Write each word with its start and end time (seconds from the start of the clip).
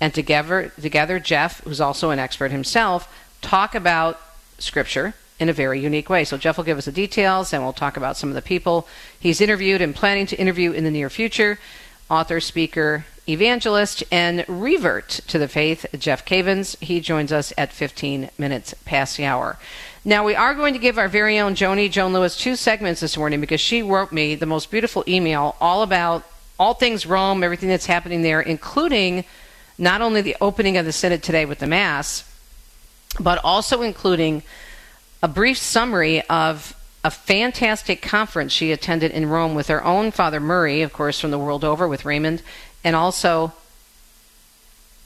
And 0.00 0.14
together, 0.14 0.72
together, 0.80 1.18
Jeff, 1.18 1.60
who's 1.64 1.80
also 1.80 2.10
an 2.10 2.18
expert 2.18 2.50
himself, 2.50 3.12
talk 3.40 3.74
about 3.74 4.20
Scripture 4.58 5.14
in 5.38 5.48
a 5.48 5.52
very 5.52 5.80
unique 5.80 6.08
way. 6.08 6.24
So 6.24 6.36
Jeff 6.36 6.56
will 6.56 6.64
give 6.64 6.78
us 6.78 6.84
the 6.84 6.92
details, 6.92 7.52
and 7.52 7.62
we'll 7.62 7.72
talk 7.72 7.96
about 7.96 8.16
some 8.16 8.28
of 8.28 8.34
the 8.34 8.42
people 8.42 8.88
he's 9.18 9.40
interviewed 9.40 9.80
and 9.80 9.94
planning 9.94 10.26
to 10.26 10.36
interview 10.36 10.72
in 10.72 10.84
the 10.84 10.90
near 10.90 11.10
future. 11.10 11.58
Author, 12.10 12.40
speaker, 12.40 13.04
evangelist, 13.28 14.02
and 14.10 14.44
revert 14.48 15.08
to 15.08 15.38
the 15.38 15.48
faith, 15.48 15.84
Jeff 15.98 16.24
Cavins. 16.24 16.78
He 16.80 17.00
joins 17.00 17.32
us 17.32 17.52
at 17.58 17.72
15 17.72 18.30
minutes 18.38 18.74
past 18.84 19.16
the 19.16 19.26
hour. 19.26 19.58
Now, 20.04 20.24
we 20.24 20.34
are 20.34 20.54
going 20.54 20.72
to 20.72 20.80
give 20.80 20.96
our 20.96 21.08
very 21.08 21.38
own 21.38 21.54
Joni 21.54 21.90
Joan 21.90 22.12
Lewis 22.12 22.36
two 22.36 22.56
segments 22.56 23.00
this 23.00 23.16
morning 23.16 23.40
because 23.40 23.60
she 23.60 23.82
wrote 23.82 24.10
me 24.10 24.34
the 24.34 24.46
most 24.46 24.70
beautiful 24.70 25.04
email 25.06 25.56
all 25.60 25.82
about 25.82 26.24
all 26.58 26.74
things 26.74 27.06
Rome, 27.06 27.42
everything 27.42 27.68
that's 27.68 27.86
happening 27.86 28.22
there, 28.22 28.40
including 28.40 29.24
not 29.78 30.02
only 30.02 30.20
the 30.20 30.36
opening 30.40 30.76
of 30.76 30.84
the 30.84 30.92
Synod 30.92 31.22
today 31.22 31.44
with 31.44 31.60
the 31.60 31.66
Mass, 31.66 32.24
but 33.20 33.40
also 33.44 33.82
including 33.82 34.42
a 35.22 35.28
brief 35.28 35.58
summary 35.58 36.22
of 36.28 36.74
a 37.04 37.10
fantastic 37.10 38.02
conference 38.02 38.52
she 38.52 38.72
attended 38.72 39.12
in 39.12 39.28
Rome 39.28 39.54
with 39.54 39.68
her 39.68 39.84
own 39.84 40.10
Father 40.10 40.40
Murray, 40.40 40.82
of 40.82 40.92
course, 40.92 41.20
from 41.20 41.30
the 41.30 41.38
world 41.38 41.64
over 41.64 41.86
with 41.86 42.04
Raymond, 42.04 42.42
and 42.82 42.96
also 42.96 43.52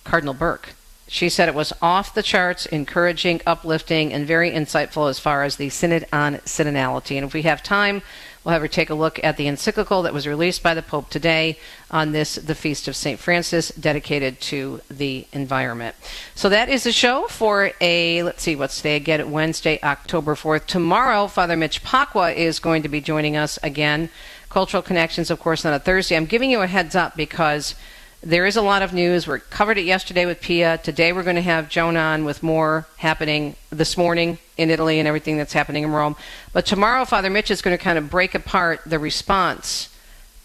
Cardinal 0.04 0.34
Burke. 0.34 0.70
She 1.06 1.28
said 1.28 1.48
it 1.48 1.54
was 1.54 1.74
off 1.82 2.14
the 2.14 2.22
charts, 2.22 2.64
encouraging, 2.64 3.42
uplifting, 3.46 4.12
and 4.14 4.26
very 4.26 4.50
insightful 4.50 5.10
as 5.10 5.18
far 5.18 5.42
as 5.44 5.56
the 5.56 5.68
Synod 5.68 6.06
on 6.10 6.36
Synodality. 6.38 7.16
And 7.16 7.26
if 7.26 7.34
we 7.34 7.42
have 7.42 7.62
time, 7.62 8.00
We'll 8.44 8.52
have 8.52 8.62
her 8.62 8.68
take 8.68 8.90
a 8.90 8.94
look 8.94 9.22
at 9.22 9.36
the 9.36 9.46
encyclical 9.46 10.02
that 10.02 10.12
was 10.12 10.26
released 10.26 10.64
by 10.64 10.74
the 10.74 10.82
Pope 10.82 11.10
today 11.10 11.58
on 11.92 12.10
this, 12.10 12.34
the 12.34 12.56
Feast 12.56 12.88
of 12.88 12.96
St. 12.96 13.20
Francis, 13.20 13.68
dedicated 13.68 14.40
to 14.40 14.80
the 14.90 15.26
environment. 15.32 15.94
So 16.34 16.48
that 16.48 16.68
is 16.68 16.82
the 16.82 16.90
show 16.90 17.28
for 17.28 17.70
a, 17.80 18.24
let's 18.24 18.42
see, 18.42 18.56
what's 18.56 18.78
today 18.78 18.96
again, 18.96 19.30
Wednesday, 19.30 19.78
October 19.84 20.34
4th. 20.34 20.66
Tomorrow, 20.66 21.28
Father 21.28 21.56
Mitch 21.56 21.84
Pacwa 21.84 22.34
is 22.34 22.58
going 22.58 22.82
to 22.82 22.88
be 22.88 23.00
joining 23.00 23.36
us 23.36 23.60
again. 23.62 24.10
Cultural 24.50 24.82
Connections, 24.82 25.30
of 25.30 25.38
course, 25.38 25.64
on 25.64 25.72
a 25.72 25.78
Thursday. 25.78 26.16
I'm 26.16 26.26
giving 26.26 26.50
you 26.50 26.62
a 26.62 26.66
heads 26.66 26.96
up 26.96 27.16
because 27.16 27.76
there 28.22 28.46
is 28.46 28.56
a 28.56 28.62
lot 28.62 28.82
of 28.82 28.92
news. 28.92 29.26
We 29.26 29.40
covered 29.50 29.78
it 29.78 29.84
yesterday 29.84 30.26
with 30.26 30.40
Pia. 30.40 30.78
Today 30.78 31.12
we're 31.12 31.24
going 31.24 31.36
to 31.36 31.42
have 31.42 31.68
Joan 31.68 31.96
on 31.96 32.24
with 32.24 32.40
more 32.40 32.86
happening 32.98 33.56
this 33.70 33.96
morning 33.96 34.38
in 34.56 34.70
Italy 34.70 35.00
and 35.00 35.08
everything 35.08 35.36
that's 35.36 35.52
happening 35.52 35.82
in 35.82 35.90
Rome. 35.90 36.14
But 36.52 36.64
tomorrow, 36.64 37.04
Father 37.04 37.30
Mitch 37.30 37.50
is 37.50 37.62
going 37.62 37.76
to 37.76 37.82
kind 37.82 37.98
of 37.98 38.10
break 38.10 38.36
apart 38.36 38.82
the 38.86 39.00
response 39.00 39.88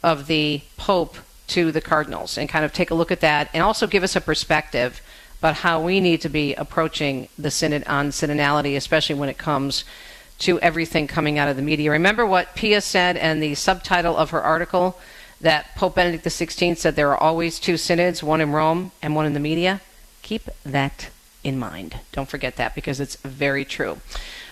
of 0.02 0.26
the 0.26 0.62
Pope 0.76 1.18
to 1.50 1.72
the 1.72 1.80
cardinals 1.80 2.36
and 2.36 2.50
kind 2.50 2.66
of 2.66 2.74
take 2.74 2.90
a 2.90 2.96
look 2.96 3.12
at 3.12 3.22
that 3.22 3.48
and 3.54 3.62
also 3.62 3.86
give 3.86 4.02
us 4.02 4.16
a 4.16 4.22
perspective 4.22 5.00
about 5.38 5.58
how 5.58 5.80
we 5.80 6.00
need 6.00 6.20
to 6.22 6.30
be 6.30 6.56
approaching 6.56 7.28
the 7.38 7.52
synod 7.52 7.84
on 7.86 8.10
synodality, 8.10 8.76
especially 8.76 9.16
when 9.16 9.30
it 9.30 9.38
comes 9.38 9.86
to 10.40 10.60
everything 10.62 11.06
coming 11.06 11.38
out 11.38 11.48
of 11.48 11.56
the 11.56 11.62
media. 11.62 11.92
Remember 11.92 12.26
what 12.26 12.56
Pia 12.56 12.82
said 12.82 13.18
and 13.18 13.42
the 13.42 13.54
subtitle 13.54 14.18
of 14.18 14.32
her 14.32 14.42
article? 14.42 14.98
That 15.42 15.76
Pope 15.76 15.96
Benedict 15.96 16.26
XVI 16.26 16.78
said 16.78 16.96
there 16.96 17.12
are 17.12 17.18
always 17.18 17.60
two 17.60 17.78
synods, 17.78 18.24
one 18.24 18.42
in 18.42 18.52
Rome 18.52 18.92
and 19.02 19.16
one 19.16 19.26
in 19.26 19.34
the 19.34 19.40
media. 19.40 19.82
Keep 20.22 20.50
that 20.66 21.10
in 21.44 21.60
mind. 21.60 22.00
Don't 22.12 22.30
forget 22.30 22.56
that 22.58 22.76
because 22.76 23.00
it's 23.00 23.16
very 23.18 23.64
true. 23.64 24.00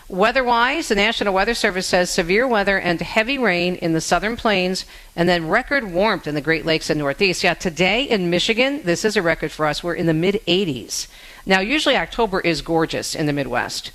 Weather 0.07 0.43
wise, 0.43 0.89
the 0.89 0.95
National 0.95 1.33
Weather 1.33 1.55
Service 1.55 1.87
says 1.87 2.11
severe 2.11 2.47
weather 2.47 2.79
and 2.79 3.01
heavy 3.01 3.39
rain 3.39 3.75
in 3.75 3.93
the 3.93 4.01
southern 4.01 4.35
plains 4.35 4.85
and 5.15 5.27
then 5.27 5.47
record 5.47 5.91
warmth 5.91 6.27
in 6.27 6.35
the 6.35 6.41
Great 6.41 6.63
Lakes 6.63 6.91
and 6.91 6.99
Northeast. 6.99 7.43
Yeah, 7.43 7.55
today 7.55 8.03
in 8.03 8.29
Michigan, 8.29 8.83
this 8.83 9.03
is 9.03 9.17
a 9.17 9.23
record 9.23 9.51
for 9.51 9.65
us. 9.65 9.83
We're 9.83 9.95
in 9.95 10.05
the 10.05 10.13
mid 10.13 10.35
80s. 10.47 11.07
Now, 11.47 11.59
usually 11.59 11.97
October 11.97 12.39
is 12.39 12.61
gorgeous 12.61 13.15
in 13.15 13.25
the 13.25 13.33
Midwest, 13.33 13.91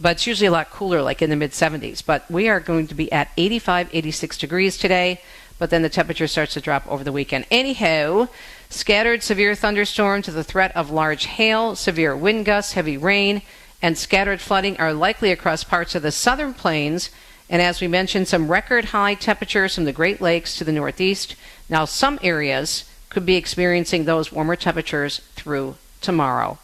but 0.00 0.12
it's 0.12 0.26
usually 0.26 0.46
a 0.46 0.50
lot 0.50 0.70
cooler, 0.70 1.02
like 1.02 1.20
in 1.20 1.28
the 1.28 1.36
mid 1.36 1.50
70s. 1.50 2.02
But 2.04 2.30
we 2.30 2.48
are 2.48 2.60
going 2.60 2.86
to 2.86 2.94
be 2.94 3.12
at 3.12 3.28
85, 3.36 3.90
86 3.92 4.38
degrees 4.38 4.78
today 4.78 5.20
but 5.60 5.68
then 5.68 5.82
the 5.82 5.90
temperature 5.90 6.26
starts 6.26 6.54
to 6.54 6.60
drop 6.60 6.84
over 6.90 7.04
the 7.04 7.12
weekend. 7.12 7.44
Anyhow, 7.50 8.28
scattered 8.70 9.22
severe 9.22 9.54
thunderstorms 9.54 10.24
to 10.24 10.32
the 10.32 10.42
threat 10.42 10.74
of 10.74 10.90
large 10.90 11.26
hail, 11.26 11.76
severe 11.76 12.16
wind 12.16 12.46
gusts, 12.46 12.72
heavy 12.72 12.96
rain, 12.96 13.42
and 13.82 13.96
scattered 13.96 14.40
flooding 14.40 14.76
are 14.78 14.94
likely 14.94 15.30
across 15.30 15.62
parts 15.62 15.94
of 15.94 16.02
the 16.02 16.10
southern 16.12 16.54
plains. 16.54 17.10
And 17.50 17.60
as 17.60 17.80
we 17.80 17.88
mentioned, 17.88 18.26
some 18.26 18.50
record 18.50 18.86
high 18.86 19.14
temperatures 19.14 19.74
from 19.74 19.84
the 19.84 19.92
Great 19.92 20.20
Lakes 20.20 20.56
to 20.56 20.64
the 20.64 20.72
northeast. 20.72 21.36
Now, 21.68 21.84
some 21.84 22.18
areas 22.22 22.90
could 23.10 23.26
be 23.26 23.36
experiencing 23.36 24.04
those 24.06 24.32
warmer 24.32 24.56
temperatures 24.56 25.18
through 25.34 25.76
tomorrow. 26.00 26.58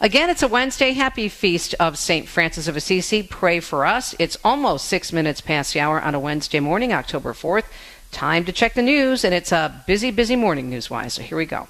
Again, 0.00 0.30
it's 0.30 0.42
a 0.42 0.48
Wednesday. 0.48 0.92
Happy 0.92 1.28
feast 1.28 1.74
of 1.78 1.96
St. 1.96 2.26
Francis 2.26 2.66
of 2.66 2.76
Assisi. 2.76 3.22
Pray 3.22 3.60
for 3.60 3.86
us. 3.86 4.16
It's 4.18 4.36
almost 4.42 4.86
six 4.86 5.12
minutes 5.12 5.40
past 5.40 5.74
the 5.74 5.80
hour 5.80 6.00
on 6.00 6.14
a 6.14 6.20
Wednesday 6.20 6.58
morning, 6.58 6.92
October 6.92 7.32
4th. 7.32 7.66
Time 8.12 8.44
to 8.44 8.52
check 8.52 8.74
the 8.74 8.82
news, 8.82 9.24
and 9.24 9.34
it's 9.34 9.50
a 9.50 9.82
busy, 9.86 10.12
busy 10.12 10.36
morning 10.36 10.70
news 10.70 10.88
wise. 10.88 11.14
So 11.14 11.22
here 11.22 11.36
we 11.36 11.46
go. 11.46 11.66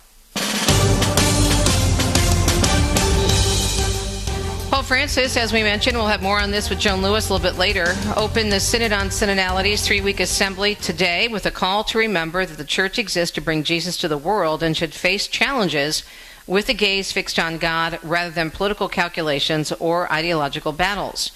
Pope 4.73 4.85
Francis, 4.87 5.37
as 5.37 5.53
we 5.53 5.63
mentioned, 5.63 5.97
we'll 5.97 6.09
have 6.09 6.23
more 6.23 6.41
on 6.41 6.51
this 6.51 6.69
with 6.69 6.81
Joan 6.81 7.01
Lewis 7.01 7.29
a 7.29 7.33
little 7.33 7.51
bit 7.51 7.59
later. 7.59 7.95
Open 8.17 8.51
the 8.51 8.59
Synod 8.59 8.93
on 8.93 9.11
Synodality's 9.11 9.87
three 9.87 10.01
week 10.01 10.19
assembly 10.19 10.75
today 10.75 11.29
with 11.29 11.47
a 11.47 11.51
call 11.51 11.85
to 11.85 11.99
remember 11.99 12.45
that 12.45 12.59
the 12.59 12.65
church 12.65 12.99
exists 12.99 13.35
to 13.37 13.41
bring 13.41 13.63
Jesus 13.63 13.97
to 13.99 14.09
the 14.09 14.19
world 14.19 14.63
and 14.63 14.77
should 14.77 14.93
face 14.93 15.29
challenges 15.29 16.03
with 16.47 16.69
a 16.69 16.75
gaze 16.75 17.13
fixed 17.13 17.39
on 17.39 17.59
God 17.59 17.99
rather 18.03 18.31
than 18.31 18.51
political 18.51 18.89
calculations 18.89 19.73
or 19.73 20.13
ideological 20.13 20.73
battles. 20.73 21.31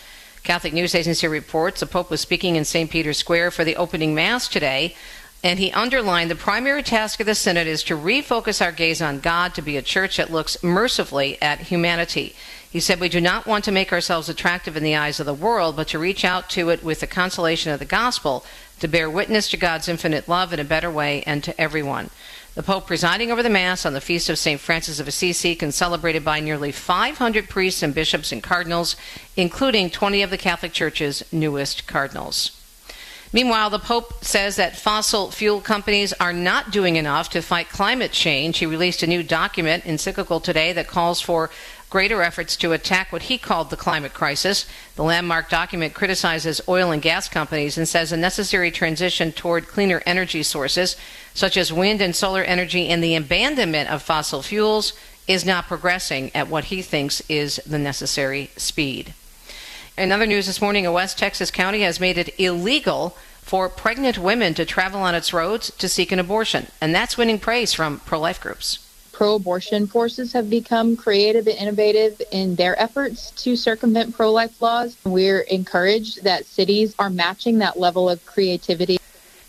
Catholic 0.46 0.72
News 0.72 0.94
Agency 0.94 1.26
reports 1.26 1.80
the 1.80 1.86
Pope 1.86 2.08
was 2.08 2.20
speaking 2.20 2.54
in 2.54 2.64
St. 2.64 2.88
Peter's 2.88 3.18
Square 3.18 3.50
for 3.50 3.64
the 3.64 3.74
opening 3.74 4.14
Mass 4.14 4.46
today, 4.46 4.94
and 5.42 5.58
he 5.58 5.72
underlined 5.72 6.30
the 6.30 6.36
primary 6.36 6.84
task 6.84 7.18
of 7.18 7.26
the 7.26 7.34
Synod 7.34 7.66
is 7.66 7.82
to 7.82 7.96
refocus 7.96 8.64
our 8.64 8.70
gaze 8.70 9.02
on 9.02 9.18
God, 9.18 9.56
to 9.56 9.60
be 9.62 9.76
a 9.76 9.82
church 9.82 10.18
that 10.18 10.30
looks 10.30 10.62
mercifully 10.62 11.36
at 11.42 11.62
humanity. 11.62 12.36
He 12.70 12.78
said, 12.78 13.00
We 13.00 13.08
do 13.08 13.20
not 13.20 13.48
want 13.48 13.64
to 13.64 13.72
make 13.72 13.92
ourselves 13.92 14.28
attractive 14.28 14.76
in 14.76 14.84
the 14.84 14.94
eyes 14.94 15.18
of 15.18 15.26
the 15.26 15.34
world, 15.34 15.74
but 15.74 15.88
to 15.88 15.98
reach 15.98 16.24
out 16.24 16.48
to 16.50 16.68
it 16.68 16.84
with 16.84 17.00
the 17.00 17.08
consolation 17.08 17.72
of 17.72 17.80
the 17.80 17.84
gospel, 17.84 18.44
to 18.78 18.86
bear 18.86 19.10
witness 19.10 19.50
to 19.50 19.56
God's 19.56 19.88
infinite 19.88 20.28
love 20.28 20.52
in 20.52 20.60
a 20.60 20.64
better 20.64 20.92
way 20.92 21.24
and 21.26 21.42
to 21.42 21.60
everyone. 21.60 22.10
The 22.56 22.62
Pope 22.62 22.86
presiding 22.86 23.30
over 23.30 23.42
the 23.42 23.50
Mass 23.50 23.84
on 23.84 23.92
the 23.92 24.00
feast 24.00 24.30
of 24.30 24.38
St. 24.38 24.58
Francis 24.58 24.98
of 24.98 25.06
Assisi 25.06 25.54
celebrated 25.70 26.24
by 26.24 26.40
nearly 26.40 26.72
500 26.72 27.50
priests 27.50 27.82
and 27.82 27.94
bishops 27.94 28.32
and 28.32 28.42
cardinals, 28.42 28.96
including 29.36 29.90
20 29.90 30.22
of 30.22 30.30
the 30.30 30.38
Catholic 30.38 30.72
Church's 30.72 31.22
newest 31.30 31.86
cardinals. 31.86 32.52
Meanwhile, 33.30 33.68
the 33.68 33.78
Pope 33.78 34.24
says 34.24 34.56
that 34.56 34.78
fossil 34.78 35.30
fuel 35.30 35.60
companies 35.60 36.14
are 36.14 36.32
not 36.32 36.70
doing 36.70 36.96
enough 36.96 37.28
to 37.30 37.42
fight 37.42 37.68
climate 37.68 38.12
change. 38.12 38.56
He 38.56 38.64
released 38.64 39.02
a 39.02 39.06
new 39.06 39.22
document, 39.22 39.84
encyclical 39.84 40.40
today, 40.40 40.72
that 40.72 40.88
calls 40.88 41.20
for 41.20 41.50
greater 41.96 42.20
efforts 42.20 42.56
to 42.56 42.74
attack 42.74 43.10
what 43.10 43.22
he 43.22 43.38
called 43.38 43.70
the 43.70 43.74
climate 43.76 44.12
crisis. 44.12 44.66
The 44.96 45.02
landmark 45.02 45.48
document 45.48 45.94
criticizes 45.94 46.60
oil 46.68 46.90
and 46.90 47.00
gas 47.00 47.26
companies 47.26 47.78
and 47.78 47.88
says 47.88 48.12
a 48.12 48.18
necessary 48.18 48.70
transition 48.70 49.32
toward 49.32 49.66
cleaner 49.66 50.02
energy 50.04 50.42
sources, 50.42 50.98
such 51.32 51.56
as 51.56 51.72
wind 51.72 52.02
and 52.02 52.14
solar 52.14 52.42
energy, 52.42 52.88
and 52.88 53.02
the 53.02 53.16
abandonment 53.16 53.88
of 53.88 54.02
fossil 54.02 54.42
fuels 54.42 54.92
is 55.26 55.46
not 55.46 55.68
progressing 55.68 56.30
at 56.34 56.48
what 56.48 56.64
he 56.64 56.82
thinks 56.82 57.22
is 57.30 57.62
the 57.64 57.78
necessary 57.78 58.50
speed. 58.58 59.14
In 59.96 60.12
other 60.12 60.26
news 60.26 60.44
this 60.44 60.60
morning, 60.60 60.84
a 60.84 60.92
West 60.92 61.18
Texas 61.18 61.50
county 61.50 61.80
has 61.80 61.98
made 61.98 62.18
it 62.18 62.38
illegal 62.38 63.16
for 63.40 63.70
pregnant 63.70 64.18
women 64.18 64.52
to 64.52 64.66
travel 64.66 65.00
on 65.00 65.14
its 65.14 65.32
roads 65.32 65.70
to 65.78 65.88
seek 65.88 66.12
an 66.12 66.18
abortion, 66.18 66.66
and 66.78 66.94
that's 66.94 67.16
winning 67.16 67.38
praise 67.38 67.72
from 67.72 68.00
pro 68.00 68.20
life 68.20 68.38
groups 68.38 68.85
pro 69.16 69.36
abortion 69.36 69.86
forces 69.86 70.34
have 70.34 70.50
become 70.50 70.94
creative 70.94 71.46
and 71.46 71.56
innovative 71.56 72.20
in 72.32 72.54
their 72.54 72.78
efforts 72.78 73.30
to 73.30 73.56
circumvent 73.56 74.14
pro 74.14 74.30
life 74.30 74.60
laws. 74.60 74.94
We're 75.04 75.40
encouraged 75.40 76.24
that 76.24 76.44
cities 76.44 76.94
are 76.98 77.08
matching 77.08 77.58
that 77.60 77.78
level 77.78 78.10
of 78.10 78.24
creativity. 78.26 78.98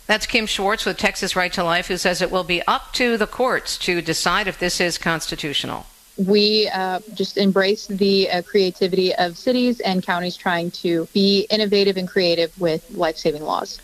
That's 0.06 0.24
Kim 0.24 0.46
Schwartz 0.46 0.86
with 0.86 0.96
Texas 0.96 1.36
Right 1.36 1.52
to 1.52 1.62
Life, 1.62 1.88
who 1.88 1.98
says 1.98 2.22
it 2.22 2.30
will 2.30 2.44
be 2.44 2.62
up 2.66 2.94
to 2.94 3.18
the 3.18 3.26
courts 3.26 3.76
to 3.80 4.00
decide 4.00 4.48
if 4.48 4.58
this 4.58 4.80
is 4.80 4.96
constitutional. 4.96 5.84
We 6.16 6.70
uh, 6.72 7.00
just 7.12 7.36
embrace 7.36 7.86
the 7.88 8.30
uh, 8.30 8.42
creativity 8.42 9.14
of 9.16 9.36
cities 9.36 9.80
and 9.80 10.02
counties 10.02 10.34
trying 10.34 10.70
to 10.82 11.06
be 11.12 11.46
innovative 11.50 11.98
and 11.98 12.08
creative 12.08 12.58
with 12.58 12.90
life 12.92 13.18
saving 13.18 13.42
laws. 13.42 13.78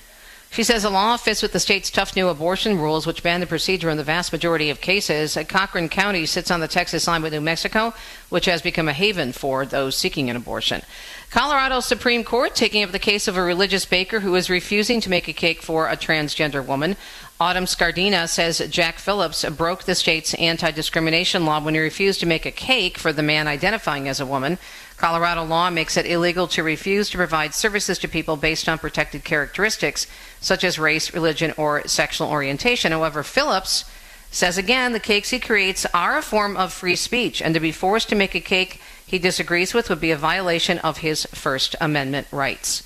She 0.55 0.63
says 0.63 0.85
the 0.85 0.91
law 0.91 1.17
fits 1.17 1.43
with 1.43 1.51
the 1.51 1.59
state's 1.59 1.91
tough 1.91 2.15
new 2.15 2.29
abortion 2.29 2.79
rules, 2.79 3.09
which 3.09 3.25
ban 3.25 3.41
the 3.41 3.47
procedure 3.47 3.91
in 3.91 3.97
the 3.97 4.05
vast 4.05 4.31
majority 4.31 4.71
of 4.71 4.81
cases. 4.81 5.37
Uh, 5.37 5.43
Cochran 5.43 5.89
County 5.89 6.27
sits 6.27 6.49
on 6.49 6.61
the 6.61 6.69
Texas 6.69 7.09
line 7.09 7.23
with 7.23 7.33
New 7.33 7.41
Mexico, 7.41 7.93
which 8.29 8.45
has 8.45 8.63
become 8.63 8.87
a 8.87 8.93
haven 8.93 9.33
for 9.33 9.67
those 9.67 9.97
seeking 9.97 10.31
an 10.31 10.37
abortion. 10.37 10.83
Colorado 11.31 11.81
Supreme 11.81 12.23
Court 12.23 12.55
taking 12.55 12.85
up 12.85 12.93
the 12.93 13.01
case 13.01 13.27
of 13.27 13.37
a 13.37 13.43
religious 13.43 13.85
baker 13.85 14.21
who 14.21 14.37
is 14.37 14.49
refusing 14.49 15.01
to 15.01 15.11
make 15.11 15.27
a 15.27 15.33
cake 15.33 15.61
for 15.61 15.89
a 15.89 15.97
transgender 15.97 16.65
woman. 16.65 16.97
Autumn 17.41 17.65
Scardina 17.65 18.29
says 18.29 18.63
Jack 18.71 19.01
Phillips 19.01 19.45
broke 19.51 19.83
the 19.83 19.97
state's 19.97 20.35
anti 20.35 20.71
discrimination 20.71 21.45
law 21.45 21.61
when 21.61 21.75
he 21.75 21.81
refused 21.81 22.21
to 22.21 22.27
make 22.27 22.47
a 22.47 22.53
cake 22.53 22.97
for 22.97 23.13
the 23.13 23.25
man 23.25 23.49
identifying 23.49 24.07
as 24.07 24.21
a 24.21 24.27
woman. 24.27 24.59
Colorado 24.97 25.45
law 25.45 25.71
makes 25.71 25.97
it 25.97 26.07
illegal 26.07 26.47
to 26.49 26.63
refuse 26.63 27.11
to 27.11 27.17
provide 27.17 27.55
services 27.55 27.99
to 27.99 28.09
people 28.09 28.37
based 28.37 28.69
on 28.69 28.79
protected 28.79 29.25
characteristics 29.25 30.07
such 30.41 30.63
as 30.63 30.79
race, 30.79 31.13
religion, 31.13 31.53
or 31.57 31.87
sexual 31.87 32.29
orientation. 32.29 32.93
However, 32.93 33.23
Phillips 33.23 33.85
says 34.31 34.59
again 34.59 34.93
the 34.93 35.01
cakes 35.01 35.31
he 35.31 35.39
creates 35.39 35.87
are 35.95 36.19
a 36.19 36.23
form 36.23 36.57
of 36.57 36.73
free 36.73 36.97
speech, 36.97 37.41
and 37.43 37.55
to 37.55 37.61
be 37.61 37.73
forced 37.73 38.09
to 38.09 38.15
make 38.15 38.35
a 38.35 38.41
cake 38.41 38.81
he 39.07 39.19
disagrees 39.19 39.75
with 39.75 39.89
would 39.89 40.01
be 40.01 40.11
a 40.11 40.17
violation 40.17 40.79
of 40.79 40.99
his 40.99 41.25
First 41.27 41.77
Amendment 41.81 42.27
rights. 42.33 42.83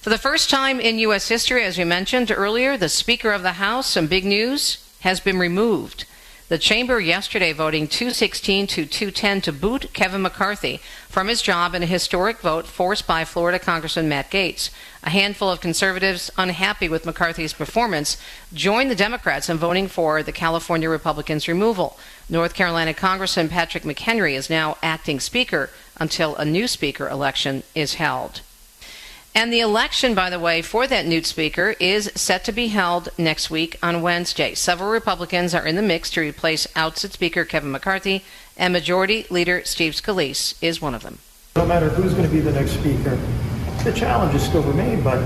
For 0.00 0.10
the 0.10 0.18
first 0.18 0.50
time 0.50 0.80
in 0.80 0.98
U.S. 0.98 1.28
history, 1.28 1.64
as 1.64 1.78
we 1.78 1.84
mentioned 1.84 2.30
earlier, 2.30 2.76
the 2.76 2.88
Speaker 2.88 3.32
of 3.32 3.42
the 3.42 3.54
House, 3.54 3.86
some 3.86 4.06
big 4.06 4.24
news, 4.24 4.86
has 5.00 5.18
been 5.18 5.38
removed. 5.38 6.04
The 6.48 6.58
chamber 6.58 7.00
yesterday 7.00 7.54
voting 7.54 7.88
216 7.88 8.66
to 8.66 8.84
210 8.84 9.40
to 9.42 9.52
boot 9.52 9.90
Kevin 9.94 10.20
McCarthy 10.20 10.78
from 11.08 11.28
his 11.28 11.40
job 11.40 11.74
in 11.74 11.82
a 11.82 11.86
historic 11.86 12.40
vote 12.40 12.66
forced 12.66 13.06
by 13.06 13.24
Florida 13.24 13.58
Congressman 13.58 14.10
Matt 14.10 14.30
Gaetz. 14.30 14.68
A 15.02 15.08
handful 15.08 15.48
of 15.50 15.62
conservatives 15.62 16.30
unhappy 16.36 16.86
with 16.86 17.06
McCarthy's 17.06 17.54
performance 17.54 18.18
joined 18.52 18.90
the 18.90 18.94
Democrats 18.94 19.48
in 19.48 19.56
voting 19.56 19.88
for 19.88 20.22
the 20.22 20.32
California 20.32 20.90
Republicans' 20.90 21.48
removal. 21.48 21.98
North 22.28 22.52
Carolina 22.52 22.92
Congressman 22.92 23.48
Patrick 23.48 23.84
McHenry 23.84 24.34
is 24.34 24.50
now 24.50 24.76
acting 24.82 25.20
speaker 25.20 25.70
until 25.96 26.36
a 26.36 26.44
new 26.44 26.68
speaker 26.68 27.08
election 27.08 27.62
is 27.74 27.94
held. 27.94 28.42
And 29.36 29.52
the 29.52 29.60
election, 29.60 30.14
by 30.14 30.30
the 30.30 30.38
way, 30.38 30.62
for 30.62 30.86
that 30.86 31.06
new 31.06 31.20
speaker 31.24 31.74
is 31.80 32.08
set 32.14 32.44
to 32.44 32.52
be 32.52 32.68
held 32.68 33.08
next 33.18 33.50
week 33.50 33.76
on 33.82 34.00
Wednesday. 34.00 34.54
Several 34.54 34.90
Republicans 34.90 35.56
are 35.56 35.66
in 35.66 35.74
the 35.74 35.82
mix 35.82 36.08
to 36.10 36.20
replace 36.20 36.68
ousted 36.76 37.12
Speaker 37.12 37.44
Kevin 37.44 37.72
McCarthy, 37.72 38.22
and 38.56 38.72
Majority 38.72 39.26
Leader 39.30 39.62
Steve 39.64 39.94
Scalise 39.94 40.54
is 40.62 40.80
one 40.80 40.94
of 40.94 41.02
them. 41.02 41.18
No 41.56 41.66
matter 41.66 41.88
who's 41.88 42.12
going 42.12 42.28
to 42.28 42.32
be 42.32 42.38
the 42.38 42.52
next 42.52 42.74
speaker, 42.74 43.18
the 43.82 43.92
challenges 43.92 44.44
still 44.44 44.62
remain, 44.62 45.02
but 45.02 45.18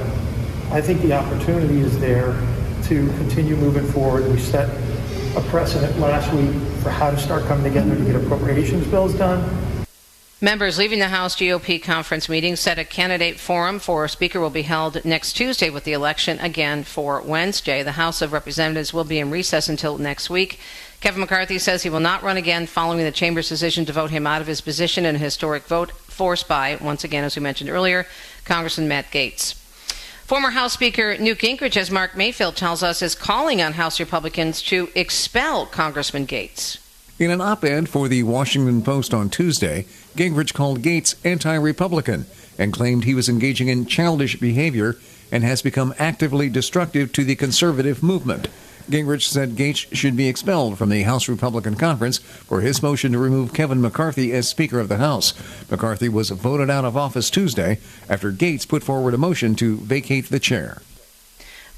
I 0.73 0.81
think 0.81 1.03
the 1.03 1.13
opportunity 1.13 1.81
is 1.81 1.99
there 2.01 2.33
to 2.85 3.09
continue 3.19 3.57
moving 3.57 3.87
forward. 3.93 4.27
We 4.31 4.39
set 4.39 4.71
a 5.37 5.43
precedent 5.49 5.99
last 5.99 6.33
week 6.33 6.51
for 6.83 6.89
how 6.89 7.11
to 7.11 7.19
start 7.19 7.45
coming 7.45 7.65
together 7.65 7.95
to 7.95 8.05
get 8.05 8.17
appropriations 8.17 8.87
bills 8.87 9.13
done 9.13 9.68
Members 10.41 10.79
leaving 10.79 11.01
the 11.01 11.09
House 11.09 11.35
GOP 11.35 11.83
conference 11.83 12.29
meeting 12.29 12.55
said 12.55 12.79
a 12.79 12.85
candidate 12.85 13.41
forum 13.41 13.81
for 13.81 14.07
speaker 14.07 14.39
will 14.39 14.51
be 14.51 14.63
held 14.63 15.05
next 15.05 15.33
Tuesday 15.33 15.69
with 15.69 15.83
the 15.83 15.95
election 15.95 16.39
again 16.39 16.85
for 16.85 17.21
Wednesday. 17.21 17.83
The 17.83 17.99
House 17.99 18.23
of 18.23 18.33
Representatives 18.33 18.95
will 18.95 19.03
be 19.03 19.19
in 19.19 19.33
recess 19.33 19.69
until 19.69 19.99
next 19.99 20.31
week. 20.31 20.61
Kevin 21.01 21.23
McCarthy 21.23 21.59
says 21.59 21.83
he 21.83 21.91
will 21.91 21.99
not 21.99 22.23
run 22.23 22.37
again 22.37 22.67
following 22.67 23.01
the 23.01 23.11
chamber's 23.11 23.49
decision 23.49 23.85
to 23.87 23.93
vote 23.93 24.11
him 24.11 24.29
out 24.29 24.41
of 24.41 24.47
his 24.47 24.61
position 24.61 25.05
in 25.05 25.17
a 25.17 25.19
historic 25.19 25.65
vote 25.65 25.91
forced 25.91 26.47
by, 26.47 26.79
once 26.81 27.03
again, 27.03 27.25
as 27.25 27.35
we 27.35 27.43
mentioned 27.43 27.69
earlier, 27.69 28.07
Congressman 28.45 28.87
Matt 28.87 29.11
Gaetz. 29.11 29.55
Former 30.25 30.51
House 30.51 30.73
Speaker 30.73 31.19
Newt 31.19 31.39
Gingrich, 31.39 31.77
as 31.77 31.91
Mark 31.91 32.17
Mayfield 32.17 32.55
tells 32.55 32.85
us, 32.85 33.03
is 33.03 33.17
calling 33.17 33.61
on 33.61 33.73
House 33.73 33.99
Republicans 33.99 34.63
to 34.63 34.89
expel 34.95 35.67
Congressman 35.67 36.29
Gaetz. 36.29 36.79
In 37.19 37.33
an 37.33 37.41
op 37.41 37.65
ed 37.65 37.89
for 37.89 38.07
the 38.07 38.23
Washington 38.23 38.81
Post 38.81 39.13
on 39.13 39.29
Tuesday, 39.29 39.87
Gingrich 40.15 40.55
called 40.55 40.83
Gaetz 40.83 41.17
anti 41.25 41.53
Republican 41.57 42.27
and 42.57 42.73
claimed 42.73 43.03
he 43.03 43.15
was 43.15 43.29
engaging 43.29 43.67
in 43.67 43.87
childish 43.87 44.39
behavior 44.39 44.97
and 45.33 45.43
has 45.43 45.61
become 45.61 45.93
actively 45.99 46.49
destructive 46.49 47.13
to 47.13 47.25
the 47.25 47.35
conservative 47.35 48.05
movement. 48.05 48.47
Gingrich 48.89 49.23
said 49.23 49.57
Gaetz 49.57 49.93
should 49.93 50.17
be 50.17 50.29
expelled 50.29 50.79
from 50.79 50.91
the 50.91 51.03
House 51.03 51.29
Republican 51.29 51.75
Conference 51.75 52.19
for 52.19 52.61
his 52.61 52.85
motion 52.85 53.11
to 53.11 53.19
remove 53.19 53.53
Kevin 53.53 53.81
McCarthy 53.81 54.33
as 54.33 54.49
Speaker 54.49 54.79
of 54.79 54.89
the 54.89 54.99
House. 54.99 55.35
McCarthy 55.69 56.09
was 56.09 56.31
voted 56.31 56.71
out 56.71 56.85
of 56.85 56.97
office 56.97 57.31
Tuesday 57.31 57.81
after 58.09 58.31
Gaetz 58.31 58.67
put 58.67 58.85
forward 58.85 59.13
a 59.13 59.19
motion 59.19 59.57
to 59.57 59.79
vacate 59.79 60.29
the 60.29 60.39
chair. 60.39 60.83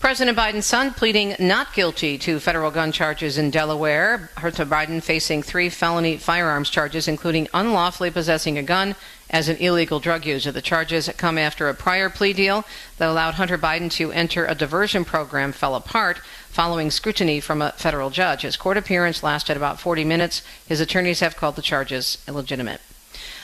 President 0.01 0.39
Biden's 0.39 0.65
son 0.65 0.95
pleading 0.95 1.37
not 1.39 1.75
guilty 1.75 2.17
to 2.17 2.41
federal 2.41 2.71
gun 2.71 2.91
charges 2.91 3.37
in 3.37 3.51
Delaware. 3.51 4.31
Hunter 4.39 4.65
Biden 4.65 5.03
facing 5.03 5.43
three 5.43 5.69
felony 5.69 6.17
firearms 6.17 6.71
charges, 6.71 7.07
including 7.07 7.49
unlawfully 7.53 8.11
possessing 8.11 8.57
a 8.57 8.63
gun 8.63 8.97
as 9.29 9.51
an 9.51 9.59
illegal 9.59 10.01
drug 10.01 10.25
user. 10.25 10.51
The 10.51 10.63
charges 10.63 11.11
come 11.19 11.37
after 11.37 11.69
a 11.69 11.75
prior 11.75 12.09
plea 12.09 12.33
deal 12.33 12.65
that 12.97 13.11
allowed 13.11 13.35
Hunter 13.35 13.59
Biden 13.59 13.91
to 13.93 14.11
enter 14.11 14.47
a 14.47 14.55
diversion 14.55 15.05
program 15.05 15.53
fell 15.53 15.75
apart 15.75 16.23
following 16.49 16.91
scrutiny 16.91 17.39
from 17.39 17.61
a 17.61 17.73
federal 17.73 18.09
judge. 18.09 18.41
His 18.41 18.57
court 18.57 18.79
appearance 18.79 19.23
lasted 19.23 19.59
about 19.59 19.81
40 19.81 20.05
minutes. 20.05 20.43
His 20.67 20.81
attorneys 20.81 21.21
have 21.21 21.37
called 21.37 21.57
the 21.57 21.63
charges 21.63 22.25
illegitimate. 22.27 22.81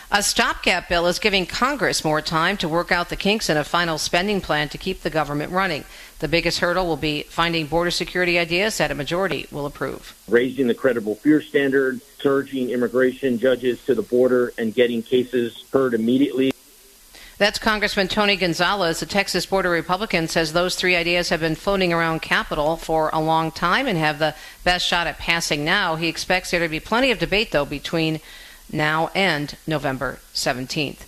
A 0.09 0.23
stopgap 0.23 0.89
bill 0.89 1.09
is 1.09 1.19
giving 1.19 1.47
Congress 1.47 2.05
more 2.05 2.23
time 2.23 2.57
to 2.59 2.69
work 2.69 2.93
out 2.93 3.09
the 3.09 3.17
kinks 3.17 3.51
in 3.51 3.57
a 3.57 3.65
final 3.65 3.99
spending 3.99 4.41
plan 4.41 4.69
to 4.69 4.79
keep 4.79 5.03
the 5.03 5.11
government 5.11 5.51
running. 5.51 5.85
The 6.19 6.29
biggest 6.29 6.61
hurdle 6.61 6.87
will 6.87 6.97
be 6.97 7.25
finding 7.25 7.67
border 7.67 7.91
security 7.91 8.39
ideas 8.39 8.79
that 8.79 8.91
a 8.91 8.95
majority 8.95 9.47
will 9.51 9.67
approve. 9.67 10.17
Raising 10.29 10.67
the 10.67 10.75
credible 10.75 11.15
fear 11.15 11.43
standard, 11.43 12.01
surging 12.19 12.71
immigration 12.71 13.39
judges 13.39 13.85
to 13.85 13.95
the 13.95 14.03
border, 14.03 14.53
and 14.57 14.75
getting 14.75 15.03
cases 15.03 15.65
heard 15.73 15.93
immediately. 15.93 16.53
That's 17.39 17.59
Congressman 17.59 18.09
Tony 18.09 18.35
Gonzalez. 18.37 19.01
The 19.01 19.07
Texas 19.07 19.45
border 19.45 19.69
Republican 19.69 20.27
says 20.27 20.55
those 20.55 20.75
three 20.75 20.97
ideas 20.97 21.29
have 21.29 21.41
been 21.41 21.55
floating 21.55 21.93
around 21.93 22.23
Capitol 22.23 22.77
for 22.77 23.11
a 23.13 23.21
long 23.21 23.51
time 23.51 23.87
and 23.87 23.99
have 23.99 24.19
the 24.19 24.35
best 24.65 24.87
shot 24.87 25.07
at 25.07 25.19
passing 25.19 25.63
now. 25.63 25.97
He 25.97 26.09
expects 26.09 26.51
there 26.51 26.61
to 26.61 26.69
be 26.69 26.81
plenty 26.81 27.11
of 27.11 27.19
debate, 27.19 27.53
though, 27.53 27.67
between 27.67 28.21
now 28.73 29.11
and 29.15 29.55
November 29.67 30.19
17th. 30.33 31.01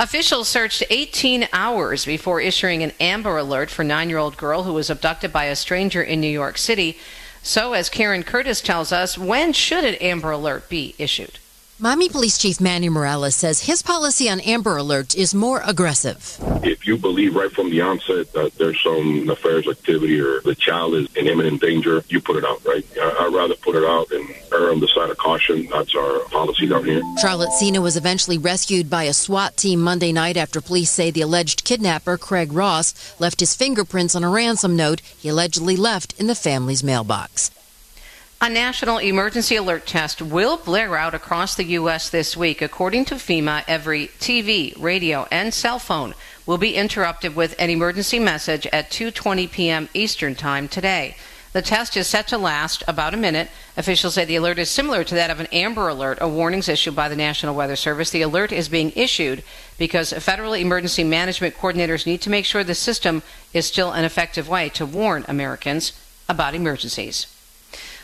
Officials 0.00 0.46
searched 0.46 0.84
18 0.90 1.48
hours 1.52 2.04
before 2.04 2.40
issuing 2.40 2.84
an 2.84 2.92
Amber 3.00 3.36
Alert 3.36 3.68
for 3.68 3.82
nine-year-old 3.82 4.36
girl 4.36 4.62
who 4.62 4.72
was 4.72 4.90
abducted 4.90 5.32
by 5.32 5.46
a 5.46 5.56
stranger 5.56 6.00
in 6.00 6.20
New 6.20 6.30
York 6.30 6.56
City. 6.56 6.96
So, 7.42 7.72
as 7.72 7.88
Karen 7.88 8.22
Curtis 8.22 8.60
tells 8.60 8.92
us, 8.92 9.18
when 9.18 9.52
should 9.52 9.82
an 9.82 9.96
Amber 9.96 10.30
Alert 10.30 10.68
be 10.68 10.94
issued? 10.98 11.40
Miami 11.80 12.08
Police 12.08 12.38
Chief 12.38 12.60
Manny 12.60 12.88
Morales 12.88 13.36
says 13.36 13.60
his 13.60 13.82
policy 13.82 14.28
on 14.28 14.40
Amber 14.40 14.78
Alert 14.78 15.14
is 15.14 15.32
more 15.32 15.62
aggressive. 15.64 16.36
If 16.64 16.88
you 16.88 16.98
believe 16.98 17.36
right 17.36 17.52
from 17.52 17.70
the 17.70 17.82
onset 17.82 18.32
that 18.32 18.56
there's 18.56 18.82
some 18.82 19.24
nefarious 19.24 19.68
activity 19.68 20.20
or 20.20 20.40
the 20.40 20.56
child 20.56 20.94
is 20.96 21.06
in 21.14 21.28
imminent 21.28 21.60
danger, 21.60 22.02
you 22.08 22.20
put 22.20 22.34
it 22.34 22.44
out, 22.44 22.64
right? 22.64 22.84
I'd 23.00 23.32
rather 23.32 23.54
put 23.54 23.76
it 23.76 23.84
out 23.84 24.10
and 24.10 24.28
err 24.52 24.72
on 24.72 24.80
the 24.80 24.88
side 24.88 25.08
of 25.08 25.18
caution. 25.18 25.68
That's 25.70 25.94
our 25.94 26.18
policy 26.30 26.66
down 26.66 26.84
here. 26.84 27.00
Charlotte 27.20 27.52
Sena 27.52 27.80
was 27.80 27.96
eventually 27.96 28.38
rescued 28.38 28.90
by 28.90 29.04
a 29.04 29.12
SWAT 29.12 29.56
team 29.56 29.80
Monday 29.80 30.10
night 30.10 30.36
after 30.36 30.60
police 30.60 30.90
say 30.90 31.12
the 31.12 31.20
alleged 31.20 31.62
kidnapper, 31.62 32.18
Craig 32.18 32.52
Ross, 32.52 33.14
left 33.20 33.38
his 33.38 33.54
fingerprints 33.54 34.16
on 34.16 34.24
a 34.24 34.28
ransom 34.28 34.74
note 34.74 35.00
he 35.00 35.28
allegedly 35.28 35.76
left 35.76 36.12
in 36.18 36.26
the 36.26 36.34
family's 36.34 36.82
mailbox. 36.82 37.52
A 38.40 38.48
national 38.48 38.98
emergency 38.98 39.56
alert 39.56 39.84
test 39.84 40.22
will 40.22 40.58
blare 40.58 40.96
out 40.96 41.12
across 41.12 41.56
the 41.56 41.64
U.S. 41.64 42.08
this 42.08 42.36
week. 42.36 42.62
According 42.62 43.06
to 43.06 43.16
FEMA, 43.16 43.64
every 43.66 44.08
TV, 44.20 44.80
radio, 44.80 45.26
and 45.32 45.52
cell 45.52 45.80
phone 45.80 46.14
will 46.46 46.56
be 46.56 46.76
interrupted 46.76 47.34
with 47.34 47.56
an 47.58 47.68
emergency 47.68 48.20
message 48.20 48.64
at 48.68 48.92
2:20 48.92 49.50
p.m. 49.50 49.88
Eastern 49.92 50.36
Time 50.36 50.68
today. 50.68 51.16
The 51.52 51.62
test 51.62 51.96
is 51.96 52.06
set 52.06 52.28
to 52.28 52.38
last 52.38 52.84
about 52.86 53.12
a 53.12 53.16
minute. 53.16 53.50
Officials 53.76 54.14
say 54.14 54.24
the 54.24 54.36
alert 54.36 54.60
is 54.60 54.70
similar 54.70 55.02
to 55.02 55.16
that 55.16 55.30
of 55.30 55.40
an 55.40 55.48
Amber 55.50 55.88
Alert, 55.88 56.18
a 56.20 56.28
warnings 56.28 56.68
issued 56.68 56.94
by 56.94 57.08
the 57.08 57.16
National 57.16 57.56
Weather 57.56 57.74
Service. 57.74 58.10
The 58.10 58.22
alert 58.22 58.52
is 58.52 58.68
being 58.68 58.92
issued 58.94 59.42
because 59.78 60.12
federal 60.12 60.52
emergency 60.52 61.02
management 61.02 61.56
coordinators 61.56 62.06
need 62.06 62.20
to 62.20 62.30
make 62.30 62.44
sure 62.44 62.62
the 62.62 62.76
system 62.76 63.24
is 63.52 63.66
still 63.66 63.90
an 63.90 64.04
effective 64.04 64.48
way 64.48 64.68
to 64.68 64.86
warn 64.86 65.24
Americans 65.26 65.92
about 66.28 66.54
emergencies. 66.54 67.26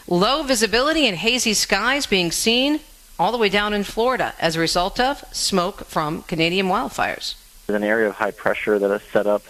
Low 0.06 0.42
visibility 0.42 1.06
and 1.06 1.16
hazy 1.16 1.54
skies 1.54 2.06
being 2.06 2.30
seen 2.30 2.80
all 3.18 3.32
the 3.32 3.38
way 3.38 3.48
down 3.48 3.72
in 3.72 3.84
Florida 3.84 4.34
as 4.38 4.54
a 4.54 4.60
result 4.60 5.00
of 5.00 5.24
smoke 5.32 5.84
from 5.86 6.22
Canadian 6.24 6.66
wildfires. 6.66 7.36
There's 7.66 7.76
an 7.76 7.88
area 7.88 8.08
of 8.08 8.14
high 8.14 8.32
pressure 8.32 8.78
that 8.78 8.90
is 8.90 9.02
set 9.12 9.26
up 9.26 9.42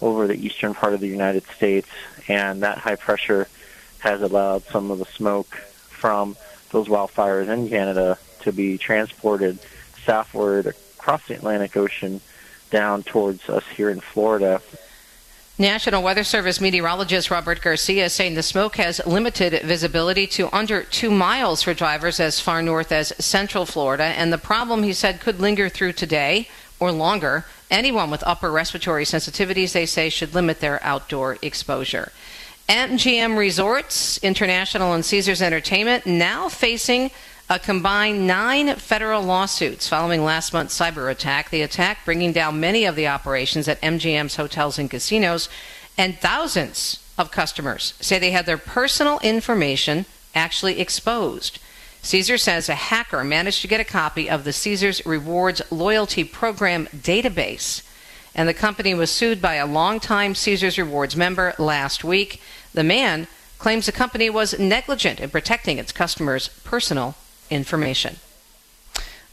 over 0.00 0.26
the 0.26 0.34
eastern 0.34 0.74
part 0.74 0.92
of 0.92 1.00
the 1.00 1.06
United 1.06 1.44
States, 1.44 1.88
and 2.26 2.64
that 2.64 2.78
high 2.78 2.96
pressure 2.96 3.46
has 4.00 4.22
allowed 4.22 4.64
some 4.64 4.90
of 4.90 4.98
the 4.98 5.04
smoke 5.04 5.54
from 5.54 6.36
those 6.70 6.88
wildfires 6.88 7.46
in 7.46 7.68
Canada 7.68 8.18
to 8.40 8.52
be 8.52 8.78
transported 8.78 9.60
southward 10.04 10.66
across 10.66 11.24
the 11.28 11.34
Atlantic 11.34 11.76
Ocean 11.76 12.20
down 12.70 13.04
towards 13.04 13.48
us 13.48 13.64
here 13.76 13.90
in 13.90 14.00
Florida. 14.00 14.60
National 15.58 16.02
Weather 16.02 16.24
Service 16.24 16.62
meteorologist 16.62 17.30
Robert 17.30 17.60
Garcia 17.60 18.06
is 18.06 18.14
saying 18.14 18.34
the 18.34 18.42
smoke 18.42 18.76
has 18.76 19.04
limited 19.06 19.60
visibility 19.62 20.26
to 20.28 20.48
under 20.50 20.82
two 20.82 21.10
miles 21.10 21.62
for 21.62 21.74
drivers 21.74 22.18
as 22.20 22.40
far 22.40 22.62
north 22.62 22.90
as 22.90 23.12
central 23.18 23.66
Florida, 23.66 24.04
and 24.04 24.32
the 24.32 24.38
problem, 24.38 24.82
he 24.82 24.94
said, 24.94 25.20
could 25.20 25.40
linger 25.40 25.68
through 25.68 25.92
today 25.92 26.48
or 26.80 26.90
longer. 26.90 27.44
Anyone 27.70 28.10
with 28.10 28.22
upper 28.26 28.50
respiratory 28.50 29.04
sensitivities, 29.04 29.72
they 29.72 29.84
say, 29.84 30.08
should 30.08 30.34
limit 30.34 30.60
their 30.60 30.82
outdoor 30.82 31.36
exposure. 31.42 32.12
MGM 32.70 33.36
Resorts 33.36 34.16
International 34.18 34.94
and 34.94 35.04
Caesars 35.04 35.42
Entertainment 35.42 36.06
now 36.06 36.48
facing 36.48 37.10
a 37.52 37.58
combined 37.58 38.26
nine 38.26 38.74
federal 38.76 39.22
lawsuits 39.22 39.86
following 39.86 40.24
last 40.24 40.54
month's 40.54 40.78
cyber 40.78 41.10
attack. 41.10 41.50
The 41.50 41.60
attack 41.60 41.98
bringing 42.06 42.32
down 42.32 42.58
many 42.58 42.86
of 42.86 42.96
the 42.96 43.08
operations 43.08 43.68
at 43.68 43.80
MGM's 43.82 44.36
hotels 44.36 44.78
and 44.78 44.90
casinos, 44.90 45.50
and 45.98 46.18
thousands 46.18 47.04
of 47.18 47.30
customers 47.30 47.92
say 48.00 48.18
they 48.18 48.30
had 48.30 48.46
their 48.46 48.56
personal 48.56 49.18
information 49.18 50.06
actually 50.34 50.80
exposed. 50.80 51.58
Caesar 52.00 52.38
says 52.38 52.70
a 52.70 52.74
hacker 52.74 53.22
managed 53.22 53.60
to 53.60 53.68
get 53.68 53.80
a 53.80 53.84
copy 53.84 54.30
of 54.30 54.44
the 54.44 54.52
Caesars 54.54 55.04
Rewards 55.04 55.60
loyalty 55.70 56.24
program 56.24 56.86
database 56.86 57.86
and 58.34 58.48
the 58.48 58.54
company 58.54 58.94
was 58.94 59.10
sued 59.10 59.42
by 59.42 59.56
a 59.56 59.66
longtime 59.66 60.34
Caesars 60.34 60.78
Rewards 60.78 61.14
member 61.14 61.52
last 61.58 62.02
week. 62.02 62.40
The 62.72 62.82
man 62.82 63.26
claims 63.58 63.84
the 63.84 63.92
company 63.92 64.30
was 64.30 64.58
negligent 64.58 65.20
in 65.20 65.28
protecting 65.28 65.76
its 65.76 65.92
customers' 65.92 66.48
personal 66.64 67.14
information. 67.50 68.16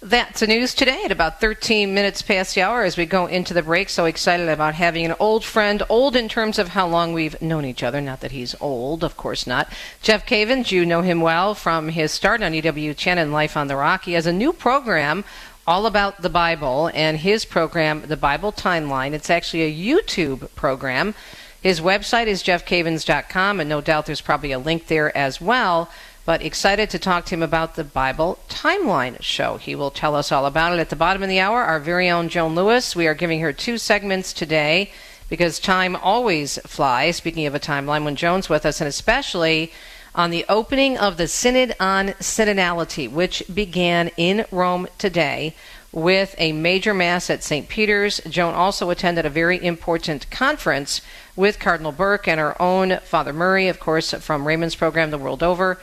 That's 0.02 0.40
the 0.40 0.48
news 0.48 0.74
today 0.74 1.02
at 1.04 1.12
about 1.12 1.42
13 1.42 1.94
minutes 1.94 2.22
past 2.22 2.56
the 2.56 2.62
hour 2.62 2.84
as 2.84 2.96
we 2.96 3.06
go 3.06 3.26
into 3.26 3.54
the 3.54 3.62
break. 3.62 3.90
So 3.90 4.06
excited 4.06 4.48
about 4.48 4.76
having 4.76 5.06
an 5.06 5.16
old 5.20 5.44
friend, 5.44 5.84
old 5.90 6.16
in 6.16 6.30
terms 6.30 6.58
of 6.58 6.70
how 6.70 6.88
long 6.88 7.12
we've 7.12 7.42
known 7.42 7.66
each 7.66 7.84
other. 7.84 8.00
Not 8.00 8.22
that 8.22 8.32
he's 8.32 8.56
old, 8.62 9.04
of 9.04 9.18
course 9.18 9.46
not. 9.46 9.70
Jeff 10.02 10.26
Cavins, 10.26 10.72
you 10.72 10.86
know 10.86 11.02
him 11.02 11.20
well 11.20 11.54
from 11.54 11.90
his 11.90 12.14
start 12.14 12.42
on 12.42 12.54
EW 12.54 12.96
and 13.08 13.34
Life 13.34 13.58
on 13.58 13.68
the 13.68 13.76
Rock. 13.76 14.06
He 14.06 14.14
has 14.14 14.26
a 14.26 14.32
new 14.32 14.54
program 14.54 15.26
all 15.68 15.86
about 15.86 16.22
the 16.22 16.30
Bible 16.30 16.90
and 16.94 17.18
his 17.18 17.44
program, 17.44 18.04
The 18.08 18.16
Bible 18.16 18.54
Timeline. 18.54 19.12
It's 19.12 19.30
actually 19.30 19.64
a 19.64 19.96
YouTube 19.96 20.50
program. 20.56 21.14
His 21.62 21.82
website 21.82 22.28
is 22.28 22.42
jeffcavins.com, 22.42 23.60
and 23.60 23.70
no 23.70 23.82
doubt 23.82 24.06
there's 24.06 24.22
probably 24.22 24.54
a 24.54 24.60
link 24.60 24.88
there 24.88 25.16
as 25.16 25.42
well. 25.42 25.90
But 26.30 26.44
excited 26.44 26.92
to 26.92 27.00
talk 27.00 27.26
to 27.26 27.34
him 27.34 27.42
about 27.42 27.74
the 27.74 27.84
Bible 27.84 28.38
Timeline 28.48 29.20
show. 29.20 29.58
He 29.58 29.74
will 29.74 29.90
tell 29.90 30.14
us 30.16 30.32
all 30.32 30.46
about 30.46 30.74
it 30.74 30.80
at 30.80 30.92
the 30.92 30.96
bottom 30.96 31.24
of 31.24 31.28
the 31.28 31.40
hour. 31.40 31.64
Our 31.64 31.80
very 31.80 32.08
own 32.08 32.30
Joan 32.30 32.54
Lewis. 32.54 32.96
We 32.96 33.08
are 33.08 33.16
giving 33.16 33.40
her 33.40 33.52
two 33.52 33.80
segments 33.80 34.32
today 34.32 34.92
because 35.28 35.58
time 35.58 35.96
always 35.96 36.60
flies. 36.68 37.16
Speaking 37.16 37.48
of 37.48 37.56
a 37.56 37.60
timeline, 37.60 38.04
when 38.04 38.16
Joan's 38.16 38.48
with 38.48 38.64
us, 38.64 38.80
and 38.80 38.88
especially 38.88 39.72
on 40.14 40.30
the 40.30 40.46
opening 40.48 41.00
of 41.00 41.18
the 41.18 41.28
Synod 41.28 41.76
on 41.80 42.10
Synodality, 42.20 43.10
which 43.10 43.42
began 43.52 44.12
in 44.16 44.46
Rome 44.52 44.88
today 45.00 45.56
with 45.92 46.36
a 46.38 46.52
major 46.52 46.94
mass 46.94 47.32
at 47.32 47.44
St. 47.44 47.68
Peter's. 47.68 48.22
Joan 48.30 48.54
also 48.54 48.92
attended 48.92 49.26
a 49.26 49.32
very 49.32 49.66
important 49.66 50.30
conference 50.30 51.02
with 51.36 51.58
Cardinal 51.58 51.92
Burke 51.92 52.28
and 52.28 52.40
our 52.40 52.56
own 52.62 53.00
Father 53.04 53.34
Murray, 53.34 53.68
of 53.68 53.80
course, 53.80 54.14
from 54.14 54.48
Raymond's 54.48 54.76
program 54.76 55.10
the 55.10 55.18
world 55.18 55.42
over. 55.42 55.80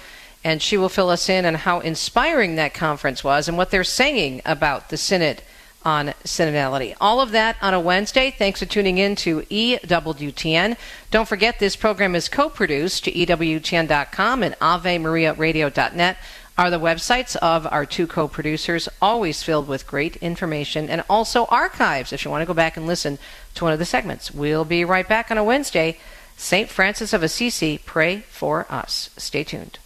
And 0.46 0.62
she 0.62 0.76
will 0.76 0.88
fill 0.88 1.10
us 1.10 1.28
in 1.28 1.44
on 1.44 1.56
how 1.56 1.80
inspiring 1.80 2.54
that 2.54 2.72
conference 2.72 3.24
was 3.24 3.48
and 3.48 3.56
what 3.56 3.72
they're 3.72 3.82
saying 3.82 4.42
about 4.46 4.90
the 4.90 4.96
Synod 4.96 5.42
on 5.84 6.14
synodality. 6.22 6.94
All 7.00 7.20
of 7.20 7.32
that 7.32 7.56
on 7.60 7.74
a 7.74 7.80
Wednesday. 7.80 8.30
Thanks 8.30 8.60
for 8.60 8.66
tuning 8.66 8.98
in 8.98 9.16
to 9.16 9.40
EWTN. 9.40 10.76
Don't 11.10 11.26
forget 11.26 11.58
this 11.58 11.74
program 11.74 12.14
is 12.14 12.28
co-produced 12.28 13.02
to 13.02 13.10
EWTN.com 13.10 14.44
and 14.44 14.54
AveMariaRadio.net 14.60 16.16
are 16.56 16.70
the 16.70 16.78
websites 16.78 17.34
of 17.34 17.66
our 17.72 17.84
two 17.84 18.06
co-producers, 18.06 18.88
always 19.02 19.42
filled 19.42 19.66
with 19.66 19.84
great 19.88 20.14
information 20.18 20.88
and 20.88 21.02
also 21.10 21.46
archives 21.46 22.12
if 22.12 22.24
you 22.24 22.30
want 22.30 22.42
to 22.42 22.46
go 22.46 22.54
back 22.54 22.76
and 22.76 22.86
listen 22.86 23.18
to 23.56 23.64
one 23.64 23.72
of 23.72 23.80
the 23.80 23.84
segments. 23.84 24.30
We'll 24.30 24.64
be 24.64 24.84
right 24.84 25.08
back 25.08 25.32
on 25.32 25.38
a 25.38 25.44
Wednesday. 25.44 25.98
St. 26.36 26.68
Francis 26.68 27.12
of 27.12 27.24
Assisi, 27.24 27.78
pray 27.78 28.20
for 28.28 28.64
us. 28.70 29.10
Stay 29.16 29.42
tuned. 29.42 29.80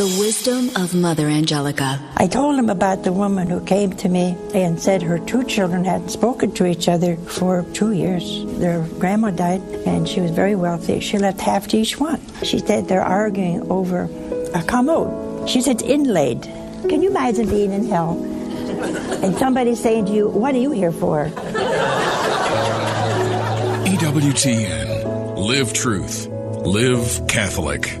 The 0.00 0.16
wisdom 0.18 0.70
of 0.82 0.94
Mother 0.94 1.28
Angelica. 1.28 2.00
I 2.16 2.26
told 2.26 2.58
him 2.58 2.70
about 2.70 3.02
the 3.04 3.12
woman 3.12 3.50
who 3.50 3.60
came 3.60 3.92
to 3.96 4.08
me 4.08 4.34
and 4.54 4.80
said 4.80 5.02
her 5.02 5.18
two 5.18 5.44
children 5.44 5.84
hadn't 5.84 6.08
spoken 6.08 6.52
to 6.52 6.64
each 6.64 6.88
other 6.88 7.16
for 7.16 7.66
two 7.74 7.92
years. 7.92 8.42
Their 8.58 8.80
grandma 8.98 9.30
died 9.30 9.60
and 9.84 10.08
she 10.08 10.22
was 10.22 10.30
very 10.30 10.56
wealthy. 10.56 11.00
She 11.00 11.18
left 11.18 11.42
half 11.42 11.68
to 11.68 11.76
each 11.76 12.00
one. 12.00 12.18
She 12.42 12.60
said 12.60 12.88
they're 12.88 13.04
arguing 13.04 13.70
over 13.70 14.08
a 14.54 14.62
commode. 14.62 15.46
She 15.46 15.60
said 15.60 15.82
it's 15.82 15.84
inlaid. 15.84 16.44
Can 16.88 17.02
you 17.02 17.10
imagine 17.10 17.50
being 17.50 17.70
in 17.70 17.86
hell 17.86 18.16
and 19.22 19.36
somebody 19.36 19.74
saying 19.74 20.06
to 20.06 20.12
you, 20.12 20.30
What 20.30 20.54
are 20.54 20.64
you 20.64 20.70
here 20.70 20.92
for? 20.92 21.26
EWTN. 23.84 25.36
Live 25.36 25.74
truth. 25.74 26.26
Live 26.64 27.28
Catholic. 27.28 28.00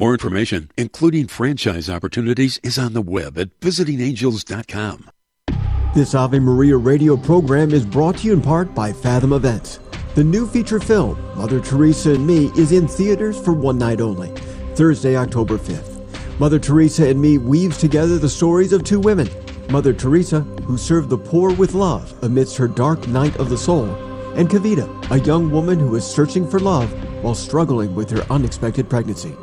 More 0.00 0.12
information, 0.12 0.70
including 0.78 1.26
franchise 1.26 1.90
opportunities, 1.90 2.58
is 2.62 2.78
on 2.78 2.94
the 2.94 3.02
web 3.02 3.36
at 3.36 3.60
visitingangels.com. 3.60 5.10
This 5.94 6.14
Ave 6.14 6.38
Maria 6.38 6.78
radio 6.78 7.18
program 7.18 7.72
is 7.72 7.84
brought 7.84 8.16
to 8.16 8.28
you 8.28 8.32
in 8.32 8.40
part 8.40 8.74
by 8.74 8.94
Fathom 8.94 9.34
Events. 9.34 9.78
The 10.14 10.24
new 10.24 10.46
feature 10.46 10.80
film, 10.80 11.20
Mother 11.36 11.60
Teresa 11.60 12.14
and 12.14 12.26
Me, 12.26 12.46
is 12.56 12.72
in 12.72 12.88
theaters 12.88 13.38
for 13.38 13.52
one 13.52 13.76
night 13.76 14.00
only, 14.00 14.30
Thursday, 14.74 15.16
October 15.16 15.58
5th. 15.58 16.00
Mother 16.40 16.58
Teresa 16.58 17.06
and 17.06 17.20
Me 17.20 17.36
weaves 17.36 17.76
together 17.76 18.18
the 18.18 18.26
stories 18.26 18.72
of 18.72 18.82
two 18.82 19.00
women 19.00 19.28
Mother 19.68 19.92
Teresa, 19.92 20.40
who 20.64 20.78
served 20.78 21.10
the 21.10 21.18
poor 21.18 21.52
with 21.52 21.74
love 21.74 22.14
amidst 22.24 22.56
her 22.56 22.68
dark 22.68 23.06
night 23.06 23.36
of 23.36 23.50
the 23.50 23.58
soul, 23.58 23.84
and 24.34 24.48
Kavita, 24.48 24.88
a 25.10 25.20
young 25.20 25.50
woman 25.50 25.78
who 25.78 25.94
is 25.94 26.06
searching 26.06 26.48
for 26.48 26.58
love 26.58 26.90
while 27.22 27.34
struggling 27.34 27.94
with 27.94 28.08
her 28.08 28.24
unexpected 28.30 28.88
pregnancy. 28.88 29.36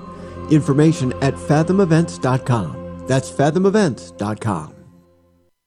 Information 0.52 1.14
at 1.22 1.36
fathomevents.com. 1.36 3.04
That's 3.08 3.30
fathomevents.com. 3.30 4.77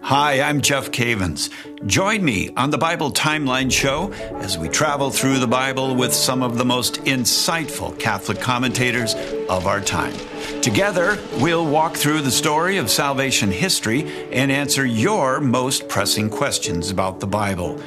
Hi, 0.00 0.40
I'm 0.40 0.60
Jeff 0.60 0.90
Cavins. 0.90 1.50
Join 1.86 2.24
me 2.24 2.50
on 2.56 2.70
the 2.70 2.78
Bible 2.78 3.12
Timeline 3.12 3.70
Show 3.70 4.12
as 4.42 4.58
we 4.58 4.68
travel 4.68 5.10
through 5.10 5.38
the 5.38 5.46
Bible 5.46 5.94
with 5.94 6.12
some 6.12 6.42
of 6.42 6.58
the 6.58 6.64
most 6.64 6.96
insightful 7.04 7.98
Catholic 7.98 8.40
commentators 8.40 9.14
of 9.48 9.66
our 9.66 9.80
time. 9.80 10.12
Together, 10.62 11.18
we'll 11.34 11.66
walk 11.66 11.96
through 11.96 12.22
the 12.22 12.30
story 12.30 12.78
of 12.78 12.90
salvation 12.90 13.50
history 13.50 14.30
and 14.32 14.50
answer 14.50 14.86
your 14.86 15.40
most 15.40 15.88
pressing 15.88 16.30
questions 16.30 16.90
about 16.90 17.20
the 17.20 17.26
Bible. 17.26 17.78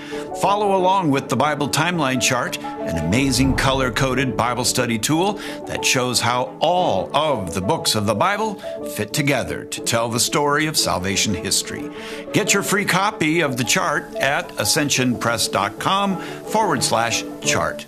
Follow 0.42 0.76
along 0.76 1.10
with 1.10 1.30
the 1.30 1.36
Bible 1.36 1.68
Timeline 1.68 2.22
Chart, 2.22 2.58
an 2.62 3.04
amazing 3.04 3.56
color 3.56 3.92
coded 3.92 4.38
Bible 4.38 4.64
study 4.64 5.00
tool 5.00 5.34
that 5.66 5.84
shows 5.84 6.20
how 6.20 6.56
all 6.62 7.10
of 7.16 7.54
the 7.54 7.62
books 7.62 7.96
of 7.96 8.06
the 8.06 8.16
Bible 8.16 8.56
fit 8.96 9.14
together 9.14 9.66
to 9.66 9.82
tell 9.82 10.10
the 10.10 10.20
story 10.20 10.68
of 10.68 10.78
salvation 10.78 11.34
history. 11.34 11.90
Get 12.34 12.54
your 12.54 12.64
free 12.64 12.86
copy 12.86 13.42
of 13.42 13.58
the 13.58 13.64
chart 13.64 14.14
at 14.16 14.50
ascensionpress.com 14.50 16.22
forward 16.22 16.84
slash 16.84 17.24
chart. 17.42 17.86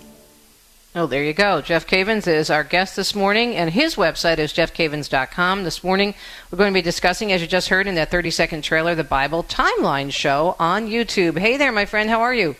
Oh, 0.92 1.06
there 1.06 1.22
you 1.22 1.32
go. 1.32 1.60
Jeff 1.60 1.86
Cavins 1.86 2.26
is 2.26 2.50
our 2.50 2.64
guest 2.64 2.96
this 2.96 3.14
morning, 3.14 3.54
and 3.54 3.70
his 3.70 3.94
website 3.94 4.38
is 4.38 4.52
jeffcavins.com. 4.52 5.62
This 5.62 5.84
morning, 5.84 6.14
we're 6.50 6.58
going 6.58 6.72
to 6.72 6.76
be 6.76 6.82
discussing, 6.82 7.30
as 7.30 7.40
you 7.40 7.46
just 7.46 7.68
heard 7.68 7.86
in 7.86 7.94
that 7.94 8.10
30 8.10 8.32
second 8.32 8.62
trailer, 8.62 8.96
the 8.96 9.04
Bible 9.04 9.44
Timeline 9.44 10.12
Show 10.12 10.56
on 10.58 10.88
YouTube. 10.88 11.38
Hey 11.38 11.56
there, 11.56 11.70
my 11.70 11.84
friend. 11.84 12.10
How 12.10 12.22
are 12.22 12.34
you? 12.34 12.56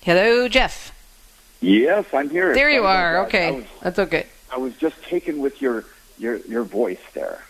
Hello, 0.00 0.48
Jeff. 0.48 0.92
Yes, 1.60 2.06
I'm 2.14 2.30
here. 2.30 2.54
There 2.54 2.70
you 2.70 2.84
are. 2.84 3.26
Okay, 3.26 3.50
was- 3.50 3.64
that's 3.82 3.98
okay. 3.98 4.26
I 4.50 4.56
was 4.56 4.74
just 4.76 5.02
taken 5.02 5.40
with 5.40 5.60
your 5.60 5.84
your 6.18 6.36
your 6.36 6.62
voice 6.62 7.00
there. 7.12 7.42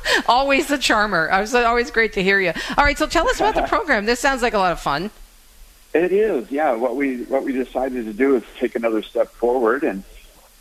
always 0.28 0.68
the 0.68 0.78
charmer. 0.78 1.30
I 1.30 1.40
was 1.40 1.54
always 1.54 1.90
great 1.90 2.12
to 2.14 2.22
hear 2.22 2.40
you. 2.40 2.52
All 2.76 2.84
right, 2.84 2.98
so 2.98 3.06
tell 3.06 3.28
us 3.28 3.36
about 3.40 3.54
the 3.54 3.62
program. 3.68 4.06
This 4.06 4.20
sounds 4.20 4.42
like 4.42 4.54
a 4.54 4.58
lot 4.58 4.72
of 4.72 4.80
fun. 4.80 5.10
It 5.94 6.12
is, 6.12 6.50
yeah. 6.50 6.72
What 6.72 6.96
we 6.96 7.24
what 7.24 7.44
we 7.44 7.52
decided 7.52 8.06
to 8.06 8.12
do 8.12 8.36
is 8.36 8.42
take 8.58 8.74
another 8.76 9.02
step 9.02 9.28
forward, 9.28 9.84
and 9.84 10.02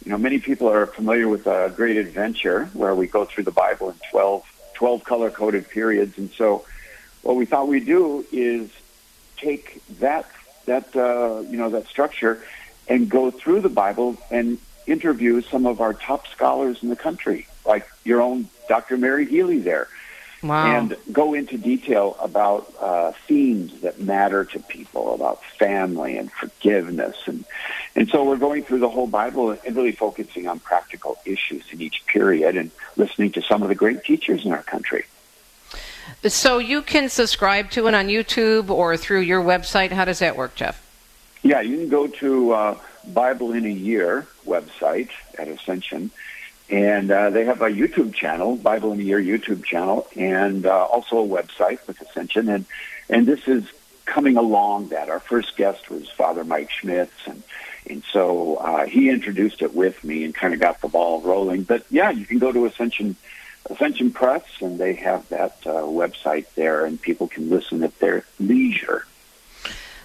you 0.04 0.12
know, 0.12 0.18
many 0.18 0.40
people 0.40 0.70
are 0.70 0.88
familiar 0.88 1.30
with 1.30 1.48
a 1.48 1.72
Great 1.74 1.96
Adventure, 1.96 2.66
where 2.74 2.94
we 2.96 3.08
go 3.08 3.24
through 3.24 3.46
the 3.46 3.52
Bible 3.52 3.92
in 3.92 3.96
12, 4.10 4.72
12 4.74 5.04
color 5.04 5.32
coded 5.32 5.70
periods, 5.70 6.18
and 6.18 6.32
so 6.32 6.66
what 7.22 7.36
we 7.36 7.46
thought 7.46 7.68
we'd 7.68 7.86
do 7.86 8.26
is 8.32 8.70
take 9.38 9.82
that 10.00 10.30
that 10.66 10.96
uh, 10.96 11.42
you 11.50 11.58
know 11.58 11.70
that 11.70 11.88
structure 11.88 12.44
and 12.88 13.10
go 13.10 13.32
through 13.32 13.62
the 13.62 13.70
Bible 13.70 14.18
and 14.32 14.58
interview 14.88 15.42
some 15.42 15.66
of 15.66 15.80
our 15.80 15.94
top 15.94 16.28
scholars 16.28 16.84
in 16.84 16.90
the 16.90 16.96
country, 16.96 17.48
like 17.66 17.88
your 18.04 18.22
own 18.22 18.50
Dr. 18.72 18.96
Mary 18.96 19.26
Healy 19.26 19.60
there 19.60 19.90
Wow. 20.42 20.66
and 20.66 20.96
go 21.12 21.34
into 21.34 21.58
detail 21.58 22.16
about 22.22 22.74
uh, 22.80 23.12
themes 23.28 23.82
that 23.82 24.00
matter 24.00 24.46
to 24.46 24.60
people, 24.60 25.14
about 25.14 25.44
family 25.60 26.18
and 26.18 26.32
forgiveness, 26.32 27.18
and 27.28 27.44
and 27.98 28.08
so 28.10 28.24
we're 28.24 28.38
going 28.38 28.64
through 28.64 28.80
the 28.80 28.90
whole 28.90 29.08
Bible 29.08 29.52
and 29.52 29.76
really 29.76 29.92
focusing 29.92 30.48
on 30.48 30.60
practical 30.60 31.20
issues 31.26 31.66
in 31.74 31.82
each 31.82 32.06
period, 32.08 32.56
and 32.56 32.72
listening 32.96 33.34
to 33.34 33.42
some 33.42 33.62
of 33.62 33.68
the 33.68 33.76
great 33.76 34.04
teachers 34.06 34.46
in 34.46 34.54
our 34.54 34.64
country. 34.64 35.04
So 36.26 36.58
you 36.60 36.82
can 36.82 37.10
subscribe 37.10 37.70
to 37.72 37.88
it 37.88 37.94
on 37.94 38.08
YouTube 38.08 38.70
or 38.70 38.96
through 38.96 39.22
your 39.22 39.44
website. 39.44 39.92
How 39.92 40.06
does 40.06 40.20
that 40.20 40.36
work, 40.38 40.56
Jeff? 40.56 40.82
Yeah, 41.44 41.62
you 41.62 41.76
can 41.78 41.90
go 41.90 42.08
to 42.08 42.52
uh, 42.54 42.78
Bible 43.14 43.52
in 43.52 43.66
a 43.66 43.70
Year 43.92 44.26
website 44.48 45.10
at 45.38 45.48
Ascension, 45.48 46.10
and 46.72 47.12
uh, 47.12 47.30
they 47.30 47.44
have 47.46 47.62
a 47.62 47.70
YouTube 47.70 48.14
channel, 48.14 48.56
Bible 48.56 48.94
in 48.94 49.00
a 49.02 49.04
Year 49.04 49.22
YouTube 49.22 49.64
channel, 49.66 50.08
and 50.16 50.66
uh, 50.66 50.86
also 50.86 51.20
a 51.20 51.28
website 51.28 51.86
with 51.86 52.02
Ascension. 52.02 52.48
And 52.48 52.66
and 53.10 53.28
this 53.28 53.46
is 53.48 53.66
coming 54.06 54.38
along 54.38 54.90
that. 54.90 55.10
Our 55.10 55.20
first 55.20 55.58
guest 55.58 55.90
was 55.90 56.10
Father 56.10 56.46
Mike 56.46 56.72
Schmitz, 56.72 57.12
and 57.26 57.44
and 57.90 58.04
so 58.12 58.56
uh, 58.56 58.86
he 58.86 59.10
introduced 59.10 59.62
it 59.62 59.76
with 59.76 60.02
me 60.04 60.24
and 60.24 60.34
kind 60.34 60.54
of 60.54 60.62
got 60.62 60.80
the 60.80 60.88
ball 60.88 61.22
rolling. 61.22 61.64
But 61.64 61.86
yeah, 61.90 62.10
you 62.10 62.26
can 62.26 62.40
go 62.40 62.52
to 62.52 62.66
Ascension. 62.66 63.18
Ascension 63.70 64.12
Press, 64.12 64.44
and 64.60 64.80
they 64.80 64.96
have 64.96 65.30
that 65.30 65.56
uh, 65.68 65.84
website 65.84 66.48
there, 66.56 66.84
and 66.84 67.00
people 67.00 67.28
can 67.28 67.48
listen 67.52 67.84
at 67.84 67.98
their 68.00 68.26
leisure. 68.40 69.06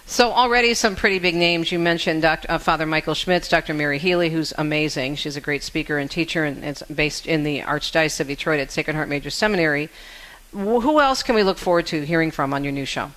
So 0.09 0.31
already 0.31 0.73
some 0.73 0.95
pretty 0.95 1.19
big 1.19 1.35
names. 1.35 1.69
You 1.71 1.79
mentioned 1.79 2.21
Dr. 2.21 2.49
Uh, 2.49 2.57
Father 2.59 2.85
Michael 2.85 3.13
Schmitz, 3.13 3.49
Dr. 3.49 3.73
Mary 3.73 3.99
Healy, 3.99 4.29
who's 4.29 4.53
amazing. 4.57 5.15
She's 5.15 5.35
a 5.35 5.41
great 5.41 5.63
speaker 5.63 5.97
and 5.97 6.09
teacher, 6.09 6.45
and 6.45 6.63
it's 6.63 6.81
based 6.83 7.27
in 7.27 7.43
the 7.43 7.59
Archdiocese 7.61 8.21
of 8.21 8.27
Detroit 8.27 8.61
at 8.61 8.71
Sacred 8.71 8.95
Heart 8.95 9.09
Major 9.09 9.29
Seminary. 9.29 9.89
Wh- 10.53 10.79
Who 10.81 11.01
else 11.01 11.23
can 11.23 11.35
we 11.35 11.43
look 11.43 11.57
forward 11.57 11.87
to 11.87 12.05
hearing 12.05 12.31
from 12.31 12.53
on 12.53 12.63
your 12.63 12.71
new 12.71 12.85
show? 12.85 13.11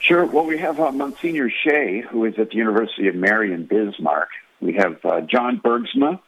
Sure. 0.00 0.24
Well, 0.24 0.46
we 0.46 0.56
have 0.58 0.80
uh, 0.80 0.90
Monsignor 0.92 1.50
Shea, 1.50 2.00
who 2.00 2.24
is 2.24 2.38
at 2.38 2.50
the 2.50 2.56
University 2.56 3.08
of 3.08 3.14
Mary 3.14 3.52
in 3.52 3.66
Bismarck. 3.66 4.30
We 4.62 4.72
have 4.74 5.04
uh, 5.04 5.20
John 5.20 5.60
Bergsma, 5.60 6.18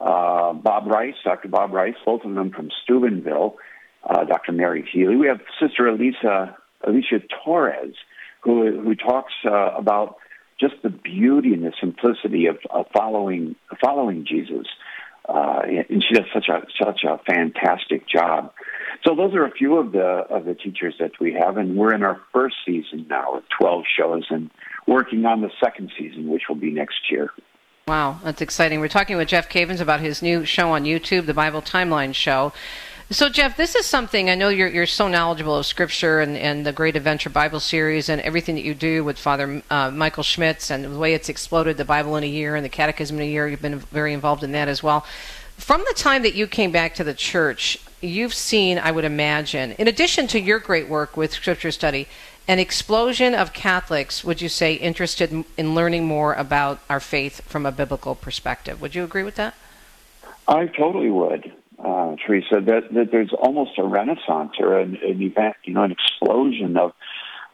uh, 0.00 0.52
Bob 0.54 0.86
Rice, 0.86 1.16
Dr. 1.22 1.48
Bob 1.48 1.72
Rice, 1.72 1.96
both 2.06 2.24
of 2.24 2.34
them 2.34 2.50
from 2.50 2.70
Steubenville, 2.82 3.56
uh, 4.04 4.24
Dr. 4.24 4.52
Mary 4.52 4.88
Healy. 4.90 5.16
We 5.16 5.26
have 5.26 5.40
Sister 5.60 5.86
Elisa, 5.88 6.56
Alicia 6.82 7.20
Torres, 7.44 7.94
who, 8.42 8.80
who 8.80 8.94
talks 8.94 9.32
uh, 9.44 9.74
about 9.76 10.16
just 10.60 10.74
the 10.82 10.90
beauty 10.90 11.52
and 11.52 11.64
the 11.64 11.72
simplicity 11.80 12.46
of, 12.46 12.58
of 12.70 12.86
following 12.94 13.56
following 13.82 14.24
Jesus. 14.28 14.66
Uh, 15.28 15.62
and 15.88 16.04
she 16.06 16.14
does 16.14 16.26
such 16.34 16.48
a 16.48 16.66
such 16.82 17.04
a 17.04 17.18
fantastic 17.26 18.08
job. 18.08 18.52
So 19.04 19.14
those 19.14 19.34
are 19.34 19.44
a 19.44 19.52
few 19.52 19.78
of 19.78 19.92
the 19.92 20.24
of 20.28 20.44
the 20.44 20.54
teachers 20.54 20.94
that 20.98 21.12
we 21.20 21.32
have, 21.32 21.56
and 21.56 21.76
we're 21.76 21.94
in 21.94 22.02
our 22.02 22.20
first 22.32 22.56
season 22.66 23.06
now 23.08 23.34
with 23.34 23.44
twelve 23.56 23.84
shows, 23.96 24.26
and 24.30 24.50
working 24.86 25.24
on 25.24 25.40
the 25.40 25.50
second 25.62 25.92
season, 25.96 26.28
which 26.28 26.42
will 26.48 26.56
be 26.56 26.72
next 26.72 27.10
year. 27.10 27.30
Wow, 27.86 28.20
that's 28.22 28.40
exciting. 28.40 28.80
We're 28.80 28.88
talking 28.88 29.16
with 29.16 29.28
Jeff 29.28 29.48
Cavins 29.48 29.80
about 29.80 30.00
his 30.00 30.22
new 30.22 30.44
show 30.44 30.70
on 30.70 30.84
YouTube, 30.84 31.26
the 31.26 31.34
Bible 31.34 31.62
Timeline 31.62 32.14
Show. 32.14 32.52
So, 33.12 33.28
Jeff, 33.28 33.58
this 33.58 33.74
is 33.74 33.84
something 33.84 34.30
I 34.30 34.34
know 34.36 34.48
you're 34.48 34.68
you're 34.68 34.86
so 34.86 35.06
knowledgeable 35.06 35.54
of 35.54 35.66
Scripture 35.66 36.20
and, 36.20 36.34
and 36.34 36.64
the 36.64 36.72
Great 36.72 36.96
Adventure 36.96 37.28
Bible 37.28 37.60
series 37.60 38.08
and 38.08 38.22
everything 38.22 38.54
that 38.54 38.64
you 38.64 38.72
do 38.72 39.04
with 39.04 39.18
Father 39.18 39.62
uh, 39.68 39.90
Michael 39.90 40.22
Schmitz 40.22 40.70
and 40.70 40.82
the 40.82 40.98
way 40.98 41.12
it's 41.12 41.28
exploded 41.28 41.76
the 41.76 41.84
Bible 41.84 42.16
in 42.16 42.24
a 42.24 42.26
year 42.26 42.56
and 42.56 42.64
the 42.64 42.70
Catechism 42.70 43.18
in 43.18 43.22
a 43.24 43.30
year. 43.30 43.46
You've 43.46 43.60
been 43.60 43.80
very 43.80 44.14
involved 44.14 44.42
in 44.42 44.52
that 44.52 44.66
as 44.66 44.82
well. 44.82 45.04
From 45.58 45.84
the 45.86 45.92
time 45.94 46.22
that 46.22 46.34
you 46.34 46.46
came 46.46 46.72
back 46.72 46.94
to 46.94 47.04
the 47.04 47.12
church, 47.12 47.78
you've 48.00 48.32
seen, 48.32 48.78
I 48.78 48.90
would 48.90 49.04
imagine, 49.04 49.72
in 49.72 49.88
addition 49.88 50.26
to 50.28 50.40
your 50.40 50.58
great 50.58 50.88
work 50.88 51.14
with 51.14 51.34
Scripture 51.34 51.70
study, 51.70 52.08
an 52.48 52.58
explosion 52.58 53.34
of 53.34 53.52
Catholics, 53.52 54.24
would 54.24 54.40
you 54.40 54.48
say, 54.48 54.72
interested 54.72 55.30
in- 55.30 55.44
in 55.58 55.74
learning 55.74 56.06
more 56.06 56.32
about 56.32 56.80
our 56.88 56.98
faith 56.98 57.42
from 57.46 57.66
a 57.66 57.72
biblical 57.72 58.14
perspective. 58.14 58.80
Would 58.80 58.94
you 58.94 59.04
agree 59.04 59.22
with 59.22 59.34
that? 59.34 59.52
I 60.48 60.64
totally 60.66 61.10
would, 61.10 61.52
uh, 61.84 62.16
Teresa. 62.24 62.60
That, 62.64 62.92
that 62.94 63.08
there's 63.10 63.32
almost 63.38 63.72
a 63.78 63.84
renaissance 63.84 64.52
or 64.58 64.78
an, 64.78 64.98
an 65.02 65.22
event, 65.22 65.56
you 65.64 65.74
know, 65.74 65.82
an 65.82 65.92
explosion 65.92 66.76
of 66.76 66.92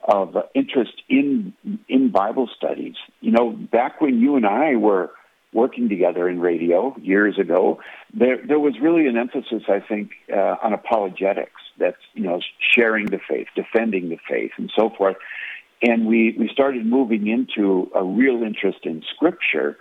of 0.08 0.36
interest 0.54 1.02
in 1.08 1.52
in 1.88 2.10
Bible 2.10 2.48
studies. 2.56 2.94
You 3.20 3.32
know, 3.32 3.50
back 3.50 4.00
when 4.00 4.20
you 4.20 4.36
and 4.36 4.46
I 4.46 4.76
were 4.76 5.10
working 5.52 5.88
together 5.88 6.28
in 6.28 6.40
radio 6.40 6.96
years 7.00 7.38
ago, 7.38 7.80
there 8.14 8.38
there 8.46 8.58
was 8.58 8.74
really 8.80 9.06
an 9.06 9.16
emphasis, 9.16 9.64
I 9.68 9.80
think, 9.80 10.12
uh, 10.32 10.56
on 10.62 10.72
apologetics. 10.72 11.60
That's 11.78 12.00
you 12.14 12.22
know, 12.22 12.40
sharing 12.74 13.06
the 13.06 13.18
faith, 13.28 13.48
defending 13.54 14.08
the 14.08 14.18
faith, 14.28 14.52
and 14.56 14.72
so 14.74 14.90
forth. 14.90 15.16
And 15.82 16.06
we 16.06 16.34
we 16.38 16.48
started 16.52 16.86
moving 16.86 17.26
into 17.28 17.90
a 17.94 18.02
real 18.02 18.42
interest 18.42 18.80
in 18.84 19.02
Scripture 19.14 19.76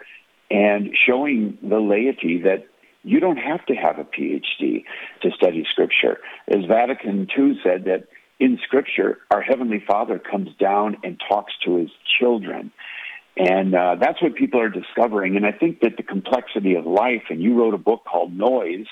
and 0.50 0.96
showing 1.06 1.58
the 1.62 1.80
laity 1.80 2.42
that 2.44 2.68
you 3.08 3.20
don't 3.20 3.38
have 3.38 3.66
to 3.68 3.74
have 3.74 4.00
a 4.00 4.04
PhD 4.04 4.84
to 5.22 5.32
study 5.32 5.66
Scripture. 5.72 6.20
As 6.48 6.66
Vatican 6.66 7.28
II 7.38 7.60
said, 7.64 7.86
that 7.86 8.08
in 8.40 8.60
Scripture, 8.64 9.20
our 9.32 9.42
Heavenly 9.42 9.84
Father 9.86 10.20
comes 10.20 10.50
down 10.60 10.98
and 11.04 11.20
talks 11.28 11.54
to 11.66 11.78
His 11.78 11.90
children. 12.20 12.72
And 13.38 13.76
uh, 13.76 13.96
that's 14.00 14.22
what 14.22 14.36
people 14.36 14.60
are 14.60 14.70
discovering. 14.70 15.38
And 15.38 15.46
I 15.46 15.52
think 15.52 15.82
that 15.82 15.96
the 15.96 16.04
complexity 16.04 16.76
of 16.76 16.86
life, 16.86 17.24
and 17.30 17.42
you 17.42 17.58
wrote 17.58 17.74
a 17.74 17.80
book 17.80 18.04
called 18.06 18.36
Noise, 18.36 18.88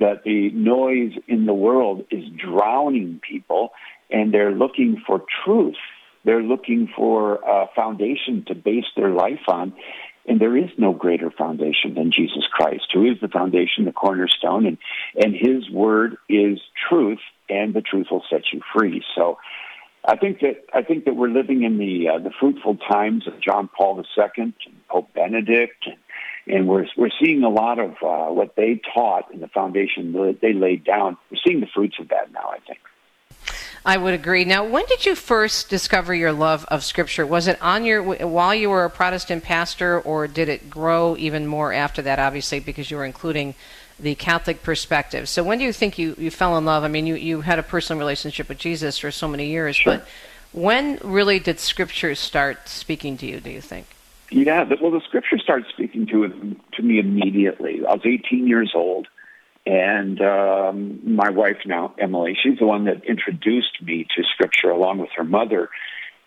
that 0.00 0.24
the 0.24 0.50
noise 0.50 1.12
in 1.28 1.46
the 1.46 1.54
world 1.54 2.04
is 2.10 2.24
drowning 2.36 3.20
people, 3.26 3.70
and 4.10 4.34
they're 4.34 4.52
looking 4.52 5.02
for 5.06 5.22
truth. 5.44 5.76
They're 6.24 6.42
looking 6.42 6.88
for 6.96 7.36
a 7.36 7.66
foundation 7.76 8.44
to 8.48 8.54
base 8.54 8.86
their 8.96 9.10
life 9.10 9.46
on. 9.46 9.74
And 10.26 10.40
there 10.40 10.56
is 10.56 10.70
no 10.78 10.92
greater 10.92 11.30
foundation 11.30 11.94
than 11.94 12.10
Jesus 12.10 12.44
Christ, 12.50 12.86
who 12.92 13.04
is 13.04 13.20
the 13.20 13.28
foundation, 13.28 13.84
the 13.84 13.92
cornerstone, 13.92 14.66
and, 14.66 14.78
and 15.16 15.34
his 15.34 15.68
word 15.70 16.16
is 16.28 16.58
truth, 16.88 17.20
and 17.48 17.74
the 17.74 17.82
truth 17.82 18.06
will 18.10 18.24
set 18.30 18.44
you 18.52 18.60
free. 18.74 19.02
So 19.14 19.38
I 20.04 20.16
think 20.16 20.40
that 20.40 20.64
I 20.74 20.82
think 20.82 21.06
that 21.06 21.16
we're 21.16 21.28
living 21.28 21.62
in 21.62 21.78
the 21.78 22.08
uh, 22.08 22.18
the 22.18 22.30
fruitful 22.38 22.76
times 22.76 23.26
of 23.26 23.40
John 23.40 23.68
Paul 23.68 23.98
II 23.98 24.32
and 24.36 24.54
Pope 24.88 25.12
Benedict, 25.14 25.86
and, 25.86 26.56
and 26.56 26.68
we're 26.68 26.86
we're 26.96 27.10
seeing 27.22 27.42
a 27.42 27.48
lot 27.48 27.78
of 27.78 27.90
uh, 28.02 28.32
what 28.32 28.54
they 28.54 28.80
taught 28.94 29.32
and 29.32 29.42
the 29.42 29.48
foundation 29.48 30.12
that 30.12 30.38
they 30.42 30.52
laid 30.52 30.84
down. 30.84 31.16
We're 31.30 31.38
seeing 31.46 31.60
the 31.60 31.68
fruits 31.74 31.96
of 32.00 32.08
that 32.08 32.32
now. 32.32 32.50
I 32.50 32.58
think. 32.66 32.80
I 33.86 33.98
would 33.98 34.14
agree. 34.14 34.44
Now, 34.44 34.64
when 34.64 34.86
did 34.86 35.04
you 35.04 35.14
first 35.14 35.68
discover 35.68 36.14
your 36.14 36.32
love 36.32 36.64
of 36.68 36.82
Scripture? 36.82 37.26
Was 37.26 37.46
it 37.46 37.60
on 37.60 37.84
your 37.84 38.02
while 38.02 38.54
you 38.54 38.70
were 38.70 38.84
a 38.84 38.90
Protestant 38.90 39.44
pastor, 39.44 40.00
or 40.00 40.26
did 40.26 40.48
it 40.48 40.70
grow 40.70 41.16
even 41.18 41.46
more 41.46 41.72
after 41.72 42.00
that? 42.02 42.18
Obviously, 42.18 42.60
because 42.60 42.90
you 42.90 42.96
were 42.96 43.04
including 43.04 43.54
the 44.00 44.14
Catholic 44.14 44.62
perspective. 44.62 45.28
So, 45.28 45.44
when 45.44 45.58
do 45.58 45.64
you 45.64 45.72
think 45.72 45.98
you, 45.98 46.14
you 46.18 46.30
fell 46.30 46.56
in 46.56 46.64
love? 46.64 46.82
I 46.82 46.88
mean, 46.88 47.06
you, 47.06 47.14
you 47.14 47.42
had 47.42 47.58
a 47.58 47.62
personal 47.62 47.98
relationship 47.98 48.48
with 48.48 48.58
Jesus 48.58 48.98
for 48.98 49.10
so 49.10 49.28
many 49.28 49.48
years, 49.48 49.76
Sure. 49.76 49.98
but 49.98 50.08
when 50.52 50.98
really 51.02 51.38
did 51.38 51.60
Scripture 51.60 52.14
start 52.14 52.68
speaking 52.68 53.18
to 53.18 53.26
you? 53.26 53.38
Do 53.40 53.50
you 53.50 53.60
think? 53.60 53.86
Yeah, 54.30 54.64
well, 54.80 54.90
the 54.90 55.00
scripture 55.02 55.38
started 55.38 55.66
speaking 55.68 56.06
to 56.06 56.56
to 56.72 56.82
me 56.82 56.98
immediately. 56.98 57.84
I 57.86 57.92
was 57.92 58.02
18 58.04 58.48
years 58.48 58.72
old, 58.74 59.06
and 59.66 60.20
um, 60.20 61.16
my 61.16 61.30
wife 61.30 61.58
now, 61.64 61.94
Emily, 61.98 62.36
she's 62.42 62.58
the 62.58 62.66
one 62.66 62.84
that 62.84 63.04
introduced 63.04 63.82
me 63.82 64.06
to 64.16 64.22
scripture 64.34 64.70
along 64.70 64.98
with 64.98 65.10
her 65.16 65.24
mother. 65.24 65.70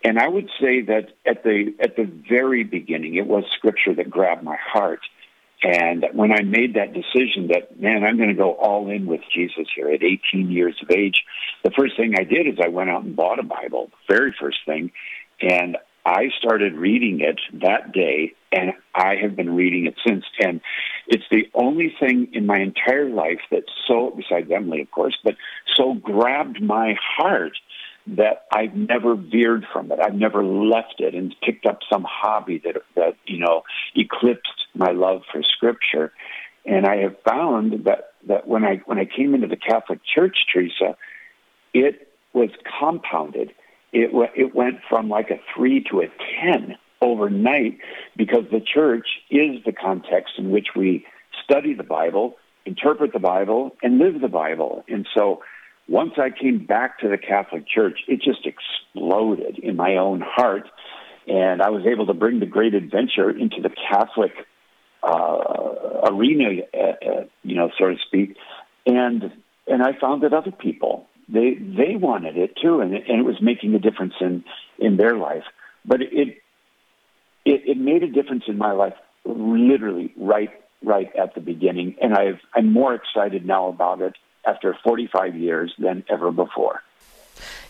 And 0.04 0.18
I 0.18 0.28
would 0.28 0.48
say 0.60 0.82
that 0.82 1.10
at 1.26 1.44
the 1.44 1.74
at 1.80 1.96
the 1.96 2.10
very 2.28 2.64
beginning, 2.64 3.14
it 3.14 3.26
was 3.26 3.44
scripture 3.56 3.94
that 3.94 4.10
grabbed 4.10 4.42
my 4.42 4.56
heart. 4.56 5.00
And 5.62 6.06
when 6.12 6.30
I 6.30 6.42
made 6.42 6.74
that 6.74 6.92
decision 6.92 7.48
that, 7.48 7.80
man, 7.80 8.04
I'm 8.04 8.16
going 8.16 8.28
to 8.28 8.34
go 8.34 8.52
all 8.52 8.88
in 8.90 9.06
with 9.06 9.22
Jesus 9.34 9.66
here 9.74 9.90
at 9.90 10.04
18 10.04 10.50
years 10.50 10.76
of 10.80 10.90
age, 10.90 11.24
the 11.64 11.72
first 11.76 11.96
thing 11.96 12.14
I 12.16 12.22
did 12.22 12.46
is 12.46 12.58
I 12.62 12.68
went 12.68 12.90
out 12.90 13.02
and 13.02 13.16
bought 13.16 13.40
a 13.40 13.42
Bible, 13.42 13.90
very 14.08 14.32
first 14.38 14.58
thing. 14.66 14.92
And 15.40 15.76
I 16.06 16.28
started 16.38 16.74
reading 16.74 17.20
it 17.20 17.40
that 17.60 17.92
day, 17.92 18.34
and 18.52 18.72
I 18.94 19.16
have 19.16 19.36
been 19.36 19.54
reading 19.54 19.86
it 19.86 19.94
since. 20.06 20.24
And 20.40 20.60
it's 21.06 21.24
the 21.30 21.48
only 21.54 21.94
thing 22.00 22.28
in 22.32 22.46
my 22.46 22.58
entire 22.58 23.08
life 23.08 23.40
that 23.50 23.64
so, 23.86 24.12
besides 24.16 24.50
Emily, 24.54 24.80
of 24.80 24.90
course, 24.90 25.16
but 25.22 25.36
so 25.76 25.94
grabbed 25.94 26.62
my 26.62 26.96
heart 27.00 27.52
that 28.06 28.46
I've 28.52 28.74
never 28.74 29.14
veered 29.14 29.66
from 29.72 29.92
it. 29.92 29.98
I've 30.00 30.14
never 30.14 30.42
left 30.42 30.96
it 30.98 31.14
and 31.14 31.34
picked 31.42 31.66
up 31.66 31.80
some 31.90 32.06
hobby 32.08 32.60
that 32.64 32.76
that 32.96 33.16
you 33.26 33.38
know 33.38 33.62
eclipsed 33.94 34.66
my 34.74 34.92
love 34.92 35.22
for 35.30 35.42
Scripture. 35.42 36.12
And 36.64 36.86
I 36.86 36.96
have 36.98 37.16
found 37.28 37.84
that 37.84 38.12
that 38.26 38.46
when 38.46 38.64
I 38.64 38.76
when 38.86 38.98
I 38.98 39.04
came 39.04 39.34
into 39.34 39.46
the 39.46 39.56
Catholic 39.56 40.00
Church, 40.04 40.46
Teresa, 40.52 40.96
it 41.74 42.08
was 42.32 42.50
compounded. 42.80 43.52
It 43.92 44.10
it 44.34 44.54
went 44.54 44.76
from 44.88 45.10
like 45.10 45.30
a 45.30 45.38
three 45.54 45.84
to 45.90 46.00
a 46.00 46.06
ten 46.40 46.76
overnight 47.00 47.78
because 48.16 48.44
the 48.50 48.60
church 48.60 49.06
is 49.30 49.62
the 49.64 49.72
context 49.72 50.34
in 50.38 50.50
which 50.50 50.68
we 50.76 51.06
study 51.44 51.74
the 51.74 51.82
Bible, 51.82 52.36
interpret 52.66 53.12
the 53.12 53.18
Bible, 53.18 53.76
and 53.82 53.98
live 53.98 54.20
the 54.20 54.28
Bible. 54.28 54.84
And 54.88 55.06
so 55.16 55.42
once 55.88 56.12
I 56.18 56.30
came 56.30 56.64
back 56.66 57.00
to 57.00 57.08
the 57.08 57.18
Catholic 57.18 57.66
Church, 57.66 58.00
it 58.08 58.20
just 58.20 58.46
exploded 58.46 59.58
in 59.58 59.76
my 59.76 59.96
own 59.96 60.20
heart. 60.20 60.68
And 61.26 61.62
I 61.62 61.70
was 61.70 61.84
able 61.86 62.06
to 62.06 62.14
bring 62.14 62.40
the 62.40 62.46
great 62.46 62.74
adventure 62.74 63.30
into 63.30 63.60
the 63.62 63.70
Catholic 63.70 64.32
uh, 65.02 66.00
arena, 66.10 66.62
uh, 66.74 66.78
uh, 66.78 67.24
you 67.42 67.54
know, 67.54 67.70
so 67.78 67.88
to 67.88 67.96
speak. 68.06 68.36
And 68.86 69.32
and 69.66 69.82
I 69.82 69.92
found 70.00 70.22
that 70.22 70.32
other 70.32 70.50
people 70.50 71.06
they 71.28 71.54
they 71.54 71.96
wanted 71.96 72.36
it 72.38 72.56
too, 72.60 72.80
and 72.80 72.94
and 72.94 73.20
it 73.20 73.24
was 73.24 73.40
making 73.42 73.74
a 73.74 73.78
difference 73.78 74.14
in 74.20 74.44
in 74.78 74.96
their 74.96 75.16
life. 75.16 75.44
But 75.84 76.00
it 76.02 76.38
it, 77.48 77.62
it 77.66 77.78
made 77.78 78.02
a 78.02 78.08
difference 78.08 78.44
in 78.46 78.58
my 78.58 78.72
life, 78.72 78.94
literally 79.24 80.12
right 80.16 80.50
right 80.84 81.10
at 81.16 81.34
the 81.34 81.40
beginning, 81.40 81.96
and 82.00 82.14
I've 82.14 82.40
I'm 82.54 82.72
more 82.72 82.94
excited 82.94 83.44
now 83.44 83.68
about 83.68 84.00
it 84.00 84.14
after 84.46 84.76
45 84.84 85.34
years 85.34 85.74
than 85.78 86.04
ever 86.08 86.30
before. 86.30 86.82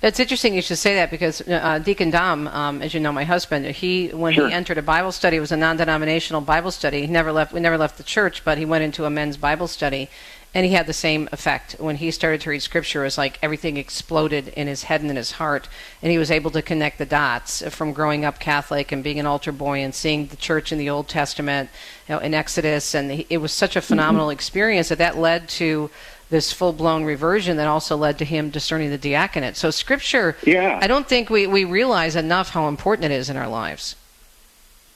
It's 0.03 0.21
interesting 0.21 0.55
you 0.55 0.63
should 0.63 0.79
say 0.79 0.95
that 0.95 1.11
because 1.11 1.41
uh, 1.47 1.79
Deacon 1.81 2.11
Dom, 2.11 2.49
um, 2.49 2.83
as 2.83 2.95
you 2.95 3.01
know, 3.01 3.13
my 3.13 3.25
husband, 3.25 3.67
he 3.67 4.09
when 4.09 4.33
sure. 4.35 4.49
he 4.49 4.55
entered 4.55 4.79
a 4.79 4.83
Bible 4.83 5.13
study, 5.13 5.37
it 5.37 5.41
was 5.41 5.53
a 5.53 5.57
non-denominational 5.57 6.41
Bible 6.41 6.71
study. 6.71 7.01
He 7.03 7.07
never 7.07 7.33
left. 7.33 7.53
We 7.53 7.61
never 7.61 7.79
left 7.79 7.99
the 7.99 8.05
church, 8.05 8.45
but 8.45 8.59
he 8.59 8.65
went 8.65 8.85
into 8.85 9.05
a 9.05 9.11
men's 9.11 9.37
Bible 9.37 9.69
study, 9.69 10.09
and 10.55 10.65
he 10.65 10.73
had 10.73 10.87
the 10.87 10.93
same 10.93 11.29
effect 11.31 11.77
when 11.79 11.97
he 11.97 12.11
started 12.11 12.41
to 12.41 12.51
read 12.51 12.63
Scripture. 12.63 13.03
It 13.03 13.07
was 13.07 13.19
like 13.19 13.39
everything 13.43 13.77
exploded 13.77 14.49
in 14.49 14.67
his 14.67 14.85
head 14.85 15.03
and 15.03 15.11
in 15.11 15.17
his 15.17 15.33
heart, 15.33 15.69
and 16.03 16.11
he 16.11 16.19
was 16.19 16.31
able 16.31 16.51
to 16.53 16.63
connect 16.63 16.99
the 16.99 17.07
dots 17.07 17.63
from 17.69 17.93
growing 17.93 18.25
up 18.25 18.39
Catholic 18.39 18.91
and 18.91 19.05
being 19.05 19.19
an 19.19 19.27
altar 19.27 19.53
boy 19.53 19.81
and 19.81 19.95
seeing 19.95 20.27
the 20.27 20.37
church 20.37 20.73
in 20.73 20.79
the 20.79 20.91
Old 20.91 21.09
Testament, 21.09 21.71
you 22.09 22.15
know, 22.15 22.21
in 22.21 22.35
Exodus, 22.35 22.95
and 22.95 23.25
it 23.29 23.39
was 23.39 23.53
such 23.53 23.77
a 23.77 23.81
phenomenal 23.81 24.29
mm-hmm. 24.29 24.35
experience 24.35 24.89
that 24.89 24.99
that 24.99 25.19
led 25.19 25.49
to 25.51 25.91
this 26.31 26.53
full 26.53 26.73
blown 26.73 27.05
reversion 27.05 27.57
that 27.57 27.67
also 27.67 27.97
led 27.97 28.19
to 28.19 28.25
him 28.25 28.51
discerning 28.51 28.91
the 28.91 28.99
diaconate. 28.99 29.57
So, 29.57 29.71
Scripture, 29.71 30.37
yeah. 30.45 30.79
I 30.81 30.87
don't 30.87 31.09
think 31.09 31.31
we, 31.31 31.47
we 31.47 31.65
realize 31.65 32.17
enough 32.17 32.51
how 32.51 32.69
important 32.69 33.07
it 33.07 33.15
is 33.15 33.31
in 33.31 33.37
our 33.37 33.49
lives. 33.49 33.97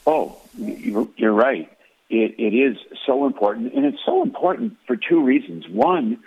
Oh, 0.06 0.38
you're 0.58 1.32
right. 1.32 1.70
It, 2.10 2.34
it 2.38 2.54
is 2.54 2.76
so 3.06 3.26
important, 3.26 3.74
and 3.74 3.84
it's 3.84 4.02
so 4.04 4.22
important 4.22 4.76
for 4.86 4.96
two 4.96 5.22
reasons. 5.22 5.64
One 5.68 6.18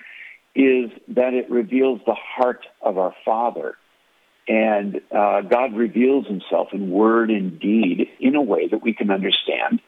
is 0.56 0.90
that 1.10 1.34
it 1.34 1.50
reveals 1.50 2.02
the 2.06 2.16
heart 2.16 2.66
of 2.82 2.98
our 2.98 3.14
Father. 3.24 3.76
And 4.48 5.02
uh, 5.12 5.42
God 5.42 5.76
reveals 5.76 6.28
himself 6.28 6.70
in 6.72 6.92
word 6.92 7.32
and 7.32 7.60
deed 7.60 8.08
in 8.20 8.36
a 8.36 8.42
way 8.42 8.68
that 8.68 8.84
we 8.84 8.94
can 8.94 9.10
understand. 9.10 9.82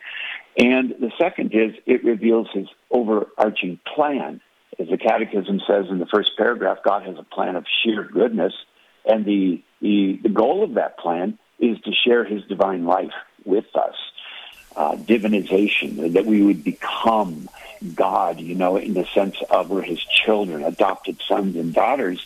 And 0.58 0.95
the 1.00 1.12
second 1.19 1.54
is 1.54 1.76
it 1.86 2.04
reveals 2.04 2.47
his 2.54 2.67
overarching 2.89 3.80
plan 3.95 4.41
as 4.80 4.88
the 4.89 4.97
Catechism 4.97 5.62
says 5.67 5.86
in 5.89 6.00
the 6.00 6.06
first 6.06 6.32
paragraph, 6.38 6.78
God 6.84 7.04
has 7.04 7.17
a 7.17 7.23
plan 7.23 7.56
of 7.56 7.65
sheer 7.84 8.04
goodness, 8.04 8.54
and 9.06 9.26
the, 9.26 9.63
the, 9.82 10.19
the 10.21 10.30
goal 10.30 10.63
of 10.63 10.76
that 10.76 11.00
plan 11.00 11.39
is 11.60 11.78
to 11.86 11.91
share 12.06 12.23
his 12.23 12.43
divine 12.43 12.86
life 12.86 13.13
with 13.45 13.65
us. 13.76 13.95
Uh, 14.78 14.96
divinization, 14.96 16.13
that 16.13 16.28
we 16.28 16.44
would 16.44 16.63
become 16.63 17.50
God, 17.96 18.40
you 18.40 18.54
know, 18.54 18.78
in 18.78 18.94
the 18.94 19.08
sense 19.08 19.36
of 19.50 19.72
we're 19.72 19.82
his 19.82 20.04
children, 20.06 20.63
adopted 20.63 21.20
sons 21.28 21.56
and 21.56 21.74
daughters. 21.74 22.24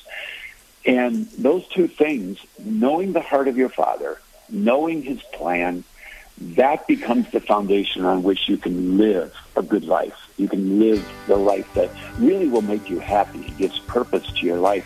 And 0.85 1.27
those 1.37 1.65
two 1.69 1.87
things, 1.87 2.39
knowing 2.59 3.13
the 3.13 3.21
heart 3.21 3.47
of 3.47 3.55
your 3.55 3.69
father, 3.69 4.19
knowing 4.49 5.01
his 5.01 5.21
plan, 5.31 5.85
that 6.41 6.87
becomes 6.87 7.31
the 7.31 7.39
foundation 7.39 8.03
on 8.03 8.21
which 8.21 8.49
you 8.49 8.57
can 8.57 8.97
live 8.97 9.33
a 9.55 9.63
good 9.63 9.85
life. 9.85 10.19
You 10.35 10.49
can 10.49 10.77
live 10.77 11.09
the 11.27 11.37
life 11.37 11.73
that 11.75 11.89
really 12.19 12.49
will 12.49 12.63
make 12.63 12.89
you 12.89 12.99
happy, 12.99 13.53
gives 13.57 13.79
purpose 13.79 14.29
to 14.33 14.45
your 14.45 14.57
life, 14.57 14.85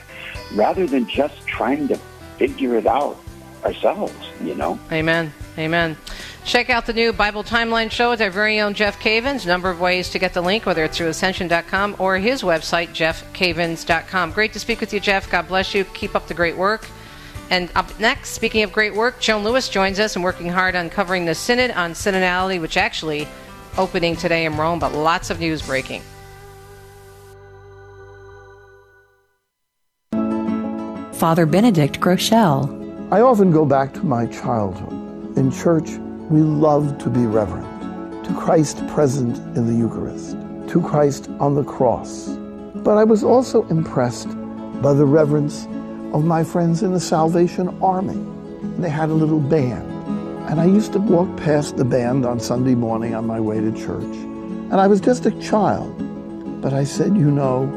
rather 0.53 0.85
than 0.85 1.07
just 1.09 1.47
trying 1.47 1.87
to 1.87 1.97
figure 2.37 2.75
it 2.77 2.85
out 2.85 3.17
ourselves, 3.63 4.13
you 4.39 4.53
know? 4.53 4.77
Amen. 4.91 5.33
Amen. 5.57 5.97
Check 6.45 6.69
out 6.69 6.85
the 6.85 6.93
new 6.93 7.11
Bible 7.11 7.43
Timeline 7.43 7.89
show 7.89 8.11
with 8.11 8.21
our 8.21 8.29
very 8.29 8.61
own 8.61 8.75
Jeff 8.75 8.99
Cavins. 8.99 9.47
Number 9.47 9.71
of 9.71 9.81
ways 9.81 10.11
to 10.11 10.19
get 10.19 10.35
the 10.35 10.41
link, 10.41 10.67
whether 10.67 10.83
it's 10.83 10.95
through 10.95 11.07
ascension.com 11.07 11.95
or 11.97 12.19
his 12.19 12.43
website, 12.43 12.89
jeffcavins.com. 12.89 14.31
Great 14.31 14.53
to 14.53 14.59
speak 14.59 14.79
with 14.79 14.93
you, 14.93 14.99
Jeff. 14.99 15.29
God 15.29 15.47
bless 15.47 15.73
you. 15.73 15.85
Keep 15.85 16.13
up 16.13 16.27
the 16.27 16.35
great 16.35 16.55
work. 16.55 16.87
And 17.49 17.71
up 17.75 17.99
next, 17.99 18.29
speaking 18.29 18.61
of 18.61 18.71
great 18.71 18.93
work, 18.93 19.19
Joan 19.19 19.43
Lewis 19.43 19.69
joins 19.69 19.99
us 19.99 20.15
and 20.15 20.23
working 20.23 20.47
hard 20.47 20.75
on 20.75 20.91
covering 20.91 21.25
the 21.25 21.33
Synod 21.33 21.71
on 21.71 21.93
Synodality, 21.93 22.61
which 22.61 22.77
actually 22.77 23.27
opening 23.77 24.15
today 24.15 24.45
in 24.45 24.55
Rome, 24.55 24.77
but 24.77 24.93
lots 24.93 25.31
of 25.31 25.39
news 25.39 25.63
breaking. 25.63 26.03
Father 31.13 31.47
Benedict 31.47 31.99
Groeschel. 31.99 33.11
I 33.11 33.21
often 33.21 33.51
go 33.51 33.65
back 33.65 33.93
to 33.95 34.03
my 34.03 34.27
childhood. 34.27 35.37
In 35.37 35.51
church, 35.51 35.89
we 36.29 36.41
love 36.41 36.97
to 36.99 37.09
be 37.09 37.25
reverent 37.25 37.75
to 38.25 38.33
Christ 38.33 38.85
present 38.87 39.37
in 39.55 39.67
the 39.67 39.73
Eucharist, 39.73 40.31
to 40.69 40.81
Christ 40.81 41.29
on 41.39 41.53
the 41.53 41.63
cross. 41.63 42.29
But 42.75 42.97
I 42.97 43.03
was 43.03 43.23
also 43.23 43.63
impressed 43.67 44.29
by 44.81 44.93
the 44.93 45.05
reverence 45.05 45.65
of 46.13 46.25
my 46.25 46.43
friends 46.43 46.81
in 46.81 46.93
the 46.93 46.99
Salvation 46.99 47.69
Army. 47.81 48.19
They 48.79 48.89
had 48.89 49.09
a 49.09 49.13
little 49.13 49.39
band. 49.39 49.91
And 50.49 50.59
I 50.59 50.65
used 50.65 50.93
to 50.93 50.99
walk 50.99 51.37
past 51.37 51.77
the 51.77 51.85
band 51.85 52.25
on 52.25 52.39
Sunday 52.39 52.75
morning 52.75 53.13
on 53.13 53.27
my 53.27 53.39
way 53.39 53.59
to 53.59 53.71
church. 53.71 54.03
And 54.03 54.75
I 54.75 54.87
was 54.87 54.99
just 54.99 55.25
a 55.27 55.31
child. 55.39 55.93
But 56.61 56.73
I 56.73 56.83
said, 56.83 57.15
you 57.15 57.29
know, 57.29 57.67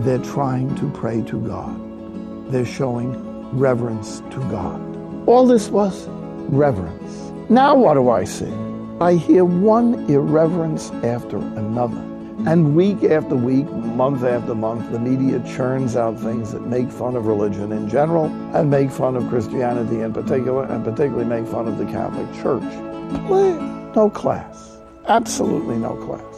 they're 0.00 0.18
trying 0.18 0.74
to 0.76 0.90
pray 0.92 1.20
to 1.22 1.40
God. 1.46 2.50
They're 2.50 2.64
showing 2.64 3.12
reverence 3.58 4.20
to 4.30 4.38
God. 4.50 4.80
All 5.28 5.46
this 5.46 5.68
was 5.68 6.08
reverence. 6.48 7.29
Now 7.50 7.74
what 7.74 7.94
do 7.94 8.08
I 8.10 8.22
see? 8.22 8.52
I 9.00 9.14
hear 9.14 9.44
one 9.44 10.08
irreverence 10.08 10.92
after 11.02 11.36
another. 11.36 11.98
And 12.46 12.76
week 12.76 13.02
after 13.02 13.34
week, 13.34 13.68
month 13.68 14.22
after 14.22 14.54
month, 14.54 14.92
the 14.92 15.00
media 15.00 15.40
churns 15.40 15.96
out 15.96 16.16
things 16.20 16.52
that 16.52 16.60
make 16.68 16.88
fun 16.92 17.16
of 17.16 17.26
religion 17.26 17.72
in 17.72 17.88
general 17.88 18.26
and 18.54 18.70
make 18.70 18.92
fun 18.92 19.16
of 19.16 19.28
Christianity 19.28 20.00
in 20.00 20.12
particular, 20.12 20.62
and 20.62 20.84
particularly 20.84 21.24
make 21.24 21.44
fun 21.44 21.66
of 21.66 21.76
the 21.76 21.86
Catholic 21.86 22.32
Church. 22.40 22.62
Please, 23.26 23.60
no 23.96 24.08
class. 24.08 24.78
Absolutely 25.08 25.76
no 25.76 25.96
class. 25.96 26.34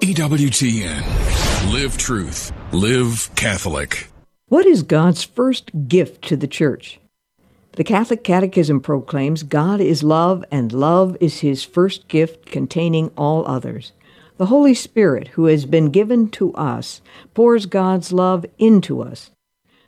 EWTN. 0.00 1.72
Live 1.72 1.96
truth. 1.96 2.52
Live 2.72 3.34
Catholic. 3.34 4.08
What 4.48 4.66
is 4.66 4.82
God's 4.82 5.24
first 5.24 5.70
gift 5.88 6.20
to 6.28 6.36
the 6.36 6.46
church? 6.46 7.00
The 7.74 7.84
Catholic 7.84 8.22
Catechism 8.22 8.80
proclaims 8.80 9.42
God 9.42 9.80
is 9.80 10.02
love, 10.02 10.44
and 10.50 10.74
love 10.74 11.16
is 11.20 11.40
his 11.40 11.64
first 11.64 12.06
gift 12.06 12.44
containing 12.44 13.10
all 13.16 13.46
others. 13.46 13.92
The 14.36 14.46
Holy 14.46 14.74
Spirit, 14.74 15.28
who 15.28 15.46
has 15.46 15.64
been 15.64 15.90
given 15.90 16.28
to 16.32 16.52
us, 16.52 17.00
pours 17.32 17.64
God's 17.64 18.12
love 18.12 18.44
into 18.58 19.00
us. 19.00 19.30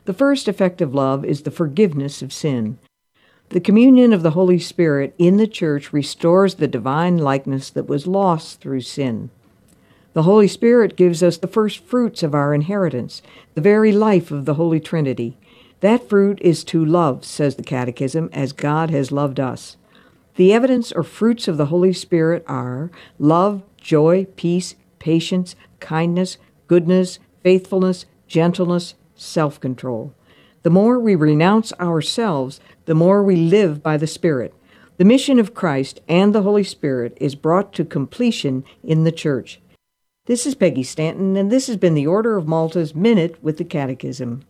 The 0.05 0.15
first 0.15 0.47
effect 0.47 0.81
of 0.81 0.95
love 0.95 1.23
is 1.23 1.43
the 1.43 1.51
forgiveness 1.51 2.23
of 2.23 2.33
sin. 2.33 2.79
The 3.49 3.59
communion 3.59 4.13
of 4.13 4.23
the 4.23 4.31
Holy 4.31 4.57
Spirit 4.57 5.13
in 5.19 5.37
the 5.37 5.45
Church 5.45 5.93
restores 5.93 6.55
the 6.55 6.67
divine 6.67 7.19
likeness 7.19 7.69
that 7.69 7.87
was 7.87 8.07
lost 8.07 8.61
through 8.61 8.81
sin. 8.81 9.29
The 10.13 10.23
Holy 10.23 10.47
Spirit 10.47 10.95
gives 10.95 11.21
us 11.21 11.37
the 11.37 11.47
first 11.47 11.79
fruits 11.79 12.23
of 12.23 12.33
our 12.33 12.51
inheritance, 12.51 13.21
the 13.53 13.61
very 13.61 13.91
life 13.91 14.31
of 14.31 14.45
the 14.45 14.55
Holy 14.55 14.79
Trinity. 14.79 15.37
That 15.85 16.09
fruit 16.09 16.39
is 16.41 16.63
to 16.63 16.83
love, 16.83 17.23
says 17.23 17.57
the 17.57 17.61
Catechism, 17.61 18.31
as 18.33 18.53
God 18.53 18.89
has 18.89 19.11
loved 19.11 19.39
us. 19.39 19.77
The 20.35 20.51
evidence 20.51 20.91
or 20.91 21.03
fruits 21.03 21.47
of 21.47 21.57
the 21.57 21.67
Holy 21.67 21.93
Spirit 21.93 22.43
are 22.47 22.89
love, 23.19 23.61
joy, 23.77 24.25
peace, 24.35 24.73
patience, 24.97 25.55
kindness, 25.79 26.39
goodness, 26.65 27.19
faithfulness, 27.43 28.07
gentleness, 28.27 28.95
self 29.13 29.59
control. 29.59 30.15
The 30.63 30.71
more 30.71 30.97
we 30.97 31.13
renounce 31.13 31.71
ourselves, 31.73 32.59
the 32.85 32.95
more 32.95 33.21
we 33.21 33.35
live 33.35 33.83
by 33.83 33.95
the 33.95 34.07
Spirit. 34.07 34.55
The 34.97 35.05
mission 35.05 35.37
of 35.37 35.53
Christ 35.53 36.01
and 36.07 36.33
the 36.33 36.41
Holy 36.41 36.63
Spirit 36.63 37.15
is 37.21 37.35
brought 37.35 37.73
to 37.73 37.85
completion 37.85 38.63
in 38.83 39.03
the 39.03 39.11
church. 39.11 39.61
This 40.25 40.47
is 40.47 40.55
Peggy 40.55 40.81
Stanton, 40.81 41.35
and 41.37 41.51
this 41.51 41.67
has 41.67 41.77
been 41.77 41.93
the 41.93 42.07
Order 42.07 42.37
of 42.37 42.47
Malta's 42.47 42.95
Minute 42.95 43.37
with 43.43 43.59
the 43.59 43.63
Catechism. 43.63 44.45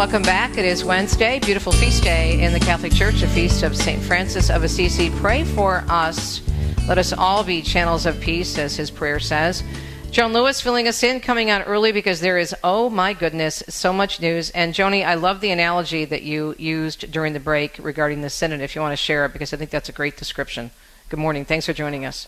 Welcome 0.00 0.22
back. 0.22 0.56
It 0.56 0.64
is 0.64 0.82
Wednesday, 0.82 1.40
beautiful 1.40 1.72
feast 1.72 2.02
day 2.02 2.42
in 2.42 2.54
the 2.54 2.58
Catholic 2.58 2.90
Church, 2.90 3.20
a 3.22 3.28
feast 3.28 3.62
of 3.62 3.76
St. 3.76 4.02
Francis 4.02 4.48
of 4.48 4.64
Assisi. 4.64 5.10
Pray 5.10 5.44
for 5.44 5.84
us. 5.90 6.40
Let 6.88 6.96
us 6.96 7.12
all 7.12 7.44
be 7.44 7.60
channels 7.60 8.06
of 8.06 8.18
peace, 8.18 8.56
as 8.56 8.74
his 8.74 8.90
prayer 8.90 9.20
says. 9.20 9.62
Joan 10.10 10.32
Lewis 10.32 10.58
filling 10.58 10.88
us 10.88 11.02
in, 11.02 11.20
coming 11.20 11.50
on 11.50 11.60
early 11.64 11.92
because 11.92 12.20
there 12.20 12.38
is, 12.38 12.54
oh 12.64 12.88
my 12.88 13.12
goodness, 13.12 13.62
so 13.68 13.92
much 13.92 14.22
news. 14.22 14.48
And 14.48 14.72
Joni, 14.72 15.04
I 15.04 15.16
love 15.16 15.42
the 15.42 15.50
analogy 15.50 16.06
that 16.06 16.22
you 16.22 16.54
used 16.58 17.12
during 17.12 17.34
the 17.34 17.38
break 17.38 17.76
regarding 17.78 18.22
the 18.22 18.30
Synod, 18.30 18.62
if 18.62 18.74
you 18.74 18.80
want 18.80 18.92
to 18.92 18.96
share 18.96 19.26
it, 19.26 19.34
because 19.34 19.52
I 19.52 19.58
think 19.58 19.68
that's 19.68 19.90
a 19.90 19.92
great 19.92 20.16
description. 20.16 20.70
Good 21.10 21.20
morning. 21.20 21.44
Thanks 21.44 21.66
for 21.66 21.74
joining 21.74 22.06
us. 22.06 22.26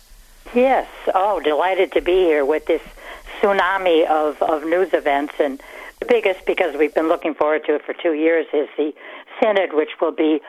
Yes. 0.55 0.91
Oh, 1.15 1.41
delighted 1.41 1.93
to 1.93 2.03
be 2.03 2.17
here 2.17 2.45
with 2.45 2.67
this 2.67 2.83
tsunami 3.41 4.07
of, 4.07 4.43
of 4.43 4.63
news 4.67 4.93
events. 4.93 5.33
And 5.41 5.59
the 6.03 6.09
biggest, 6.09 6.45
because 6.47 6.75
we've 6.77 6.95
been 6.95 7.09
looking 7.09 7.35
forward 7.35 7.63
to 7.67 7.77
it 7.77 7.83
for 7.87 7.95
two 8.03 8.15
years, 8.15 8.47
is 8.53 8.69
the 8.77 8.91
Synod, 9.41 9.71
which 9.73 9.91
will 10.01 10.15
be 10.15 10.41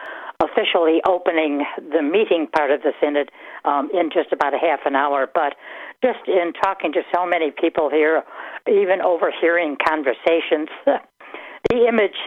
officially 0.42 1.00
opening 1.08 1.63
the 1.78 2.02
meeting 2.02 2.48
part 2.48 2.72
of 2.72 2.82
the 2.82 2.92
Synod 3.00 3.30
um, 3.66 3.89
in 3.94 4.10
just 4.10 4.32
about 4.32 4.54
a 4.54 4.58
half 4.58 4.80
an 4.86 4.96
hour. 4.96 5.30
But 5.32 5.54
just 6.04 6.28
in 6.28 6.54
talking 6.54 6.92
to 6.94 7.02
so 7.13 7.26
many 7.26 7.52
people 7.52 7.89
here, 7.89 8.24
even 8.68 9.02
overhearing 9.02 9.78
conversations, 9.88 10.70
the 11.70 11.88
image 11.88 12.18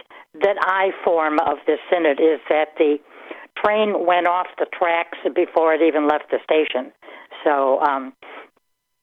that 0.41 0.55
I 0.61 0.91
form 1.03 1.39
of 1.39 1.57
this 1.67 1.79
synod 1.91 2.19
is 2.19 2.39
that 2.49 2.77
the 2.77 2.97
train 3.57 4.05
went 4.05 4.27
off 4.27 4.47
the 4.57 4.67
tracks 4.71 5.17
before 5.35 5.73
it 5.73 5.81
even 5.81 6.07
left 6.07 6.31
the 6.31 6.39
station. 6.43 6.93
So 7.43 7.81
um, 7.81 8.13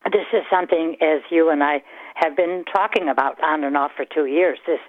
this 0.07 0.27
is 0.33 0.43
something, 0.51 0.97
as 1.03 1.21
you 1.31 1.51
and 1.51 1.63
I 1.63 1.83
have 2.14 2.37
been 2.37 2.64
talking 2.72 3.09
about 3.09 3.42
on 3.42 3.64
and 3.64 3.77
off 3.77 3.92
for 3.96 4.05
two 4.05 4.27
years. 4.27 4.59
This 4.66 4.81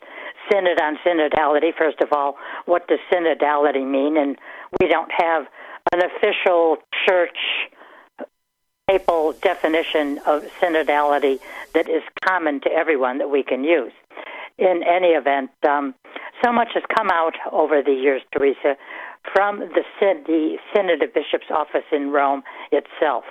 synod 0.51 0.79
on 0.79 0.97
synodality. 1.05 1.71
First 1.75 2.01
of 2.01 2.13
all, 2.13 2.37
what 2.65 2.87
does 2.87 2.99
synodality 3.11 3.85
mean? 3.85 4.17
And 4.17 4.37
we 4.79 4.87
don't 4.87 5.11
have 5.17 5.45
an 5.93 6.01
official 6.03 6.77
church 7.05 7.37
papal 8.87 9.33
definition 9.33 10.19
of 10.25 10.43
synodality 10.61 11.39
that 11.73 11.89
is 11.89 12.03
common 12.23 12.61
to 12.61 12.69
everyone 12.69 13.17
that 13.17 13.29
we 13.29 13.43
can 13.43 13.63
use. 13.63 13.93
In 14.57 14.83
any 14.87 15.09
event, 15.09 15.49
um, 15.67 15.95
so 16.43 16.51
much 16.53 16.69
has 16.75 16.83
come 16.95 17.09
out 17.09 17.33
over 17.51 17.81
the 17.81 17.91
years, 17.91 18.21
Teresa, 18.31 18.77
from 19.33 19.59
the, 19.59 19.83
the 20.01 20.57
Synod 20.73 21.01
of 21.03 21.13
Bishops 21.13 21.47
office 21.49 21.85
in 21.91 22.11
Rome 22.11 22.43
itself. 22.71 23.23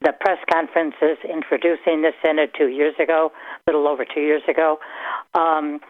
The 0.00 0.12
press 0.20 0.38
conferences 0.52 1.18
introducing 1.24 2.02
the 2.02 2.12
Synod 2.24 2.50
two 2.56 2.68
years 2.68 2.94
ago, 3.02 3.32
a 3.66 3.70
little 3.70 3.88
over 3.88 4.04
two 4.04 4.20
years 4.20 4.42
ago. 4.48 4.78
Um, 5.34 5.80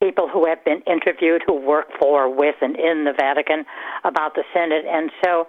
people 0.00 0.28
who 0.28 0.46
have 0.46 0.64
been 0.64 0.82
interviewed 0.86 1.42
who 1.46 1.54
work 1.54 1.86
for, 1.98 2.32
with, 2.32 2.54
and 2.60 2.76
in 2.76 3.04
the 3.04 3.12
Vatican 3.16 3.64
about 4.04 4.34
the 4.34 4.44
Synod. 4.54 4.84
And 4.86 5.10
so 5.24 5.46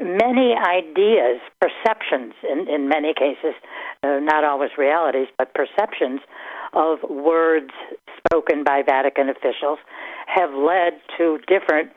many 0.00 0.54
ideas, 0.54 1.40
perceptions, 1.60 2.34
in, 2.44 2.68
in 2.68 2.88
many 2.88 3.14
cases, 3.14 3.54
uh, 4.02 4.18
not 4.20 4.44
always 4.44 4.70
realities, 4.76 5.28
but 5.38 5.54
perceptions 5.54 6.20
of 6.74 6.98
words 7.08 7.70
spoken 8.18 8.64
by 8.64 8.82
Vatican 8.84 9.28
officials 9.28 9.78
have 10.26 10.50
led 10.52 11.00
to 11.16 11.38
different 11.48 11.90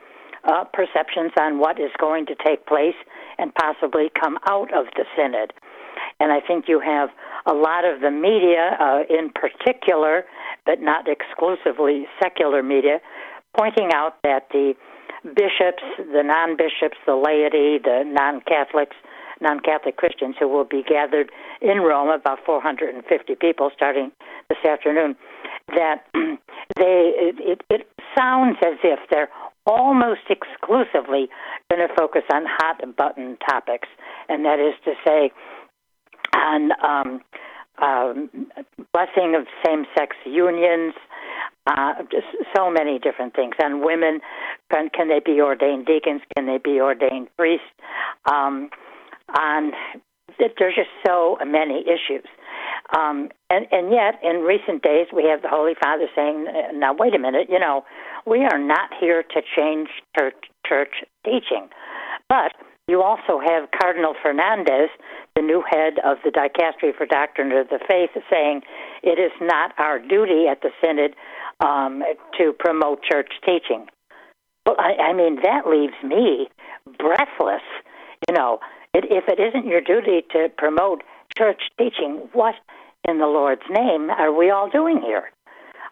uh, 0.44 0.64
perceptions 0.74 1.32
on 1.40 1.60
what 1.60 1.80
is 1.80 1.92
going 2.00 2.26
to 2.28 2.36
take 2.46 2.66
place 2.66 2.96
and 3.38 3.54
possibly 3.56 4.10
come 4.20 4.38
out 4.50 4.74
of 4.74 4.86
the 4.96 5.06
Synod. 5.16 5.54
And 6.20 6.32
I 6.32 6.40
think 6.46 6.66
you 6.68 6.80
have 6.80 7.10
a 7.46 7.54
lot 7.54 7.86
of 7.86 8.02
the 8.02 8.12
media, 8.12 8.78
uh, 8.80 9.04
in 9.10 9.32
particular, 9.32 10.26
but 10.66 10.82
not 10.82 11.08
exclusively 11.08 12.06
secular 12.22 12.62
media, 12.62 13.00
pointing 13.58 13.90
out 13.94 14.22
that 14.24 14.48
the 14.52 14.74
bishops, 15.24 15.84
the 15.98 16.24
non 16.24 16.58
bishops, 16.58 16.98
the 17.06 17.16
laity, 17.16 17.80
the 17.84 18.04
non 18.06 18.42
Catholics, 18.42 18.96
non 19.42 19.60
Catholic 19.60 19.98
Christians 19.98 20.36
who 20.40 20.48
will 20.48 20.66
be 20.66 20.84
gathered 20.84 21.32
in 21.62 21.80
Rome, 21.80 22.10
about 22.10 22.40
450 22.46 23.36
people 23.36 23.72
starting 23.76 24.12
this 24.50 24.60
afternoon, 24.66 25.16
that 25.76 26.06
they 26.78 27.14
it, 27.16 27.62
it 27.70 27.88
sounds 28.18 28.58
as 28.66 28.78
if 28.84 29.00
they're 29.10 29.30
almost 29.70 30.22
exclusively 30.30 31.30
going 31.70 31.88
to 31.88 31.94
focus 31.96 32.24
on 32.34 32.44
hot 32.48 32.82
button 32.98 33.38
topics, 33.48 33.88
and 34.28 34.44
that 34.46 34.60
is 34.60 34.74
to 34.86 34.94
say, 35.06 35.32
on 36.36 36.72
um, 36.84 37.22
um, 37.82 38.30
blessing 38.92 39.36
of 39.36 39.46
same 39.66 39.86
sex 39.98 40.16
unions, 40.26 40.94
uh, 41.68 41.94
just 42.12 42.28
so 42.56 42.72
many 42.72 43.00
different 43.00 43.36
things. 43.36 43.54
And 43.62 43.82
women, 43.84 44.22
can, 44.72 44.90
can 44.90 45.08
they 45.08 45.20
be 45.24 45.40
ordained 45.40 45.86
deacons? 45.86 46.22
Can 46.36 46.48
they 46.48 46.58
be 46.58 46.80
ordained 46.82 47.30
priests? 47.38 47.66
Um, 48.26 48.70
on 49.38 49.72
there's 50.40 50.76
just 50.76 50.90
so 51.06 51.38
many 51.46 51.84
issues. 51.84 52.26
Um, 52.98 53.30
and, 53.50 53.68
and 53.72 53.92
yet, 53.92 54.20
in 54.24 54.42
recent 54.42 54.82
days, 54.82 55.08
we 55.14 55.24
have 55.26 55.42
the 55.42 55.50
Holy 55.50 55.74
Father 55.82 56.08
saying, 56.16 56.46
now, 56.74 56.94
wait 56.98 57.14
a 57.14 57.20
minute, 57.20 57.48
you 57.50 57.60
know, 57.60 57.84
we 58.26 58.40
are 58.46 58.58
not 58.58 58.90
here 59.00 59.24
to 59.24 59.42
change 59.56 59.90
church, 60.18 60.36
church 60.66 61.04
teaching. 61.24 61.70
But 62.28 62.54
you 62.88 63.04
also 63.04 63.40
have 63.40 63.70
Cardinal 63.80 64.16
Fernandez, 64.22 64.90
the 65.36 65.44
new 65.44 65.64
head 65.70 66.00
of 66.04 66.18
the 66.24 66.32
Dicastery 66.32 66.96
for 66.98 67.06
Doctrine 67.06 67.52
of 67.52 67.70
the 67.70 67.80
Faith, 67.88 68.10
saying 68.32 68.62
it 69.04 69.20
is 69.20 69.32
not 69.40 69.74
our 69.78 70.00
duty 70.00 70.46
at 70.50 70.62
the 70.62 70.72
Synod 70.84 71.16
um, 71.60 72.02
to 72.38 72.54
promote 72.58 73.04
church 73.04 73.32
teaching. 73.46 73.86
Well, 74.66 74.76
I, 74.80 75.10
I 75.10 75.14
mean, 75.14 75.38
that 75.44 75.68
leaves 75.68 75.94
me 76.04 76.48
breathless. 76.98 77.62
You 78.28 78.36
know, 78.36 78.60
if 78.94 79.26
it 79.28 79.40
isn't 79.40 79.68
your 79.68 79.82
duty 79.82 80.26
to 80.32 80.50
promote 80.58 81.04
church 81.36 81.62
teaching, 81.78 82.28
what 82.34 82.56
in 83.08 83.20
the 83.20 83.28
Lord's 83.28 83.62
name 83.70 84.10
are 84.10 84.34
we 84.34 84.50
all 84.50 84.70
doing 84.70 85.02
here? 85.02 85.32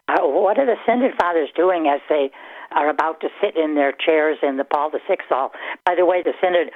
Uh, 0.07 0.21
what 0.21 0.57
are 0.57 0.65
the 0.65 0.77
Synod 0.85 1.11
Fathers 1.19 1.49
doing 1.55 1.87
as 1.87 1.99
they 2.09 2.31
are 2.71 2.89
about 2.89 3.19
to 3.21 3.27
sit 3.41 3.55
in 3.57 3.75
their 3.75 3.91
chairs 3.91 4.37
in 4.41 4.57
the 4.57 4.63
Paul 4.63 4.89
VI 4.91 5.17
Hall? 5.29 5.51
By 5.85 5.95
the 5.95 6.05
way, 6.05 6.23
the 6.23 6.33
Synod, 6.41 6.71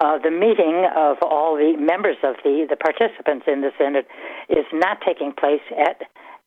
uh, 0.00 0.18
the 0.18 0.30
meeting 0.30 0.86
of 0.96 1.16
all 1.22 1.56
the 1.56 1.76
members 1.78 2.16
of 2.22 2.36
the, 2.44 2.66
the 2.68 2.76
participants 2.76 3.46
in 3.46 3.60
the 3.60 3.70
Synod 3.78 4.04
is 4.48 4.66
not 4.72 4.98
taking 5.06 5.32
place 5.32 5.62
at 5.78 6.02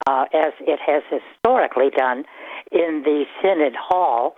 uh, 0.07 0.25
as 0.33 0.53
it 0.59 0.79
has 0.85 1.01
historically 1.09 1.89
done 1.89 2.25
in 2.71 3.01
the 3.03 3.23
Synod 3.41 3.73
Hall, 3.75 4.35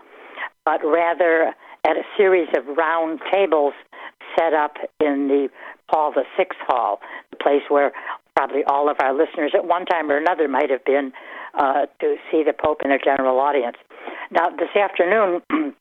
but 0.64 0.80
rather 0.86 1.54
at 1.84 1.98
a 1.98 2.04
series 2.16 2.48
of 2.56 2.78
round 2.78 3.20
tables 3.32 3.74
set 4.38 4.54
up 4.54 4.76
in 5.00 5.28
the 5.28 5.50
Paul 5.92 6.14
VI 6.14 6.46
Hall, 6.68 7.00
the 7.32 7.38
place 7.38 7.64
where 7.70 7.92
probably 8.36 8.64
all 8.66 8.90
of 8.90 8.98
our 9.02 9.14
listeners 9.14 9.52
at 9.56 9.66
one 9.66 9.86
time 9.86 10.12
or 10.12 10.18
another 10.18 10.48
might 10.48 10.70
have 10.70 10.86
been 10.86 11.12
uh, 11.58 11.88
to 12.00 12.16
see 12.32 12.44
the 12.44 12.54
Pope 12.54 12.82
in 12.84 12.92
a 12.92 13.00
general 13.00 13.40
audience. 13.40 13.78
Now, 14.32 14.50
this 14.50 14.70
afternoon, 14.76 15.42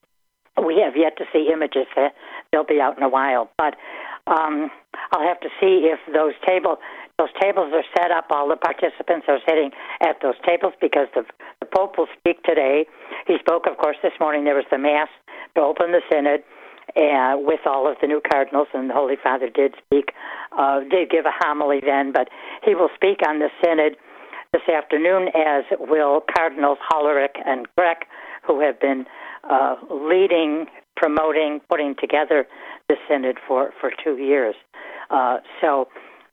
we 0.65 0.81
have 0.81 0.97
yet 0.97 1.19
to 1.19 1.25
see 1.33 1.51
images. 1.53 1.87
They'll 2.51 2.65
be 2.65 2.81
out 2.81 2.97
in 2.97 3.03
a 3.03 3.09
while, 3.09 3.51
but 3.59 3.77
um, 4.27 4.71
I'll 5.13 5.27
have 5.27 5.41
to 5.41 5.49
see 5.61 5.91
if 5.93 6.01
those 6.13 6.35
table 6.47 6.79
those 7.19 7.33
tables 7.41 7.73
are 7.73 7.85
set 7.97 8.11
up. 8.11 8.27
All 8.29 8.47
the 8.49 8.57
participants 8.57 9.25
are 9.29 9.39
sitting 9.49 9.71
at 10.03 10.17
those 10.21 10.35
tables 10.47 10.75
because 10.83 11.09
the, 11.15 11.25
the 11.61 11.67
Pope 11.67 11.97
will 11.97 12.09
speak 12.19 12.43
today. 12.43 12.85
He 13.27 13.39
spoke, 13.41 13.67
of 13.67 13.79
course, 13.79 13.97
this 14.03 14.13
morning. 14.21 14.45
There 14.45 14.55
was 14.55 14.69
the 14.71 14.77
Mass 14.77 15.09
to 15.55 15.63
open 15.63 15.93
the 15.93 16.03
Synod 16.13 16.43
uh, 16.95 17.35
with 17.37 17.61
all 17.67 17.91
of 17.91 17.97
the 18.01 18.07
new 18.07 18.21
cardinals, 18.21 18.69
and 18.73 18.91
the 18.91 18.95
Holy 18.95 19.17
Father 19.23 19.49
did 19.51 19.75
speak, 19.85 20.13
uh, 20.57 20.81
did 20.81 21.11
give 21.11 21.27
a 21.27 21.33
homily 21.33 21.81
then, 21.85 22.13
but 22.13 22.29
he 22.65 22.75
will 22.75 22.91
speak 22.95 23.21
on 23.27 23.39
the 23.39 23.49
Synod 23.63 23.97
this 24.53 24.63
afternoon, 24.69 25.29
as 25.35 25.65
will 25.81 26.23
Cardinals 26.37 26.79
Hollerich 26.91 27.37
and 27.45 27.67
Grech, 27.79 28.07
who 28.47 28.61
have 28.61 28.81
been 28.81 29.05
uh, 29.51 29.77
leading, 29.91 30.67
promoting, 30.97 31.61
putting 31.69 31.95
together 32.01 32.47
the 32.89 32.95
Synod 33.09 33.39
for, 33.47 33.73
for 33.81 33.91
two 34.03 34.17
years. 34.17 34.55
Uh, 35.11 35.39
so 35.61 35.89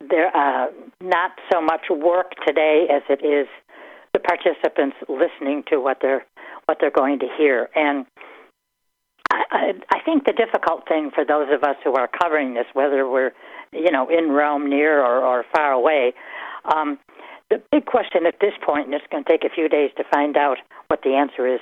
there 0.09 0.35
uh, 0.35 0.67
not 1.01 1.31
so 1.51 1.61
much 1.61 1.85
work 1.89 2.31
today 2.45 2.87
as 2.89 3.01
it 3.09 3.25
is 3.25 3.47
the 4.13 4.19
participants 4.19 4.95
listening 5.09 5.63
to 5.69 5.77
what 5.79 5.97
they're 6.01 6.25
what 6.65 6.77
they're 6.79 6.91
going 6.91 7.19
to 7.19 7.27
hear. 7.37 7.69
And 7.75 8.05
I, 9.51 9.99
think 10.05 10.25
the 10.25 10.33
difficult 10.33 10.87
thing 10.87 11.11
for 11.13 11.25
those 11.25 11.47
of 11.51 11.63
us 11.63 11.75
who 11.83 11.93
are 11.95 12.07
covering 12.07 12.53
this, 12.53 12.65
whether 12.73 13.09
we're, 13.09 13.31
you 13.71 13.91
know, 13.91 14.07
in 14.09 14.29
Rome, 14.29 14.69
near 14.69 15.01
or, 15.01 15.23
or 15.23 15.45
far 15.53 15.71
away, 15.71 16.13
um, 16.65 16.99
the 17.49 17.61
big 17.71 17.85
question 17.85 18.25
at 18.25 18.35
this 18.41 18.53
point, 18.65 18.85
and 18.85 18.93
it's 18.93 19.05
going 19.11 19.23
to 19.23 19.29
take 19.29 19.43
a 19.43 19.53
few 19.53 19.69
days 19.69 19.91
to 19.97 20.03
find 20.11 20.37
out 20.37 20.57
what 20.87 21.01
the 21.03 21.15
answer 21.15 21.47
is. 21.47 21.59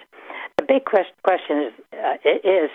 The 0.58 0.66
big 0.66 0.86
question 0.86 1.70
is, 1.70 1.74
uh, 1.94 2.30
is 2.44 2.70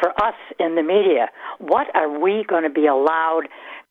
for 0.00 0.10
us 0.22 0.34
in 0.58 0.74
the 0.74 0.82
media, 0.82 1.28
what 1.58 1.86
are 1.94 2.08
we 2.08 2.44
going 2.46 2.64
to 2.64 2.70
be 2.70 2.86
allowed 2.86 3.48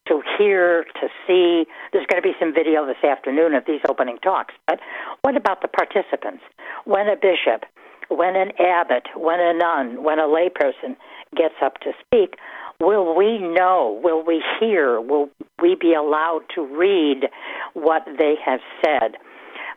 to 0.07 0.21
hear, 0.37 0.85
to 1.01 1.07
see? 1.25 1.65
There's 1.91 2.05
going 2.07 2.21
to 2.21 2.27
be 2.27 2.35
some 2.39 2.53
video 2.53 2.85
this 2.85 3.03
afternoon 3.03 3.53
of 3.53 3.65
these 3.65 3.81
opening 3.89 4.17
talks, 4.19 4.53
but 4.67 4.79
what 5.21 5.35
about 5.35 5.61
the 5.61 5.67
participants? 5.67 6.43
When 6.85 7.07
a 7.07 7.15
bishop, 7.15 7.65
when 8.09 8.35
an 8.35 8.51
abbot, 8.59 9.03
when 9.15 9.39
a 9.39 9.53
nun, 9.53 10.03
when 10.03 10.19
a 10.19 10.23
layperson 10.23 10.95
gets 11.35 11.55
up 11.61 11.79
to 11.81 11.91
speak, 12.05 12.35
will 12.79 13.15
we 13.15 13.37
know, 13.37 13.99
will 14.03 14.23
we 14.25 14.43
hear, 14.59 15.01
will 15.01 15.29
we 15.61 15.75
be 15.79 15.93
allowed 15.93 16.41
to 16.55 16.61
read 16.61 17.27
what 17.73 18.03
they 18.17 18.35
have 18.45 18.59
said? 18.83 19.15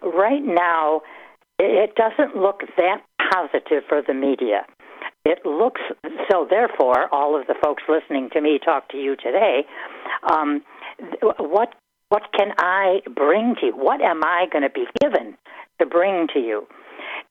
Right 0.03 0.43
now, 0.45 1.03
it 1.59 1.95
doesn't 1.95 2.37
look 2.37 2.61
that 2.77 3.03
positive 3.33 3.83
for 3.89 4.03
the 4.07 4.15
media. 4.15 4.65
It 5.25 5.45
looks 5.45 5.83
so. 6.31 6.47
Therefore, 6.49 7.13
all 7.13 7.39
of 7.39 7.47
the 7.47 7.55
folks 7.63 7.83
listening 7.89 8.31
to 8.33 8.41
me 8.41 8.59
talk 8.59 8.89
to 8.91 8.97
you 8.97 9.17
today, 9.17 9.65
um, 10.31 10.63
what 11.39 11.75
what 12.09 12.23
can 12.37 12.53
I 12.59 13.01
bring 13.15 13.55
to 13.61 13.67
you? 13.67 13.73
What 13.77 14.01
am 14.01 14.25
I 14.25 14.47
going 14.51 14.63
to 14.63 14.71
be 14.71 14.87
given 15.01 15.37
to 15.79 15.87
bring 15.87 16.27
to 16.33 16.41
you? 16.41 16.67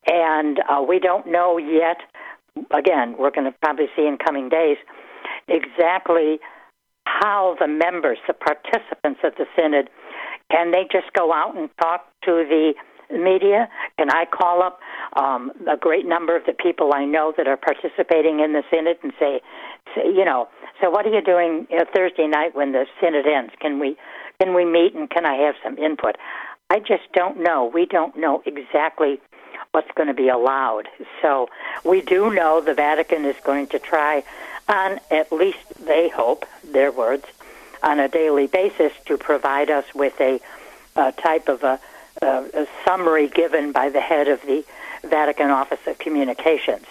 And 0.10 0.60
uh, 0.69 0.82
we 0.82 1.00
don't 1.00 1.28
know 1.28 1.58
yet. 1.58 1.98
Again, 2.76 3.15
we're 3.17 3.32
going 3.32 3.45
to 3.45 3.56
probably 3.62 3.86
see 3.95 4.08
in 4.08 4.17
coming 4.17 4.50
days 4.50 4.78
exactly 5.48 6.39
how 7.06 7.56
the 7.60 7.67
members, 7.67 8.17
the 8.28 8.34
participants 8.34 9.22
of 9.24 9.34
the 9.38 9.45
synod, 9.56 9.89
can 10.52 10.72
they 10.72 10.84
just 10.91 11.13
go 11.13 11.32
out 11.32 11.56
and 11.56 11.69
talk 11.80 12.06
to 12.26 12.43
the 12.50 12.74
media? 13.12 13.69
Can 13.98 14.10
I 14.10 14.26
call 14.26 14.63
up 14.63 14.80
um, 15.15 15.52
a 15.72 15.78
great 15.78 16.06
number 16.06 16.36
of 16.36 16.43
the 16.45 16.54
people 16.54 16.91
I 16.93 17.06
know 17.06 17.34
that 17.38 17.48
are 17.48 17.58
participating 17.58 18.39
in 18.39 18.54
the 18.54 18.63
synod 18.72 18.98
and 19.04 19.13
say, 19.19 19.41
say 19.95 20.06
you 20.06 20.26
know, 20.26 20.48
so 20.82 20.89
what 20.89 21.06
are 21.06 21.13
you 21.13 21.22
doing 21.22 21.67
you 21.69 21.78
know, 21.78 21.86
Thursday 21.95 22.28
night 22.28 22.56
when 22.56 22.72
the 22.72 22.86
synod 23.02 23.26
ends? 23.28 23.52
Can 23.62 23.80
we 23.80 23.95
can 24.41 24.54
we 24.54 24.65
meet 24.65 24.95
and 24.95 25.10
can 25.10 25.26
I 25.26 25.36
have 25.45 25.56
some 25.63 25.78
input? 25.78 26.15
I 26.69 26.80
just 26.80 27.12
don't 27.13 27.41
know. 27.41 27.69
We 27.74 27.86
don't 27.86 28.15
know 28.17 28.41
exactly 28.45 29.19
what's 29.71 29.91
going 29.91 30.08
to 30.08 30.15
be 30.15 30.29
allowed. 30.29 30.88
So 31.21 31.47
we 31.86 32.01
do 32.01 32.34
know 32.34 32.60
the 32.60 32.73
Vatican 32.73 33.23
is 33.25 33.36
going 33.43 33.67
to 33.67 33.79
try 33.79 34.23
on 34.67 34.99
at 35.12 35.32
least 35.32 35.60
they 35.86 36.10
hope 36.10 36.45
their 36.63 36.91
words 36.91 37.25
on 37.84 37.99
a 37.99 38.08
daily 38.08 38.47
basis 38.47 38.91
to 39.05 39.17
provide 39.17 39.69
us 39.69 39.86
with 39.93 40.19
a, 40.19 40.39
a 40.95 41.12
type 41.12 41.47
of 41.47 41.63
a, 41.63 41.79
a, 42.21 42.27
a 42.53 42.67
summary 42.84 43.27
given 43.27 43.71
by 43.71 43.89
the 43.89 44.01
head 44.01 44.27
of 44.27 44.41
the 44.41 44.65
Vatican 45.03 45.49
Office 45.51 45.79
of 45.86 45.97
Communications. 45.99 46.86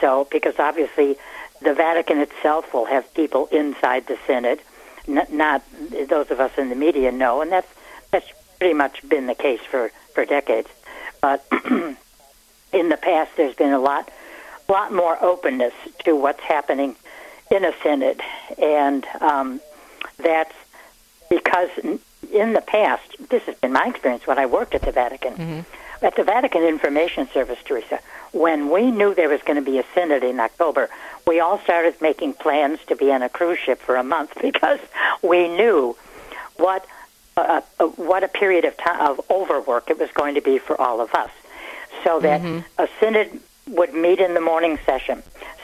So, 0.00 0.26
because 0.30 0.54
obviously 0.58 1.16
the 1.62 1.74
Vatican 1.74 2.18
itself 2.18 2.72
will 2.72 2.86
have 2.86 3.12
people 3.14 3.46
inside 3.46 4.06
the 4.06 4.18
synod, 4.26 4.60
not, 5.06 5.32
not 5.32 5.62
those 6.08 6.30
of 6.30 6.40
us 6.40 6.52
in 6.58 6.68
the 6.68 6.76
media 6.76 7.10
know, 7.10 7.42
and 7.42 7.50
that's 7.50 7.68
that's 8.10 8.32
pretty 8.58 8.74
much 8.74 9.06
been 9.08 9.26
the 9.26 9.34
case 9.34 9.60
for 9.68 9.90
for 10.14 10.24
decades. 10.24 10.68
But 11.20 11.46
in 12.74 12.88
the 12.88 12.96
past, 12.96 13.30
there's 13.36 13.54
been 13.54 13.72
a 13.72 13.78
lot 13.78 14.10
lot 14.68 14.92
more 14.92 15.22
openness 15.22 15.74
to 16.04 16.16
what's 16.16 16.40
happening 16.40 16.96
in 17.50 17.64
a 17.64 17.72
synod, 17.82 18.20
and 18.58 19.04
um, 19.20 19.60
that's 20.16 20.54
because 21.28 21.68
in 21.78 22.52
the 22.52 22.62
past, 22.66 23.16
this 23.28 23.42
has 23.44 23.56
been 23.56 23.72
my 23.72 23.86
experience 23.86 24.26
when 24.26 24.38
I 24.38 24.46
worked 24.46 24.74
at 24.74 24.82
the 24.82 24.92
Vatican. 24.92 25.34
Mm-hmm. 25.34 26.04
At 26.04 26.16
the 26.16 26.24
Vatican 26.24 26.62
Information 26.62 27.28
Service, 27.28 27.58
Teresa, 27.64 28.00
when 28.32 28.70
we 28.70 28.90
knew 28.90 29.14
there 29.14 29.28
was 29.28 29.40
going 29.42 29.56
to 29.56 29.70
be 29.70 29.78
a 29.78 29.84
synod 29.94 30.24
in 30.24 30.40
October, 30.40 30.90
we 31.26 31.40
all 31.40 31.58
started 31.60 31.94
making 32.00 32.34
plans 32.34 32.78
to 32.88 32.96
be 32.96 33.12
on 33.12 33.22
a 33.22 33.28
cruise 33.28 33.58
ship 33.58 33.80
for 33.80 33.96
a 33.96 34.02
month 34.02 34.36
because 34.42 34.80
we 35.22 35.48
knew 35.48 35.96
what 36.56 36.86
uh, 37.36 37.60
uh, 37.80 37.86
what 37.86 38.22
a 38.22 38.28
period 38.28 38.64
of 38.64 38.76
time 38.76 39.00
of 39.00 39.20
overwork 39.30 39.90
it 39.90 39.98
was 39.98 40.10
going 40.12 40.34
to 40.34 40.40
be 40.40 40.58
for 40.58 40.80
all 40.80 41.00
of 41.00 41.12
us. 41.14 41.30
So 42.04 42.20
that 42.20 42.42
mm-hmm. 42.42 42.82
a 42.82 42.88
synod 43.00 43.40
would 43.66 43.94
meet 43.94 44.20
in 44.20 44.34
the 44.34 44.40
morning 44.40 44.78
session. 44.84 45.22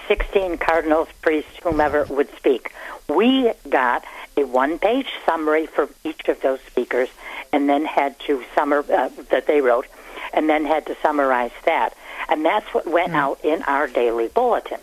16 0.09 0.59
cardinals, 0.59 1.09
priests, 1.22 1.53
whomever 1.62 2.05
would 2.07 2.35
speak. 2.37 2.72
We 3.09 3.53
got 3.68 4.05
a 4.37 4.44
one-page 4.44 5.12
summary 5.24 5.66
for 5.66 5.88
each 6.03 6.29
of 6.29 6.40
those 6.40 6.61
speakers, 6.62 7.09
and 7.53 7.68
then 7.68 7.85
had 7.85 8.18
to 8.20 8.42
summar 8.57 8.88
uh, 8.90 9.11
that 9.31 9.46
they 9.46 9.61
wrote, 9.61 9.87
and 10.33 10.48
then 10.48 10.64
had 10.64 10.87
to 10.87 10.96
summarize 11.03 11.53
that, 11.64 11.94
and 12.29 12.44
that's 12.44 12.66
what 12.74 12.87
went 12.87 13.12
mm. 13.12 13.16
out 13.16 13.44
in 13.44 13.62
our 13.64 13.87
daily 13.87 14.29
bulletin. 14.29 14.81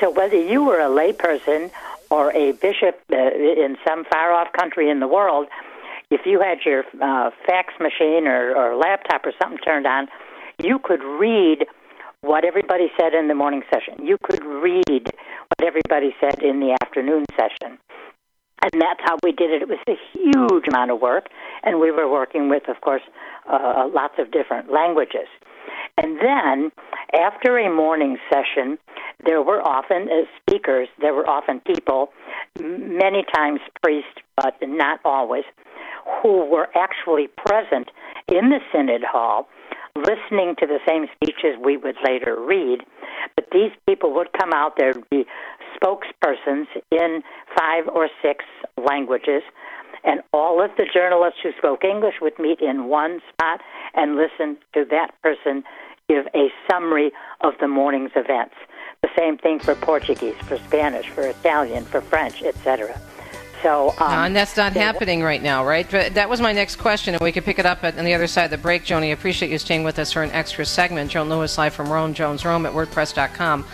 So 0.00 0.10
whether 0.10 0.40
you 0.40 0.64
were 0.64 0.80
a 0.80 0.88
layperson 0.88 1.70
or 2.10 2.32
a 2.32 2.52
bishop 2.52 3.00
uh, 3.12 3.16
in 3.16 3.76
some 3.84 4.04
far-off 4.04 4.52
country 4.52 4.90
in 4.90 5.00
the 5.00 5.08
world, 5.08 5.48
if 6.10 6.26
you 6.26 6.40
had 6.40 6.58
your 6.64 6.84
uh, 7.00 7.30
fax 7.46 7.74
machine 7.80 8.26
or, 8.26 8.54
or 8.54 8.76
laptop 8.76 9.26
or 9.26 9.32
something 9.40 9.58
turned 9.58 9.86
on, 9.86 10.08
you 10.62 10.78
could 10.82 11.02
read 11.02 11.66
what 12.20 12.44
everybody 12.44 12.88
said 12.98 13.12
in 13.14 13.28
the 13.28 13.34
morning 13.34 13.62
session. 13.72 14.04
You 14.04 14.16
could 14.22 14.42
read 14.44 15.04
what 15.04 15.66
everybody 15.66 16.14
said 16.20 16.42
in 16.42 16.60
the 16.60 16.76
afternoon 16.82 17.24
session. 17.36 17.78
And 18.62 18.80
that's 18.80 19.00
how 19.04 19.18
we 19.22 19.32
did 19.32 19.50
it. 19.50 19.60
It 19.60 19.68
was 19.68 19.78
a 19.86 19.98
huge 20.12 20.64
amount 20.68 20.90
of 20.90 21.00
work, 21.00 21.26
and 21.64 21.80
we 21.80 21.90
were 21.90 22.10
working 22.10 22.48
with, 22.48 22.68
of 22.68 22.80
course, 22.80 23.02
uh, 23.50 23.88
lots 23.92 24.14
of 24.18 24.30
different 24.30 24.72
languages. 24.72 25.28
And 25.98 26.18
then, 26.18 26.72
after 27.12 27.58
a 27.58 27.70
morning 27.70 28.16
session, 28.32 28.78
there 29.24 29.42
were 29.42 29.60
often 29.60 30.08
uh, 30.08 30.24
speakers, 30.40 30.88
there 31.00 31.12
were 31.12 31.28
often 31.28 31.60
people, 31.60 32.08
many 32.58 33.24
times 33.34 33.60
priests, 33.82 34.22
but 34.36 34.54
not 34.62 34.98
always, 35.04 35.44
who 36.22 36.46
were 36.46 36.68
actually 36.74 37.28
present 37.36 37.90
in 38.28 38.48
the 38.48 38.60
Synod 38.72 39.02
Hall 39.04 39.46
listening 39.96 40.56
to 40.58 40.66
the 40.66 40.78
same 40.86 41.06
speeches 41.14 41.56
we 41.62 41.76
would 41.76 41.96
later 42.04 42.36
read. 42.40 42.80
But 43.36 43.46
these 43.52 43.70
people 43.86 44.12
would 44.14 44.32
come 44.32 44.52
out, 44.52 44.74
there'd 44.76 45.08
be 45.10 45.24
spokespersons 45.76 46.66
in 46.90 47.22
five 47.56 47.88
or 47.88 48.08
six 48.22 48.44
languages, 48.76 49.42
and 50.04 50.20
all 50.32 50.62
of 50.62 50.70
the 50.76 50.86
journalists 50.92 51.40
who 51.42 51.50
spoke 51.58 51.84
English 51.84 52.14
would 52.20 52.38
meet 52.38 52.60
in 52.60 52.86
one 52.88 53.20
spot 53.32 53.60
and 53.94 54.16
listen 54.16 54.58
to 54.74 54.84
that 54.90 55.10
person 55.22 55.64
give 56.08 56.26
a 56.34 56.48
summary 56.70 57.10
of 57.40 57.54
the 57.60 57.68
morning's 57.68 58.10
events. 58.14 58.54
The 59.02 59.08
same 59.16 59.38
thing 59.38 59.58
for 59.58 59.74
Portuguese, 59.74 60.36
for 60.44 60.58
Spanish, 60.58 61.08
for 61.08 61.26
Italian, 61.26 61.84
for 61.84 62.00
French, 62.00 62.42
etc. 62.42 63.00
So, 63.64 63.94
um, 63.96 64.12
and 64.12 64.36
that's 64.36 64.58
not 64.58 64.74
happening 64.74 65.22
right 65.22 65.42
now, 65.42 65.64
right? 65.64 65.90
But 65.90 66.12
That 66.12 66.28
was 66.28 66.38
my 66.38 66.52
next 66.52 66.76
question, 66.76 67.14
and 67.14 67.22
we 67.22 67.32
could 67.32 67.46
pick 67.46 67.58
it 67.58 67.64
up 67.64 67.82
at, 67.82 67.96
on 67.98 68.04
the 68.04 68.12
other 68.12 68.26
side 68.26 68.44
of 68.44 68.50
the 68.50 68.58
break. 68.58 68.84
Joni, 68.84 69.10
appreciate 69.10 69.50
you 69.50 69.56
staying 69.56 69.84
with 69.84 69.98
us 69.98 70.12
for 70.12 70.22
an 70.22 70.30
extra 70.32 70.66
segment. 70.66 71.10
Joan 71.10 71.30
Lewis 71.30 71.56
live 71.56 71.72
from 71.72 71.90
Rome, 71.90 72.12
Joan's 72.12 72.44
Rome 72.44 72.66
at 72.66 72.74
WordPress.com. 72.74 73.64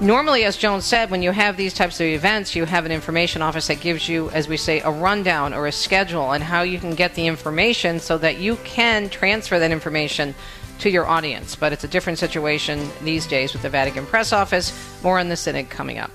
Normally, 0.00 0.42
as 0.42 0.56
Joan 0.56 0.80
said, 0.80 1.12
when 1.12 1.22
you 1.22 1.30
have 1.30 1.56
these 1.56 1.72
types 1.72 2.00
of 2.00 2.08
events, 2.08 2.56
you 2.56 2.64
have 2.64 2.86
an 2.86 2.90
information 2.90 3.40
office 3.40 3.68
that 3.68 3.80
gives 3.80 4.08
you, 4.08 4.30
as 4.30 4.48
we 4.48 4.56
say, 4.56 4.80
a 4.80 4.90
rundown 4.90 5.54
or 5.54 5.68
a 5.68 5.72
schedule 5.72 6.22
on 6.22 6.40
how 6.40 6.62
you 6.62 6.80
can 6.80 6.96
get 6.96 7.14
the 7.14 7.28
information 7.28 8.00
so 8.00 8.18
that 8.18 8.38
you 8.38 8.56
can 8.64 9.08
transfer 9.08 9.60
that 9.60 9.70
information 9.70 10.34
to 10.80 10.90
your 10.90 11.06
audience. 11.06 11.54
But 11.54 11.72
it's 11.72 11.84
a 11.84 11.88
different 11.88 12.18
situation 12.18 12.90
these 13.04 13.28
days 13.28 13.52
with 13.52 13.62
the 13.62 13.70
Vatican 13.70 14.06
Press 14.06 14.32
Office. 14.32 14.72
More 15.04 15.20
on 15.20 15.28
the 15.28 15.36
Synod 15.36 15.70
coming 15.70 15.98
up. 15.98 16.10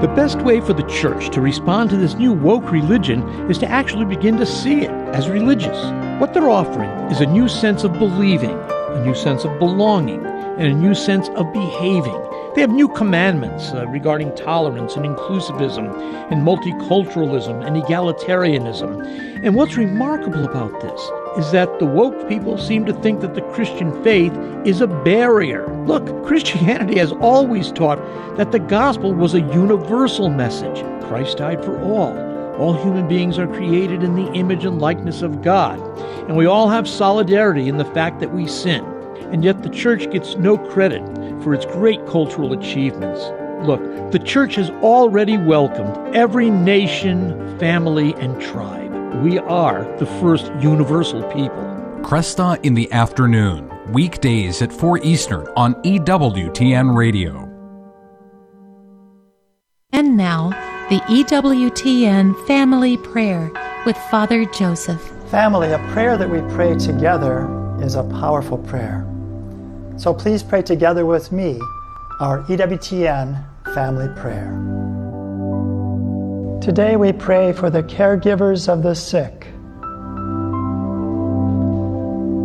The 0.00 0.08
best 0.08 0.38
way 0.40 0.62
for 0.62 0.72
the 0.72 0.82
church 0.84 1.28
to 1.28 1.42
respond 1.42 1.90
to 1.90 1.96
this 1.98 2.14
new 2.14 2.32
woke 2.32 2.72
religion 2.72 3.22
is 3.50 3.58
to 3.58 3.68
actually 3.68 4.06
begin 4.06 4.38
to 4.38 4.46
see 4.46 4.80
it 4.80 4.90
as 5.12 5.28
religious. 5.28 5.76
What 6.18 6.32
they're 6.32 6.48
offering 6.48 6.88
is 7.10 7.20
a 7.20 7.26
new 7.26 7.50
sense 7.50 7.84
of 7.84 7.92
believing, 7.98 8.48
a 8.50 9.04
new 9.04 9.14
sense 9.14 9.44
of 9.44 9.58
belonging, 9.58 10.24
and 10.24 10.68
a 10.68 10.72
new 10.72 10.94
sense 10.94 11.28
of 11.28 11.52
behaving. 11.52 12.29
They 12.54 12.62
have 12.62 12.70
new 12.70 12.88
commandments 12.88 13.70
uh, 13.72 13.86
regarding 13.86 14.34
tolerance 14.34 14.96
and 14.96 15.04
inclusivism 15.04 15.94
and 16.32 16.42
multiculturalism 16.42 17.64
and 17.64 17.76
egalitarianism. 17.76 19.44
And 19.44 19.54
what's 19.54 19.76
remarkable 19.76 20.44
about 20.44 20.80
this 20.80 21.00
is 21.38 21.52
that 21.52 21.78
the 21.78 21.86
woke 21.86 22.28
people 22.28 22.58
seem 22.58 22.84
to 22.86 22.92
think 22.92 23.20
that 23.20 23.34
the 23.34 23.42
Christian 23.52 24.02
faith 24.02 24.32
is 24.64 24.80
a 24.80 24.88
barrier. 24.88 25.68
Look, 25.86 26.26
Christianity 26.26 26.98
has 26.98 27.12
always 27.12 27.70
taught 27.70 27.98
that 28.36 28.50
the 28.50 28.58
gospel 28.58 29.14
was 29.14 29.34
a 29.34 29.40
universal 29.40 30.28
message. 30.28 30.82
Christ 31.04 31.38
died 31.38 31.64
for 31.64 31.80
all. 31.80 32.18
All 32.60 32.74
human 32.74 33.06
beings 33.06 33.38
are 33.38 33.46
created 33.46 34.02
in 34.02 34.16
the 34.16 34.30
image 34.32 34.64
and 34.64 34.80
likeness 34.80 35.22
of 35.22 35.40
God, 35.40 35.78
and 36.28 36.36
we 36.36 36.46
all 36.46 36.68
have 36.68 36.88
solidarity 36.88 37.68
in 37.68 37.78
the 37.78 37.84
fact 37.84 38.18
that 38.20 38.34
we 38.34 38.48
sin. 38.48 38.84
And 39.32 39.44
yet 39.44 39.62
the 39.62 39.68
church 39.68 40.10
gets 40.10 40.36
no 40.36 40.56
credit 40.56 41.02
for 41.42 41.54
its 41.54 41.66
great 41.66 42.04
cultural 42.06 42.52
achievements. 42.52 43.20
Look, 43.66 43.80
the 44.10 44.18
church 44.18 44.54
has 44.54 44.70
already 44.82 45.36
welcomed 45.36 46.16
every 46.16 46.50
nation, 46.50 47.58
family, 47.58 48.14
and 48.14 48.40
tribe. 48.40 49.22
We 49.22 49.38
are 49.38 49.84
the 49.98 50.06
first 50.06 50.46
universal 50.60 51.22
people. 51.24 51.62
Kresta 52.00 52.58
in 52.64 52.74
the 52.74 52.90
afternoon, 52.92 53.70
weekdays 53.92 54.62
at 54.62 54.72
4 54.72 54.98
Eastern 55.04 55.46
on 55.56 55.74
EWTN 55.82 56.96
Radio. 56.96 57.46
And 59.92 60.16
now, 60.16 60.50
the 60.88 61.00
EWTN 61.00 62.46
Family 62.46 62.96
Prayer 62.96 63.50
with 63.84 63.96
Father 64.10 64.46
Joseph. 64.46 65.02
Family, 65.30 65.72
a 65.72 65.78
prayer 65.92 66.16
that 66.16 66.30
we 66.30 66.40
pray 66.54 66.74
together 66.76 67.46
is 67.82 67.94
a 67.94 68.02
powerful 68.04 68.58
prayer. 68.58 69.06
So 69.96 70.14
please 70.14 70.42
pray 70.42 70.62
together 70.62 71.04
with 71.06 71.32
me 71.32 71.60
our 72.20 72.42
EWTN 72.44 73.44
family 73.74 74.08
prayer. 74.20 74.50
Today 76.60 76.96
we 76.96 77.12
pray 77.12 77.52
for 77.52 77.70
the 77.70 77.82
caregivers 77.82 78.68
of 78.68 78.82
the 78.82 78.94
sick. 78.94 79.46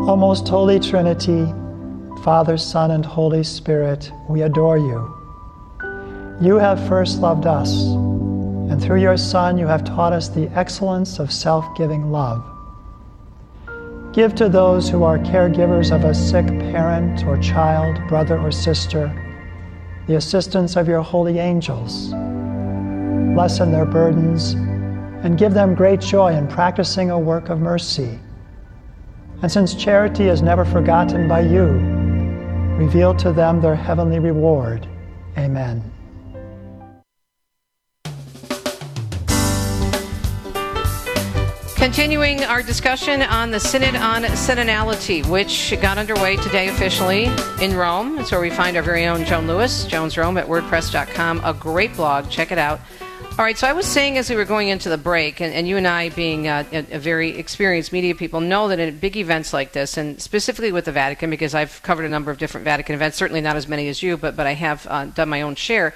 O 0.08 0.16
most 0.16 0.48
holy 0.48 0.80
Trinity, 0.80 1.46
Father, 2.24 2.58
Son, 2.58 2.92
and 2.92 3.06
Holy 3.06 3.44
Spirit, 3.44 4.12
we 4.30 4.44
adore 4.44 4.78
you. 4.78 5.14
You 6.42 6.56
have 6.56 6.88
first 6.88 7.20
loved 7.20 7.46
us, 7.46 7.84
and 7.84 8.82
through 8.82 9.02
your 9.02 9.18
Son, 9.18 9.58
you 9.58 9.68
have 9.68 9.84
taught 9.84 10.14
us 10.14 10.30
the 10.30 10.48
excellence 10.50 11.20
of 11.20 11.32
self 11.32 11.66
giving 11.76 12.12
love. 12.12 12.55
Give 14.16 14.34
to 14.36 14.48
those 14.48 14.90
who 14.90 15.04
are 15.04 15.20
caregivers 15.20 15.94
of 15.94 16.06
a 16.06 16.16
sick 16.16 16.48
parent 16.48 17.26
or 17.26 17.38
child, 17.38 18.00
brother 18.08 18.40
or 18.40 18.50
sister, 18.50 19.12
the 20.08 20.16
assistance 20.16 20.78
of 20.78 20.88
your 20.88 21.02
holy 21.02 21.38
angels. 21.38 22.14
Lessen 23.36 23.74
their 23.74 23.86
burdens 23.86 24.54
and 25.26 25.38
give 25.38 25.54
them 25.54 25.76
great 25.76 26.00
joy 26.00 26.34
in 26.34 26.48
practicing 26.48 27.10
a 27.12 27.20
work 27.20 27.50
of 27.50 27.60
mercy. 27.60 28.18
And 29.42 29.52
since 29.52 29.76
charity 29.76 30.30
is 30.30 30.42
never 30.42 30.64
forgotten 30.64 31.28
by 31.28 31.42
you, 31.42 31.66
reveal 32.80 33.14
to 33.16 33.34
them 33.34 33.60
their 33.60 33.76
heavenly 33.76 34.20
reward. 34.20 34.88
Amen. 35.38 35.84
Continuing 41.86 42.44
our 42.44 42.64
discussion 42.64 43.22
on 43.22 43.52
the 43.52 43.60
Synod 43.60 43.96
on 43.96 44.24
Synodality, 44.24 45.24
which 45.28 45.72
got 45.84 46.00
underway 46.00 46.36
today 46.38 46.68
officially 46.68 47.26
in 47.62 47.76
Rome. 47.76 48.18
It's 48.18 48.32
where 48.32 48.42
we 48.42 48.50
find 48.50 48.76
our 48.76 48.82
very 48.82 49.06
own 49.06 49.24
Joan 49.24 49.46
Lewis, 49.46 49.86
Joan's 49.86 50.18
Rome 50.18 50.36
at 50.40 50.48
WordPress.com. 50.48 51.42
A 51.44 51.54
great 51.54 51.96
blog. 51.96 52.28
Check 52.32 52.52
it 52.52 52.58
out. 52.58 52.80
All 53.38 53.46
right, 53.46 53.56
so 53.56 53.68
I 53.68 53.74
was 53.74 53.86
saying 53.86 54.18
as 54.18 54.32
we 54.32 54.36
were 54.36 54.46
going 54.46 54.70
into 54.70 54.90
the 54.90 54.98
break, 54.98 55.42
and, 55.42 55.54
and 55.54 55.68
you 55.68 55.78
and 55.78 55.88
I, 55.88 56.10
being 56.10 56.48
uh, 56.48 56.64
a, 56.72 56.96
a, 56.96 57.00
very 57.00 57.38
experienced 57.38 57.94
media 57.94 58.16
people, 58.16 58.42
know 58.42 58.68
that 58.70 58.80
in 58.80 58.98
big 58.98 59.16
events 59.16 59.54
like 59.54 59.74
this, 59.74 59.96
and 59.96 60.20
specifically 60.20 60.72
with 60.72 60.86
the 60.86 60.92
Vatican, 60.92 61.30
because 61.30 61.54
I've 61.54 61.84
covered 61.84 62.06
a 62.06 62.10
number 62.10 62.32
of 62.32 62.40
different 62.40 62.66
Vatican 62.66 62.96
events, 62.96 63.16
certainly 63.16 63.42
not 63.42 63.58
as 63.58 63.68
many 63.68 63.90
as 63.90 64.02
you, 64.02 64.18
but, 64.18 64.36
but 64.36 64.48
I 64.48 64.54
have 64.54 64.88
uh, 64.90 65.06
done 65.06 65.30
my 65.30 65.44
own 65.44 65.54
share 65.54 65.94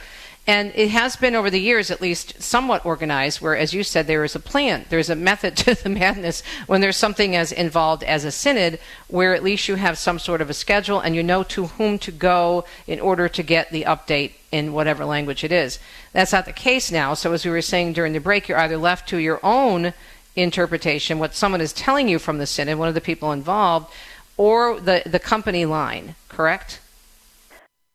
and 0.50 0.72
it 0.74 0.90
has 0.90 1.16
been 1.16 1.36
over 1.36 1.52
the 1.52 1.62
years, 1.62 1.92
at 1.92 2.02
least, 2.02 2.42
somewhat 2.42 2.84
organized, 2.84 3.40
where, 3.40 3.56
as 3.56 3.72
you 3.72 3.84
said, 3.84 4.08
there 4.08 4.24
is 4.24 4.34
a 4.34 4.40
plan. 4.40 4.84
There's 4.90 5.12
a 5.12 5.16
method 5.16 5.56
to 5.58 5.76
the 5.76 5.90
madness 5.90 6.42
when 6.66 6.82
there's 6.82 6.98
something 6.98 7.36
as 7.36 7.52
involved 7.52 8.04
as 8.04 8.26
a 8.26 8.32
synod, 8.32 8.80
where 9.10 9.36
at 9.36 9.44
least 9.44 9.68
you 9.68 9.76
have 9.76 10.00
some 10.00 10.18
sort 10.18 10.42
of 10.42 10.50
a 10.50 10.56
schedule 10.56 11.02
and 11.02 11.16
you 11.16 11.22
know 11.22 11.44
to 11.44 11.68
whom 11.68 12.00
to 12.00 12.12
go 12.12 12.66
in 12.88 13.00
order 13.00 13.30
to 13.30 13.44
get 13.44 13.70
the 13.70 13.84
update 13.84 14.32
in 14.52 14.74
whatever 14.74 15.06
language 15.06 15.44
it 15.44 15.52
is. 15.52 15.78
That's 16.14 16.34
not 16.34 16.46
the 16.46 16.52
case 16.52 16.92
now. 16.92 17.14
So, 17.14 17.32
as 17.32 17.46
we 17.46 17.52
were 17.52 17.62
saying 17.62 17.94
during 17.94 18.14
the 18.14 18.20
break, 18.20 18.48
you're 18.48 18.58
either 18.58 18.78
left 18.78 19.08
to 19.10 19.18
your 19.18 19.40
own 19.44 19.94
interpretation, 20.36 21.20
what 21.20 21.36
someone 21.36 21.62
is 21.62 21.74
telling 21.74 22.10
you 22.10 22.18
from 22.18 22.40
the 22.40 22.48
synod, 22.48 22.80
one 22.80 22.88
of 22.88 22.96
the 22.96 23.02
people 23.02 23.32
involved, 23.32 23.94
or 24.36 24.80
the, 24.80 25.04
the 25.06 25.20
company 25.20 25.66
line, 25.66 26.16
correct? 26.28 26.80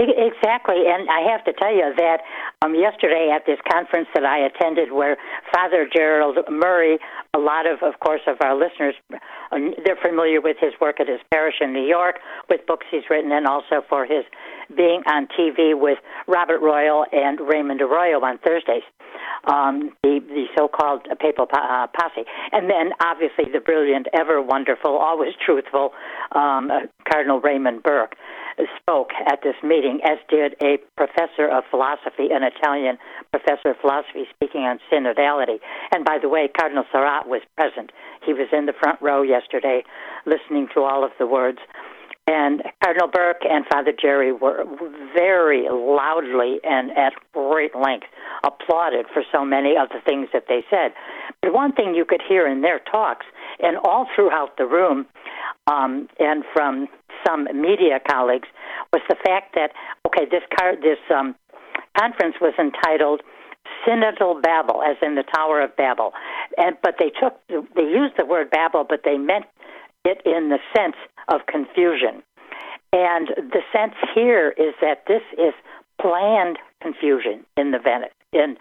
Exactly, 0.00 0.88
and 0.88 1.08
I 1.08 1.20
have 1.30 1.44
to 1.44 1.52
tell 1.52 1.72
you 1.72 1.94
that 1.96 2.20
um, 2.62 2.74
yesterday 2.74 3.30
at 3.34 3.46
this 3.46 3.58
conference 3.70 4.08
that 4.14 4.24
I 4.24 4.38
attended, 4.46 4.92
where 4.92 5.16
Father 5.52 5.88
Gerald 5.92 6.38
Murray, 6.50 6.98
a 7.34 7.38
lot 7.38 7.66
of, 7.66 7.82
of 7.82 8.00
course, 8.00 8.22
of 8.26 8.36
our 8.40 8.54
listeners, 8.54 8.94
uh, 9.12 9.58
they're 9.84 10.00
familiar 10.00 10.40
with 10.40 10.56
his 10.60 10.72
work 10.80 11.00
at 11.00 11.08
his 11.08 11.20
parish 11.32 11.56
in 11.60 11.72
New 11.72 11.86
York, 11.86 12.16
with 12.48 12.66
books 12.66 12.86
he's 12.90 13.02
written, 13.10 13.32
and 13.32 13.46
also 13.46 13.82
for 13.88 14.04
his 14.04 14.24
being 14.76 15.02
on 15.06 15.28
TV 15.38 15.78
with 15.78 15.98
Robert 16.26 16.60
Royal 16.60 17.04
and 17.12 17.38
Raymond 17.40 17.82
Arroyo 17.82 18.20
on 18.24 18.38
Thursdays. 18.38 18.82
Um, 19.44 19.90
the 20.02 20.20
the 20.26 20.46
so-called 20.56 21.06
papal 21.20 21.46
uh, 21.52 21.86
posse, 21.88 22.24
and 22.50 22.68
then 22.68 22.92
obviously 23.00 23.44
the 23.52 23.60
brilliant, 23.60 24.08
ever 24.12 24.42
wonderful, 24.42 24.96
always 24.96 25.34
truthful 25.44 25.90
um, 26.32 26.70
uh, 26.70 26.80
Cardinal 27.08 27.40
Raymond 27.40 27.82
Burke 27.82 28.16
spoke 28.80 29.10
at 29.26 29.40
this 29.42 29.56
meeting, 29.62 30.00
as 30.04 30.18
did 30.28 30.54
a 30.62 30.78
professor 30.96 31.48
of 31.50 31.64
philosophy, 31.70 32.28
an 32.30 32.42
Italian 32.42 32.98
professor 33.30 33.70
of 33.70 33.76
philosophy, 33.80 34.24
speaking 34.34 34.62
on 34.62 34.78
synodality. 34.90 35.58
And 35.94 36.04
by 36.04 36.18
the 36.20 36.28
way, 36.28 36.48
Cardinal 36.48 36.84
Sarah 36.92 37.22
was 37.26 37.42
present. 37.56 37.90
He 38.24 38.32
was 38.32 38.48
in 38.52 38.66
the 38.66 38.72
front 38.72 39.00
row 39.02 39.22
yesterday, 39.22 39.82
listening 40.26 40.68
to 40.74 40.82
all 40.82 41.04
of 41.04 41.10
the 41.18 41.26
words. 41.26 41.58
And 42.26 42.62
Cardinal 42.82 43.08
Burke 43.08 43.42
and 43.44 43.66
Father 43.70 43.92
Jerry 43.92 44.32
were 44.32 44.64
very 45.14 45.68
loudly 45.68 46.58
and 46.64 46.90
at 46.96 47.12
great 47.34 47.76
length 47.76 48.06
applauded 48.44 49.06
for 49.12 49.22
so 49.30 49.44
many 49.44 49.76
of 49.76 49.90
the 49.90 50.00
things 50.06 50.28
that 50.32 50.44
they 50.48 50.64
said. 50.70 50.92
But 51.42 51.52
one 51.52 51.72
thing 51.72 51.94
you 51.94 52.06
could 52.06 52.22
hear 52.26 52.46
in 52.46 52.62
their 52.62 52.80
talks, 52.90 53.26
and 53.60 53.76
all 53.84 54.06
throughout 54.14 54.56
the 54.56 54.66
room, 54.66 55.06
um, 55.66 56.08
and 56.18 56.44
from 56.52 56.88
some 57.26 57.44
media 57.54 58.00
colleagues, 58.08 58.48
was 58.92 59.02
the 59.08 59.16
fact 59.24 59.54
that 59.54 59.72
okay, 60.06 60.26
this 60.30 60.42
car, 60.58 60.74
this 60.76 60.98
um, 61.14 61.34
conference 61.98 62.36
was 62.40 62.54
entitled 62.58 63.22
synodal 63.86 64.42
Babel, 64.42 64.82
as 64.82 64.96
in 65.02 65.14
the 65.14 65.24
Tower 65.34 65.60
of 65.62 65.74
Babel, 65.76 66.12
and 66.58 66.76
but 66.82 66.96
they 66.98 67.10
took 67.10 67.40
they 67.48 67.82
used 67.82 68.14
the 68.18 68.26
word 68.26 68.50
Babel, 68.50 68.84
but 68.88 69.00
they 69.04 69.16
meant 69.16 69.46
it 70.04 70.20
in 70.24 70.50
the 70.50 70.58
sense 70.76 70.96
of 71.28 71.46
confusion. 71.46 72.22
And 72.92 73.28
the 73.36 73.62
sense 73.72 73.94
here 74.14 74.54
is 74.56 74.74
that 74.80 75.04
this 75.08 75.22
is 75.32 75.54
planned 76.00 76.58
confusion 76.80 77.44
in 77.56 77.72
the 77.72 77.78
in 78.32 78.56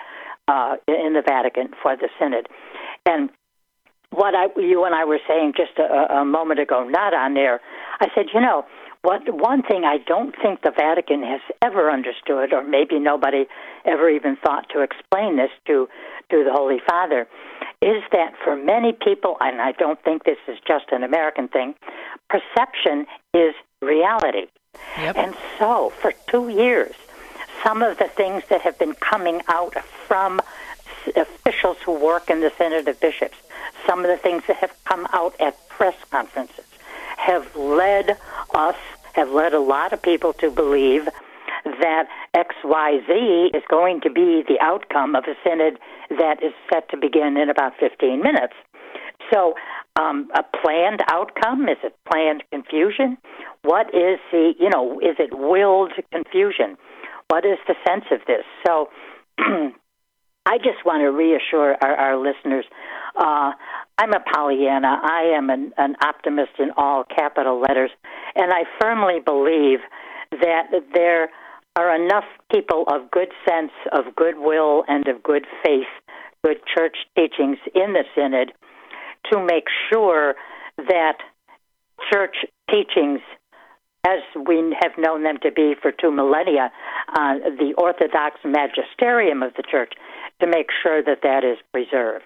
uh, 0.48 0.76
in 0.88 1.14
the 1.14 1.24
Vatican 1.26 1.70
for 1.82 1.96
the 1.96 2.10
synod, 2.20 2.48
and 3.06 3.30
what 4.14 4.36
I, 4.36 4.48
you 4.60 4.86
and 4.86 4.96
I 4.96 5.06
were 5.06 5.20
saying 5.28 5.54
just 5.58 5.78
a, 5.78 6.14
a 6.22 6.26
moment 6.26 6.60
ago, 6.60 6.88
not 6.88 7.14
on 7.14 7.34
there. 7.34 7.62
I 8.00 8.08
said, 8.16 8.28
you 8.34 8.42
know, 8.42 8.66
what 9.02 9.22
one 9.28 9.62
thing 9.64 9.84
I 9.84 9.98
don't 9.98 10.34
think 10.42 10.62
the 10.62 10.72
Vatican 10.72 11.24
has 11.24 11.42
ever 11.62 11.92
understood, 11.92 12.54
or 12.54 12.64
maybe 12.64 13.00
nobody 13.00 13.46
ever 13.86 14.10
even 14.10 14.38
thought 14.38 14.70
to 14.70 14.82
explain 14.82 15.38
this 15.38 15.52
to 15.68 15.88
to 16.32 16.44
the 16.44 16.54
Holy 16.54 16.80
Father, 16.88 17.28
is 17.82 18.02
that 18.14 18.34
for 18.44 18.56
many 18.56 18.94
people, 18.94 19.36
and 19.42 19.62
I 19.62 19.74
don't 19.74 20.02
think 20.04 20.24
this 20.24 20.38
is 20.48 20.58
just 20.66 20.86
an 20.92 21.04
American 21.04 21.50
thing, 21.50 21.76
perception 22.30 23.06
is 23.34 23.54
reality. 23.82 24.48
Yep. 24.98 25.18
And 25.18 25.36
so, 25.60 25.92
for 26.02 26.14
two 26.30 26.48
years, 26.48 26.96
some 27.62 27.82
of 27.82 27.98
the 27.98 28.08
things 28.08 28.44
that 28.50 28.62
have 28.62 28.80
been 28.80 28.94
coming 28.94 29.42
out 29.50 29.76
from 30.08 30.42
officials 31.16 31.78
who 31.86 31.94
work 31.94 32.30
in 32.30 32.42
the 32.42 32.52
Synod 32.58 32.88
of 32.88 33.00
Bishops, 33.00 33.38
some 33.86 34.00
of 34.00 34.08
the 34.08 34.18
things 34.18 34.44
that 34.48 34.58
have 34.58 34.74
come 34.86 35.08
out 35.14 35.40
at 35.40 35.58
press 35.70 35.96
conferences, 36.10 36.66
have 37.18 37.56
led 37.56 38.18
us, 38.54 38.76
have 39.14 39.30
led 39.30 39.54
a 39.54 39.60
lot 39.60 39.94
of 39.94 40.02
people 40.02 40.34
to 40.34 40.50
believe 40.50 41.08
that 41.66 42.08
XYZ 42.36 43.56
is 43.56 43.64
going 43.70 44.02
to 44.02 44.10
be 44.10 44.44
the 44.48 44.58
outcome 44.60 45.16
of 45.16 45.24
a 45.26 45.36
synod 45.44 45.80
that 46.18 46.44
is 46.44 46.54
set 46.72 46.90
to 46.90 46.98
begin 46.98 47.38
in 47.38 47.50
about 47.50 47.74
15 47.80 48.22
minutes. 48.22 48.54
So, 49.32 49.56
um, 49.96 50.30
a 50.36 50.44
planned 50.44 51.02
outcome? 51.08 51.70
Is 51.70 51.78
it 51.84 51.96
planned 52.12 52.44
confusion? 52.52 53.18
What 53.62 53.88
is 53.94 54.20
the, 54.32 54.54
you 54.60 54.70
know, 54.70 55.00
is 55.00 55.16
it 55.20 55.38
willed 55.38 55.94
confusion? 56.12 56.78
What 57.30 57.46
is 57.46 57.58
the 57.68 57.76
sense 57.88 58.06
of 58.12 58.20
this? 58.28 58.44
So, 58.66 58.90
I 60.46 60.58
just 60.58 60.86
want 60.86 61.02
to 61.02 61.12
reassure 61.12 61.76
our, 61.82 61.96
our 61.96 62.18
listeners. 62.18 62.66
Uh, 63.16 63.52
I'm 63.98 64.14
a 64.14 64.20
Pollyanna. 64.20 65.00
I 65.02 65.34
am 65.36 65.50
an, 65.50 65.72
an 65.78 65.96
optimist 66.04 66.52
in 66.60 66.72
all 66.76 67.04
capital 67.04 67.62
letters, 67.62 67.92
and 68.36 68.52
I 68.52 68.64
firmly 68.82 69.20
believe 69.24 69.80
that 70.32 70.72
there 70.94 71.30
are 71.76 71.96
enough 71.96 72.26
people 72.52 72.84
of 72.88 73.10
good 73.12 73.30
sense, 73.48 73.72
of 73.92 74.16
goodwill, 74.16 74.84
and 74.88 75.08
of 75.08 75.24
good 75.24 75.46
faith, 75.64 75.88
good 76.44 76.58
church 76.76 76.98
teachings 77.16 77.58
in 77.74 77.94
the 77.94 78.04
synod 78.16 78.52
to 79.32 79.40
make 79.40 79.66
sure 79.92 80.36
that 80.78 81.18
church 82.12 82.36
teachings 82.70 83.22
as 84.06 84.20
we 84.46 84.76
have 84.82 84.92
known 84.98 85.24
them 85.24 85.38
to 85.40 85.52
be 85.52 85.76
for 85.82 85.92
two 85.92 86.12
millennia, 86.12 86.72
uh, 87.14 87.36
the 87.58 87.74
Orthodox 87.78 88.38
magisterium 88.44 89.42
of 89.42 89.54
the 89.56 89.64
church 89.64 89.94
to 90.42 90.48
make 90.48 90.68
sure 90.82 91.02
that 91.02 91.22
that 91.24 91.44
is 91.44 91.58
preserved. 91.72 92.26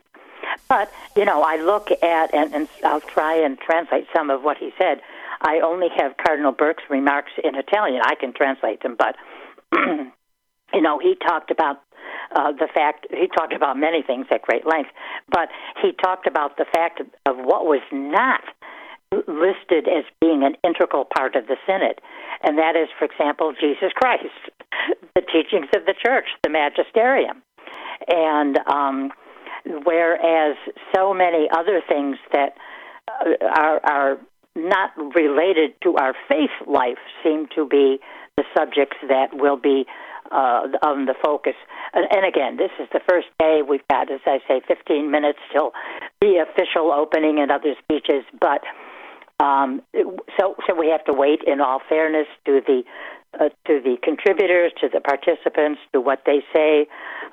But, 0.70 0.92
you 1.16 1.26
know, 1.26 1.44
I 1.44 1.58
look 1.58 1.92
at, 1.92 2.34
and, 2.34 2.54
and 2.54 2.68
I'll 2.84 3.02
try 3.02 3.36
and 3.36 3.60
translate 3.60 4.08
some 4.16 4.30
of 4.30 4.44
what 4.44 4.58
he 4.58 4.72
said. 4.78 5.02
I 5.42 5.60
only 5.60 5.88
have 5.98 6.18
Cardinal 6.18 6.52
Burke's 6.52 6.84
remarks 6.90 7.32
in 7.44 7.56
Italian. 7.56 8.02
I 8.04 8.16
can 8.16 8.34
translate 8.34 8.82
them, 8.82 8.96
but, 8.98 9.16
you 9.74 10.82
know, 10.82 11.00
he 11.00 11.16
talked 11.16 11.52
about 11.52 11.82
uh, 12.36 12.52
the 12.52 12.68
fact, 12.74 13.08
he 13.12 13.28
talked 13.28 13.54
about 13.54 13.78
many 13.78 14.02
things 14.02 14.26
at 14.32 14.42
great 14.42 14.66
length, 14.66 14.90
but 15.30 15.50
he 15.82 15.92
talked 15.92 16.28
about 16.28 16.58
the 16.58 16.66
fact 16.74 17.02
of 17.26 17.38
what 17.38 17.66
was 17.66 17.82
not 17.92 18.42
listed 19.12 19.88
as 19.88 20.04
being 20.20 20.44
an 20.44 20.56
integral 20.64 21.06
part 21.06 21.36
of 21.36 21.48
the 21.48 21.56
synod, 21.66 22.00
and 22.44 22.58
that 22.58 22.76
is, 22.76 22.90
for 23.00 23.06
example, 23.06 23.54
Jesus 23.60 23.92
Christ, 23.96 24.24
the 25.16 25.22
teachings 25.22 25.68
of 25.76 25.86
the 25.86 25.96
church, 26.06 26.26
the 26.44 26.50
magisterium, 26.50 27.42
and 28.08 28.60
um, 28.68 29.12
whereas 29.84 30.58
so 30.96 31.14
many 31.14 31.48
other 31.52 31.82
things 31.88 32.18
that 32.34 32.56
uh, 33.08 33.46
are 33.56 33.80
are 33.84 34.18
not 34.56 34.92
related 35.16 35.74
to 35.84 35.96
our 35.96 36.14
faith 36.28 36.50
life 36.66 36.98
seem 37.24 37.48
to 37.56 37.68
be 37.68 38.00
the 38.36 38.44
subjects 38.58 38.98
that 39.08 39.30
will 39.34 39.58
be 39.58 39.86
uh, 40.32 40.68
on 40.84 41.06
the 41.06 41.16
focus. 41.24 41.54
And, 41.94 42.06
and 42.12 42.26
again, 42.26 42.58
this 42.58 42.72
is 42.80 42.88
the 42.92 43.00
first 43.08 43.28
day. 43.40 43.62
We've 43.68 43.88
got, 43.90 44.12
as 44.12 44.20
I 44.26 44.40
say, 44.48 44.62
15 44.68 45.10
minutes 45.10 45.40
till 45.54 45.72
the 46.22 46.44
official 46.44 46.92
opening 46.92 47.40
and 47.40 47.52
other 47.52 47.76
speeches, 47.82 48.24
but 48.40 48.62
um, 49.40 49.82
so, 50.40 50.56
so 50.68 50.76
we 50.76 50.90
have 50.90 51.04
to 51.06 51.14
wait. 51.14 51.42
In 51.46 51.62
all 51.62 51.80
fairness 51.88 52.28
to 52.46 52.62
the 52.66 52.84
uh, 53.40 53.50
to 53.68 53.80
the 53.82 53.98
contributors, 54.02 54.72
to 54.82 54.90
the 54.92 55.00
participants, 55.00 55.80
to 55.94 56.02
what 56.02 56.24
they 56.26 56.40
say 56.56 56.88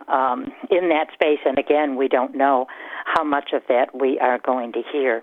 um, 0.09 0.53
in 0.71 0.91
that 0.91 1.07
space. 1.15 1.39
And 1.47 1.59
again, 1.59 1.97
we 1.97 2.09
don't 2.09 2.35
know 2.35 2.67
how 3.07 3.25
much 3.25 3.51
of 3.53 3.63
that 3.69 3.99
we 3.99 4.19
are 4.19 4.39
going 4.39 4.73
to 4.73 4.83
hear. 4.93 5.23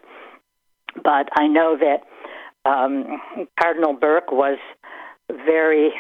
But 0.96 1.30
I 1.36 1.48
know 1.48 1.78
that 1.78 2.70
um, 2.70 3.22
Cardinal 3.60 3.94
Burke 3.94 4.32
was 4.32 4.58
very. 5.30 5.92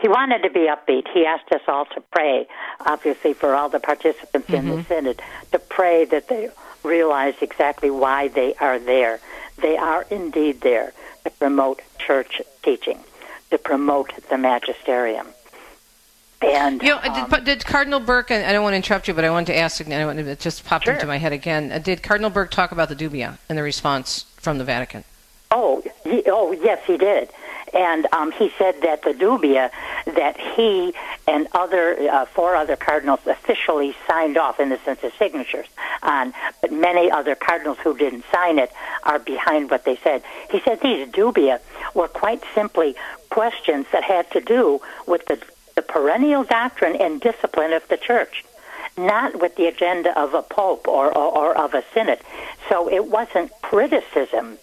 He 0.00 0.08
wanted 0.08 0.42
to 0.42 0.50
be 0.50 0.68
upbeat. 0.68 1.04
He 1.12 1.24
asked 1.24 1.52
us 1.52 1.60
all 1.68 1.84
to 1.94 2.02
pray, 2.12 2.48
obviously, 2.86 3.32
for 3.32 3.54
all 3.54 3.68
the 3.68 3.78
participants 3.78 4.48
mm-hmm. 4.48 4.54
in 4.54 4.66
the 4.68 4.82
mm-hmm. 4.82 4.92
synod, 4.92 5.22
to 5.52 5.58
pray 5.58 6.04
that 6.06 6.28
they 6.28 6.48
realize 6.82 7.34
exactly 7.40 7.90
why 7.90 8.28
they 8.28 8.54
are 8.54 8.78
there 8.78 9.20
they 9.60 9.76
are 9.76 10.06
indeed 10.10 10.60
there 10.60 10.92
to 11.24 11.30
promote 11.30 11.80
church 11.98 12.40
teaching, 12.62 13.00
to 13.50 13.58
promote 13.58 14.12
the 14.28 14.38
magisterium. 14.38 15.28
And 16.40 16.80
you 16.82 16.90
know, 16.90 17.00
um, 17.02 17.30
did, 17.30 17.44
did, 17.44 17.66
Cardinal 17.66 17.98
Burke? 17.98 18.30
I 18.30 18.52
don't 18.52 18.62
want 18.62 18.74
to 18.74 18.76
interrupt 18.76 19.08
you, 19.08 19.14
but 19.14 19.24
I 19.24 19.30
wanted 19.30 19.46
to 19.46 19.56
ask. 19.56 19.80
It 19.80 20.40
just 20.40 20.64
popped 20.64 20.84
sure. 20.84 20.94
into 20.94 21.06
my 21.06 21.16
head 21.16 21.32
again. 21.32 21.72
Uh, 21.72 21.78
did 21.78 22.02
Cardinal 22.02 22.30
Burke 22.30 22.52
talk 22.52 22.70
about 22.70 22.88
the 22.88 22.94
dubia 22.94 23.38
and 23.48 23.58
the 23.58 23.62
response 23.62 24.24
from 24.36 24.58
the 24.58 24.64
Vatican? 24.64 25.02
Oh, 25.50 25.82
he, 26.04 26.22
oh, 26.26 26.52
yes, 26.52 26.80
he 26.86 26.96
did 26.96 27.30
and 27.74 28.06
um, 28.12 28.32
he 28.32 28.50
said 28.58 28.82
that 28.82 29.02
the 29.02 29.12
dubia 29.12 29.70
that 30.06 30.38
he 30.38 30.94
and 31.26 31.46
other 31.52 31.96
uh, 32.10 32.24
four 32.26 32.56
other 32.56 32.76
cardinals 32.76 33.20
officially 33.26 33.94
signed 34.06 34.36
off 34.36 34.60
in 34.60 34.68
the 34.70 34.78
sense 34.78 35.02
of 35.02 35.12
signatures 35.18 35.66
on, 36.02 36.32
but 36.60 36.72
many 36.72 37.10
other 37.10 37.34
cardinals 37.34 37.78
who 37.78 37.96
didn't 37.96 38.24
sign 38.32 38.58
it 38.58 38.72
are 39.04 39.18
behind 39.18 39.70
what 39.70 39.84
they 39.84 39.96
said. 39.96 40.22
He 40.50 40.60
said 40.60 40.80
these 40.80 41.08
dubia 41.08 41.60
were 41.94 42.08
quite 42.08 42.42
simply 42.54 42.96
questions 43.30 43.86
that 43.92 44.04
had 44.04 44.30
to 44.32 44.40
do 44.40 44.80
with 45.06 45.24
the, 45.26 45.40
the 45.74 45.82
perennial 45.82 46.44
doctrine 46.44 46.96
and 46.96 47.20
discipline 47.20 47.72
of 47.72 47.86
the 47.88 47.96
church 47.96 48.44
not 48.96 49.40
with 49.40 49.54
the 49.54 49.66
agenda 49.66 50.18
of 50.18 50.34
a 50.34 50.42
pope 50.42 50.88
or, 50.88 51.16
or, 51.16 51.38
or, 51.38 51.56
of 51.56 51.72
a 51.72 51.84
synod. 51.94 52.18
So 52.68 52.90
it 52.90 53.06
wasn't 53.06 53.52
criticism 53.62 54.58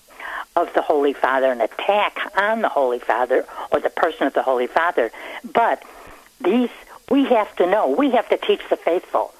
of 0.55 0.73
the 0.73 0.81
Holy 0.81 1.13
Father, 1.13 1.51
an 1.51 1.61
attack 1.61 2.17
on 2.37 2.61
the 2.61 2.69
Holy 2.69 2.99
Father 2.99 3.45
or 3.71 3.79
the 3.79 3.89
person 3.89 4.27
of 4.27 4.33
the 4.33 4.41
Holy 4.41 4.67
Father. 4.67 5.11
But 5.43 5.83
these, 6.39 6.69
we 7.09 7.25
have 7.25 7.53
to 7.57 7.65
know, 7.69 7.89
we 7.89 8.11
have 8.11 8.29
to 8.29 8.37
teach 8.37 8.61
the 8.69 8.77
faithful. 8.77 9.33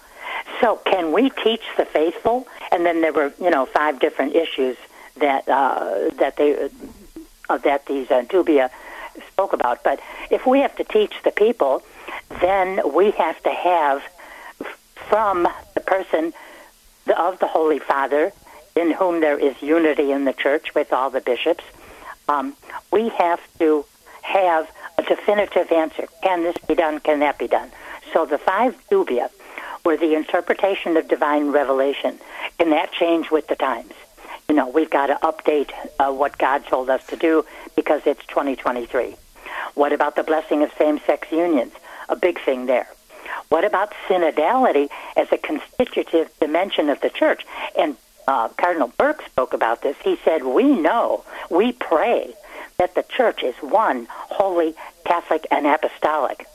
So, 0.59 0.77
can 0.77 1.11
we 1.11 1.29
teach 1.29 1.63
the 1.77 1.85
faithful? 1.85 2.47
And 2.71 2.85
then 2.85 3.01
there 3.01 3.13
were, 3.13 3.33
you 3.39 3.49
know, 3.49 3.65
five 3.65 3.99
different 3.99 4.35
issues 4.35 4.77
that 5.17 5.47
uh, 5.47 6.09
that 6.17 6.35
they 6.37 6.69
uh, 7.49 7.57
that 7.59 7.85
these 7.85 8.11
uh, 8.11 8.23
dubia 8.23 8.69
spoke 9.27 9.53
about. 9.53 9.83
But 9.83 9.99
if 10.29 10.45
we 10.45 10.59
have 10.59 10.75
to 10.77 10.83
teach 10.83 11.13
the 11.23 11.31
people, 11.31 11.83
then 12.41 12.93
we 12.93 13.11
have 13.11 13.41
to 13.43 13.49
have 13.49 14.03
from 14.95 15.47
the 15.73 15.81
person 15.81 16.33
of 17.15 17.39
the 17.39 17.47
Holy 17.47 17.79
Father 17.79 18.33
in 18.75 18.91
whom 18.91 19.21
there 19.21 19.39
is 19.39 19.61
unity 19.61 20.11
in 20.11 20.25
the 20.25 20.33
church 20.33 20.75
with 20.75 20.91
all 20.91 21.09
the 21.09 21.21
bishops, 21.21 21.63
um, 22.27 22.55
we 22.91 23.09
have 23.09 23.39
to 23.59 23.85
have 24.21 24.69
a 24.97 25.03
definitive 25.03 25.71
answer. 25.71 26.07
Can 26.21 26.43
this 26.43 26.57
be 26.67 26.75
done? 26.75 26.99
Can 26.99 27.19
that 27.19 27.37
be 27.37 27.47
done? 27.47 27.71
So 28.13 28.25
the 28.25 28.37
five 28.37 28.75
dubia 28.89 29.29
were 29.83 29.97
the 29.97 30.15
interpretation 30.15 30.97
of 30.97 31.07
divine 31.07 31.51
revelation. 31.51 32.19
Can 32.57 32.71
that 32.71 32.91
change 32.91 33.31
with 33.31 33.47
the 33.47 33.55
times? 33.55 33.93
You 34.49 34.55
know, 34.55 34.67
we've 34.67 34.89
got 34.89 35.07
to 35.07 35.15
update 35.21 35.71
uh, 35.99 36.11
what 36.11 36.37
God 36.37 36.65
told 36.65 36.89
us 36.89 37.05
to 37.07 37.15
do 37.15 37.45
because 37.75 38.01
it's 38.05 38.25
2023. 38.27 39.15
What 39.73 39.93
about 39.93 40.15
the 40.15 40.23
blessing 40.23 40.63
of 40.63 40.71
same 40.77 40.99
sex 41.05 41.31
unions? 41.31 41.73
A 42.09 42.15
big 42.15 42.39
thing 42.39 42.65
there. 42.65 42.87
What 43.49 43.65
about 43.65 43.93
synodality 44.07 44.89
as 45.15 45.27
a 45.31 45.37
constitutive 45.37 46.29
dimension 46.39 46.89
of 46.89 47.01
the 47.01 47.09
church? 47.09 47.45
And 47.77 47.95
uh, 48.27 48.49
Cardinal 48.49 48.91
Burke 48.97 49.23
spoke 49.25 49.53
about 49.53 49.81
this. 49.81 49.95
He 50.03 50.17
said, 50.23 50.43
We 50.43 50.63
know, 50.63 51.23
we 51.49 51.71
pray 51.71 52.33
that 52.77 52.95
the 52.95 53.03
church 53.03 53.43
is 53.43 53.55
one, 53.61 54.07
holy, 54.09 54.75
Catholic, 55.05 55.47
and 55.51 55.65
apostolic. 55.65 56.47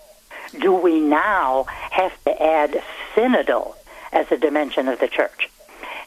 Do 0.59 0.73
we 0.73 1.01
now 1.01 1.65
have 1.91 2.13
to 2.25 2.43
add 2.43 2.83
synodal 3.15 3.75
as 4.13 4.31
a 4.33 4.37
dimension 4.37 4.89
of 4.89 4.99
the 4.99 5.09
church? 5.09 5.49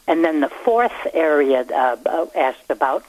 And 0.07 0.23
then 0.23 0.41
the 0.41 0.49
fourth 0.49 1.07
area 1.13 1.61
uh, 1.61 1.97
uh 2.05 2.25
asked 2.35 2.69
about, 2.69 3.05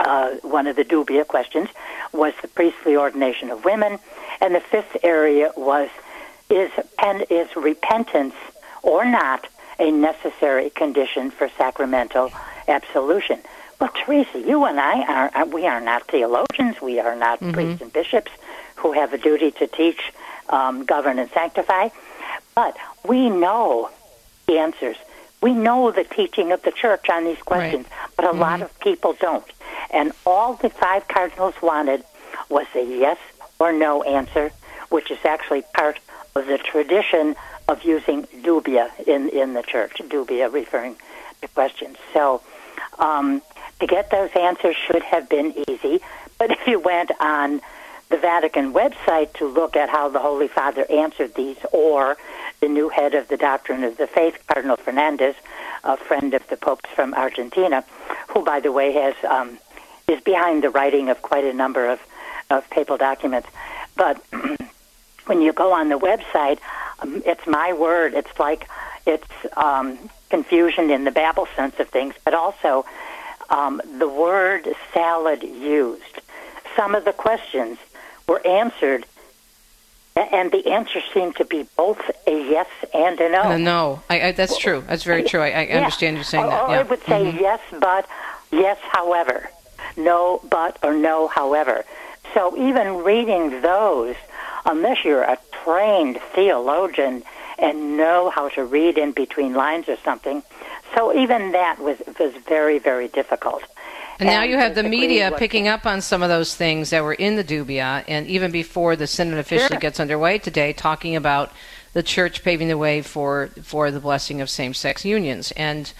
uh, 0.00 0.34
one 0.42 0.66
of 0.66 0.74
the 0.74 0.84
dubia 0.84 1.26
questions, 1.26 1.68
was 2.12 2.34
the 2.42 2.48
priestly 2.48 2.96
ordination 2.96 3.50
of 3.50 3.64
women. 3.64 4.00
And 4.40 4.54
the 4.54 4.60
fifth 4.60 4.96
area 5.04 5.52
was, 5.56 5.88
is, 6.50 6.72
and 7.00 7.24
is 7.30 7.54
repentance 7.54 8.34
or 8.82 9.04
not 9.04 9.46
a 9.82 9.90
necessary 9.90 10.70
condition 10.70 11.30
for 11.32 11.50
sacramental 11.58 12.30
absolution. 12.68 13.40
Well, 13.80 13.90
Teresa, 13.92 14.38
you 14.38 14.64
and 14.64 14.78
I 14.78 15.30
are, 15.32 15.46
we 15.46 15.66
are 15.66 15.80
not 15.80 16.06
theologians. 16.06 16.80
We 16.80 17.00
are 17.00 17.16
not 17.16 17.40
mm-hmm. 17.40 17.52
priests 17.52 17.82
and 17.82 17.92
bishops 17.92 18.30
who 18.76 18.92
have 18.92 19.12
a 19.12 19.18
duty 19.18 19.50
to 19.50 19.66
teach, 19.66 20.00
um, 20.48 20.84
govern, 20.84 21.18
and 21.18 21.28
sanctify. 21.30 21.88
But 22.54 22.76
we 23.04 23.28
know 23.28 23.90
the 24.46 24.58
answers. 24.58 24.96
We 25.40 25.52
know 25.52 25.90
the 25.90 26.04
teaching 26.04 26.52
of 26.52 26.62
the 26.62 26.70
church 26.70 27.10
on 27.10 27.24
these 27.24 27.42
questions, 27.42 27.86
right. 27.90 28.10
but 28.16 28.24
a 28.24 28.28
mm-hmm. 28.28 28.38
lot 28.38 28.62
of 28.62 28.78
people 28.78 29.14
don't. 29.14 29.44
And 29.90 30.12
all 30.24 30.54
the 30.54 30.70
five 30.70 31.08
cardinals 31.08 31.54
wanted 31.60 32.04
was 32.48 32.66
a 32.76 32.84
yes 32.84 33.18
or 33.58 33.72
no 33.72 34.04
answer, 34.04 34.52
which 34.90 35.10
is 35.10 35.18
actually 35.24 35.62
part 35.74 35.98
of 36.36 36.46
the 36.46 36.58
tradition 36.58 37.34
of 37.68 37.84
using 37.84 38.24
dubia 38.42 38.90
in, 39.06 39.28
in 39.28 39.54
the 39.54 39.62
church, 39.62 39.94
dubia 40.08 40.52
referring 40.52 40.96
to 41.40 41.48
questions. 41.48 41.96
So 42.12 42.42
um, 42.98 43.42
to 43.80 43.86
get 43.86 44.10
those 44.10 44.30
answers 44.34 44.76
should 44.76 45.02
have 45.02 45.28
been 45.28 45.54
easy, 45.68 46.00
but 46.38 46.50
if 46.50 46.66
you 46.66 46.78
went 46.78 47.10
on 47.20 47.60
the 48.10 48.18
Vatican 48.18 48.74
website 48.74 49.32
to 49.34 49.46
look 49.46 49.74
at 49.74 49.88
how 49.88 50.08
the 50.08 50.18
Holy 50.18 50.48
Father 50.48 50.84
answered 50.90 51.34
these, 51.34 51.56
or 51.72 52.16
the 52.60 52.68
new 52.68 52.88
head 52.90 53.14
of 53.14 53.26
the 53.28 53.38
Doctrine 53.38 53.84
of 53.84 53.96
the 53.96 54.06
Faith, 54.06 54.38
Cardinal 54.46 54.76
Fernandez, 54.76 55.34
a 55.82 55.96
friend 55.96 56.34
of 56.34 56.46
the 56.48 56.56
Pope's 56.56 56.90
from 56.90 57.14
Argentina, 57.14 57.84
who, 58.28 58.44
by 58.44 58.60
the 58.60 58.70
way, 58.70 58.92
has 58.92 59.14
um, 59.24 59.58
is 60.08 60.20
behind 60.20 60.62
the 60.62 60.70
writing 60.70 61.08
of 61.08 61.22
quite 61.22 61.44
a 61.44 61.52
number 61.52 61.88
of, 61.88 62.00
of 62.50 62.68
papal 62.70 62.96
documents. 62.96 63.48
But 63.96 64.22
when 65.26 65.40
you 65.40 65.52
go 65.52 65.72
on 65.72 65.88
the 65.88 65.98
website, 65.98 66.58
um, 67.00 67.22
it's 67.24 67.46
my 67.46 67.72
word. 67.72 68.14
It's 68.14 68.38
like 68.38 68.68
it's 69.06 69.28
um, 69.56 69.98
confusion 70.30 70.90
in 70.90 71.04
the 71.04 71.10
Babel 71.10 71.46
sense 71.56 71.78
of 71.80 71.88
things, 71.88 72.14
but 72.24 72.34
also 72.34 72.84
um, 73.50 73.80
the 73.98 74.08
word 74.08 74.68
salad 74.92 75.42
used. 75.42 76.20
Some 76.76 76.94
of 76.94 77.04
the 77.04 77.12
questions 77.12 77.78
were 78.26 78.44
answered, 78.46 79.04
and 80.16 80.50
the 80.52 80.66
answers 80.68 81.02
seemed 81.12 81.36
to 81.36 81.44
be 81.44 81.66
both 81.76 82.00
a 82.26 82.50
yes 82.50 82.68
and 82.94 83.20
a 83.20 83.28
no. 83.30 83.42
A 83.42 83.58
no, 83.58 84.02
I, 84.08 84.20
I, 84.28 84.32
that's 84.32 84.56
true. 84.56 84.84
That's 84.86 85.04
very 85.04 85.24
true. 85.24 85.40
I, 85.40 85.48
I 85.50 85.62
yeah. 85.62 85.76
understand 85.78 86.16
you 86.16 86.22
saying 86.24 86.44
or, 86.44 86.50
that. 86.50 86.62
Or 86.62 86.72
yeah. 86.72 86.80
I 86.80 86.82
would 86.82 87.02
say 87.02 87.24
mm-hmm. 87.24 87.38
yes, 87.38 87.60
but 87.78 88.08
yes, 88.50 88.78
however. 88.90 89.50
no 89.96 90.40
but 90.48 90.78
or 90.82 90.94
no 90.94 91.28
however. 91.28 91.84
So 92.34 92.56
even 92.56 93.04
reading 93.04 93.60
those, 93.60 94.16
unless 94.64 95.04
you're 95.04 95.22
a 95.22 95.38
trained 95.64 96.20
theologian 96.34 97.22
and 97.58 97.96
know 97.96 98.30
how 98.30 98.48
to 98.50 98.64
read 98.64 98.98
in 98.98 99.12
between 99.12 99.54
lines 99.54 99.88
or 99.88 99.96
something, 100.04 100.42
so 100.94 101.14
even 101.16 101.52
that 101.52 101.78
was 101.78 101.98
was 102.18 102.34
very 102.48 102.78
very 102.78 103.08
difficult. 103.08 103.62
And 104.18 104.28
now 104.28 104.42
you 104.42 104.56
have 104.56 104.74
the 104.74 104.82
media 104.82 105.32
picking 105.36 105.66
up 105.66 105.84
on 105.86 106.00
some 106.00 106.22
of 106.22 106.28
those 106.28 106.54
things 106.54 106.90
that 106.90 107.02
were 107.02 107.14
in 107.14 107.36
the 107.36 107.42
dubia, 107.44 108.04
and 108.06 108.26
even 108.26 108.52
before 108.52 108.94
the 108.94 109.06
synod 109.06 109.38
officially 109.38 109.68
Sure. 109.70 109.80
gets 109.80 109.98
underway 109.98 110.38
today, 110.38 110.72
talking 110.72 111.16
about 111.16 111.50
the 111.92 112.02
church 112.02 112.42
paving 112.44 112.68
the 112.68 112.78
way 112.78 113.02
for 113.02 113.48
for 113.62 113.90
the 113.90 114.00
blessing 114.00 114.40
of 114.40 114.48
same-sex 114.48 115.04
unions, 115.04 115.52
and 115.52 115.92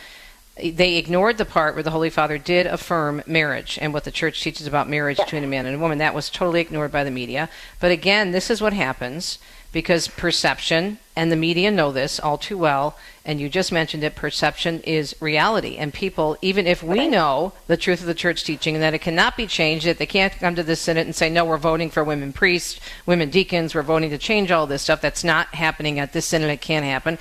they 0.70 0.96
ignored 0.96 1.38
the 1.38 1.44
part 1.44 1.74
where 1.74 1.82
the 1.82 1.90
Holy 1.90 2.10
Father 2.10 2.38
did 2.38 2.66
affirm 2.66 3.22
marriage 3.26 3.78
and 3.80 3.92
what 3.92 4.04
the 4.04 4.10
church 4.10 4.42
teaches 4.42 4.66
about 4.66 4.88
marriage 4.88 5.18
between 5.18 5.44
a 5.44 5.48
man 5.48 5.66
and 5.66 5.76
a 5.76 5.78
woman. 5.78 5.98
That 5.98 6.14
was 6.14 6.30
totally 6.30 6.60
ignored 6.60 6.92
by 6.92 7.04
the 7.04 7.10
media. 7.10 7.48
But 7.80 7.90
again, 7.90 8.30
this 8.30 8.50
is 8.50 8.60
what 8.60 8.72
happens 8.72 9.38
because 9.72 10.06
perception, 10.06 10.98
and 11.16 11.32
the 11.32 11.36
media 11.36 11.70
know 11.70 11.90
this 11.92 12.20
all 12.20 12.36
too 12.36 12.58
well, 12.58 12.96
and 13.24 13.40
you 13.40 13.48
just 13.48 13.72
mentioned 13.72 14.04
it, 14.04 14.14
perception 14.14 14.80
is 14.80 15.16
reality. 15.18 15.76
And 15.76 15.94
people, 15.94 16.36
even 16.42 16.66
if 16.66 16.82
we 16.82 17.08
know 17.08 17.54
the 17.68 17.78
truth 17.78 18.00
of 18.00 18.06
the 18.06 18.14
church 18.14 18.44
teaching 18.44 18.74
and 18.74 18.82
that 18.82 18.92
it 18.92 19.00
cannot 19.00 19.36
be 19.36 19.46
changed, 19.46 19.86
that 19.86 19.96
they 19.96 20.06
can't 20.06 20.32
come 20.38 20.54
to 20.56 20.62
the 20.62 20.76
Synod 20.76 21.06
and 21.06 21.14
say, 21.14 21.30
no, 21.30 21.44
we're 21.44 21.56
voting 21.56 21.88
for 21.88 22.04
women 22.04 22.32
priests, 22.32 22.80
women 23.06 23.30
deacons, 23.30 23.74
we're 23.74 23.82
voting 23.82 24.10
to 24.10 24.18
change 24.18 24.50
all 24.50 24.66
this 24.66 24.82
stuff. 24.82 25.00
That's 25.00 25.24
not 25.24 25.54
happening 25.54 25.98
at 25.98 26.12
this 26.12 26.26
Synod. 26.26 26.50
It 26.50 26.60
can't 26.60 26.84
happen. 26.84 27.18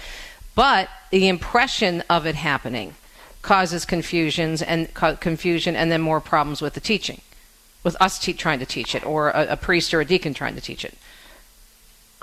But 0.53 0.89
the 1.11 1.29
impression 1.29 2.03
of 2.09 2.25
it 2.25 2.35
happening 2.35 2.95
causes 3.41 3.85
confusions 3.85 4.61
and 4.61 4.93
co- 4.93 5.15
confusion 5.15 5.75
and 5.75 5.91
then 5.91 6.01
more 6.01 6.21
problems 6.21 6.61
with 6.61 6.73
the 6.73 6.79
teaching, 6.79 7.21
with 7.83 7.95
us 8.01 8.19
te- 8.19 8.33
trying 8.33 8.59
to 8.59 8.65
teach 8.65 8.95
it, 8.95 9.05
or 9.05 9.29
a, 9.29 9.47
a 9.51 9.57
priest 9.57 9.93
or 9.93 10.01
a 10.01 10.05
deacon 10.05 10.33
trying 10.33 10.55
to 10.55 10.61
teach 10.61 10.85
it. 10.85 10.93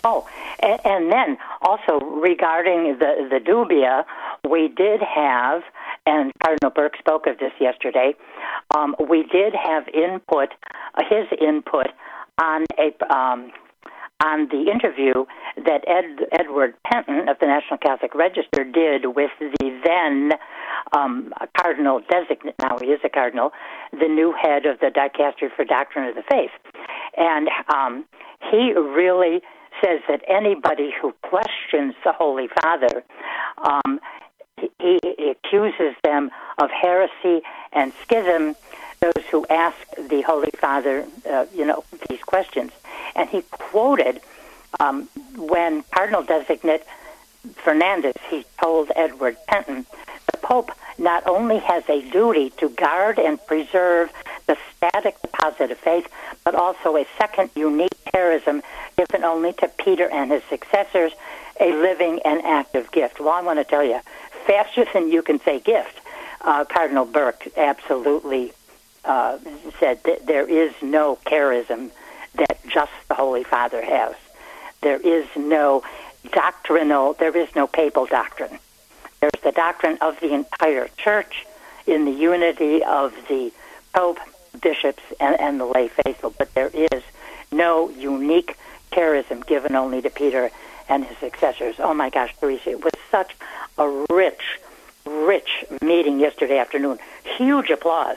Oh, 0.05 0.29
and, 0.61 0.81
and 0.85 1.13
then 1.13 1.39
also 1.63 1.99
regarding 1.99 2.99
the 2.99 3.29
the 3.31 3.41
dubia, 3.41 4.05
we 4.49 4.69
did 4.69 5.01
have, 5.03 5.63
and 6.07 6.33
Cardinal 6.43 6.71
Burke 6.71 6.97
spoke 6.99 7.27
of 7.27 7.39
this 7.39 7.53
yesterday. 7.61 8.15
Um, 8.77 8.95
we 9.09 9.25
did 9.25 9.55
have 9.55 9.89
input, 9.89 10.51
uh, 10.95 11.03
his 11.09 11.27
input 11.41 11.89
on 12.39 12.65
a 12.79 13.13
um, 13.13 13.51
on 14.21 14.49
the 14.49 14.71
interview 14.71 15.25
that 15.57 15.85
Ed, 15.87 16.27
Edward 16.33 16.75
Pentin 16.85 17.31
of 17.31 17.39
the 17.39 17.47
National 17.47 17.79
Catholic 17.79 18.15
Register 18.15 18.65
did 18.65 19.15
with 19.15 19.31
the 19.41 19.81
then 19.85 20.33
um, 20.93 21.33
cardinal 21.57 22.01
designate. 22.11 22.55
Now 22.61 22.79
he 22.81 22.89
is 22.89 23.01
a 23.05 23.09
cardinal, 23.09 23.53
the 23.93 24.09
new 24.09 24.33
head 24.33 24.67
of 24.67 24.81
the 24.81 24.87
Dicastery 24.87 25.55
for 25.55 25.65
Doctrine 25.65 26.09
of 26.09 26.15
the 26.15 26.23
Faith, 26.31 26.51
and 27.17 27.49
um, 27.75 28.05
he 28.51 28.73
really 28.73 29.41
says 29.83 30.01
that 30.09 30.23
anybody 30.29 30.93
who 31.01 31.13
questions 31.23 31.95
the 32.05 32.13
Holy 32.13 32.49
Father, 32.63 33.05
um, 33.59 34.01
he, 34.59 34.71
he 34.81 35.31
accuses 35.31 35.95
them 36.03 36.31
of 36.59 36.71
heresy 36.71 37.43
and 37.73 37.93
schism. 38.03 38.57
Those 39.01 39.25
who 39.31 39.47
ask 39.49 39.77
the 39.97 40.23
Holy 40.23 40.51
Father, 40.61 41.07
uh, 41.31 41.47
you 41.55 41.65
know, 41.65 41.85
these 42.09 42.21
questions, 42.23 42.73
and 43.15 43.29
he 43.29 43.43
quoted 43.43 44.21
um, 44.81 45.09
when 45.37 45.85
Cardinal 45.93 46.25
Designate 46.25 46.83
Fernandez, 47.55 48.15
he 48.29 48.45
told 48.61 48.91
Edward 48.97 49.37
Pentin, 49.49 49.87
Pope 50.49 50.73
not 50.97 51.27
only 51.27 51.59
has 51.59 51.85
a 51.91 52.01
duty 52.11 52.49
to 52.57 52.71
guard 52.71 53.19
and 53.19 53.39
preserve 53.47 54.11
the 54.47 54.57
static 54.75 55.21
deposit 55.21 55.71
of 55.71 55.77
faith, 55.77 56.09
but 56.43 56.55
also 56.55 56.97
a 56.97 57.07
second 57.19 57.51
unique 57.55 57.93
charism 58.15 58.63
given 58.97 59.25
only 59.25 59.53
to 59.53 59.69
Peter 59.69 60.09
and 60.09 60.31
his 60.31 60.43
successors, 60.45 61.13
a 61.61 61.73
living 61.73 62.21
and 62.25 62.43
active 62.47 62.91
gift. 62.93 63.21
Well, 63.21 63.29
I 63.29 63.43
want 63.43 63.59
to 63.59 63.65
tell 63.65 63.85
you, 63.85 64.01
faster 64.47 64.87
than 64.95 65.11
you 65.11 65.21
can 65.21 65.39
say 65.41 65.61
gift, 65.61 66.01
uh, 66.41 66.65
Cardinal 66.65 67.05
Burke 67.05 67.47
absolutely 67.59 68.55
uh, 69.05 69.37
said 69.79 70.03
that 70.05 70.27
there 70.27 70.49
is 70.49 70.73
no 70.81 71.19
charism 71.27 71.91
that 72.37 72.59
just 72.67 72.93
the 73.09 73.15
Holy 73.15 73.45
Father 73.45 73.83
has. 73.83 74.15
There 74.81 74.99
is 74.99 75.27
no 75.37 75.83
doctrinal, 76.33 77.13
there 77.13 77.37
is 77.37 77.55
no 77.55 77.67
papal 77.67 78.07
doctrine. 78.07 78.59
There's 79.21 79.33
the 79.43 79.53
doctrine 79.53 79.99
of 80.01 80.19
the 80.21 80.33
entire 80.33 80.89
church 80.97 81.47
in 81.87 82.05
the 82.05 82.11
unity 82.13 82.83
of 82.85 83.13
the 83.29 83.53
Pope, 83.95 84.19
bishops, 84.61 85.03
and, 85.19 85.39
and 85.41 85.59
the 85.59 85.65
lay 85.65 85.89
faithful, 85.89 86.33
but 86.39 86.53
there 86.55 86.69
is 86.73 87.03
no 87.51 87.89
unique 87.91 88.57
charism 88.93 89.45
given 89.47 89.75
only 89.75 90.03
to 90.03 90.11
Peter 90.11 90.51
and 90.89 91.05
his 91.05 91.17
successors. 91.19 91.77
Oh 91.79 91.95
my 91.95 92.11
gosh, 92.11 92.35
Teresa, 92.39 92.71
it 92.71 92.85
was 92.85 92.93
such 93.11 93.35
a 93.77 93.89
rich, 94.11 94.59
rich 95.07 95.65
meeting 95.83 96.21
yesterday 96.21 96.59
afternoon. 96.59 96.99
Huge 97.37 97.71
applause 97.71 98.17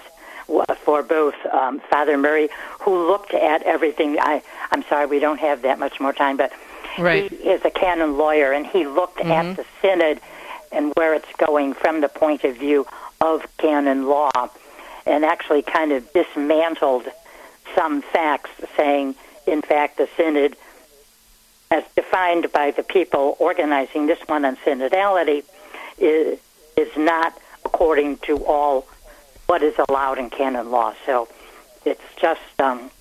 for 0.83 1.01
both 1.03 1.35
um, 1.51 1.79
Father 1.89 2.17
Murray, 2.17 2.49
who 2.81 3.07
looked 3.07 3.33
at 3.33 3.63
everything. 3.63 4.17
I, 4.19 4.43
I'm 4.71 4.83
sorry, 4.83 5.05
we 5.05 5.19
don't 5.19 5.39
have 5.39 5.61
that 5.63 5.79
much 5.79 5.99
more 5.99 6.13
time, 6.13 6.37
but 6.37 6.51
Right. 6.99 7.31
he 7.31 7.37
is 7.49 7.63
a 7.63 7.71
canon 7.71 8.17
lawyer, 8.17 8.51
and 8.51 8.67
he 8.67 8.85
looked 8.85 9.19
Mhm. 9.19 9.31
at 9.31 9.55
the 9.55 9.65
synod 9.81 10.19
and 10.71 10.93
where 10.95 11.13
it's 11.13 11.31
going 11.37 11.73
from 11.73 12.01
the 12.01 12.09
point 12.09 12.43
of 12.43 12.57
view 12.57 12.85
of 13.19 13.45
canon 13.57 14.07
law, 14.07 14.49
and 15.05 15.25
actually 15.25 15.61
kind 15.61 15.91
of 15.91 16.11
dismantled 16.13 17.05
some 17.75 18.01
facts, 18.01 18.51
saying, 18.75 19.15
in 19.47 19.61
fact, 19.61 19.97
the 19.97 20.07
synod, 20.17 20.55
as 21.69 21.83
defined 21.95 22.51
by 22.51 22.71
the 22.71 22.83
people 22.83 23.35
organizing 23.39 24.07
this 24.07 24.19
one 24.27 24.45
on 24.45 24.55
synodality, 24.57 25.43
is, 25.97 26.39
is 26.77 26.89
not 26.97 27.37
according 27.65 28.17
to 28.17 28.43
all 28.45 28.87
what 29.47 29.63
is 29.63 29.75
allowed 29.89 30.17
in 30.17 30.29
canon 30.29 30.71
law. 30.71 30.93
So 31.05 31.27
it's 31.85 32.01
just 32.19 32.41
um, 32.59 32.91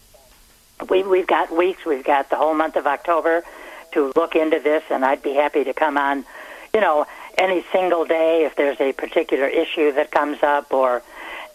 we, 0.88 1.02
we've 1.02 1.26
got 1.26 1.54
weeks, 1.54 1.84
we've 1.84 2.04
got 2.04 2.30
the 2.30 2.36
whole 2.36 2.54
month 2.54 2.76
of 2.76 2.86
October 2.86 3.44
to 3.92 4.12
look 4.16 4.36
into 4.36 4.60
this, 4.60 4.82
and 4.90 5.04
I'd 5.04 5.22
be 5.22 5.34
happy 5.34 5.64
to 5.64 5.74
come 5.74 5.98
on, 5.98 6.24
you 6.72 6.80
know, 6.80 7.06
any 7.40 7.64
single 7.72 8.04
day 8.04 8.44
if 8.44 8.54
there's 8.54 8.80
a 8.80 8.92
particular 8.92 9.46
issue 9.46 9.92
that 9.92 10.10
comes 10.10 10.42
up, 10.42 10.72
or 10.72 11.02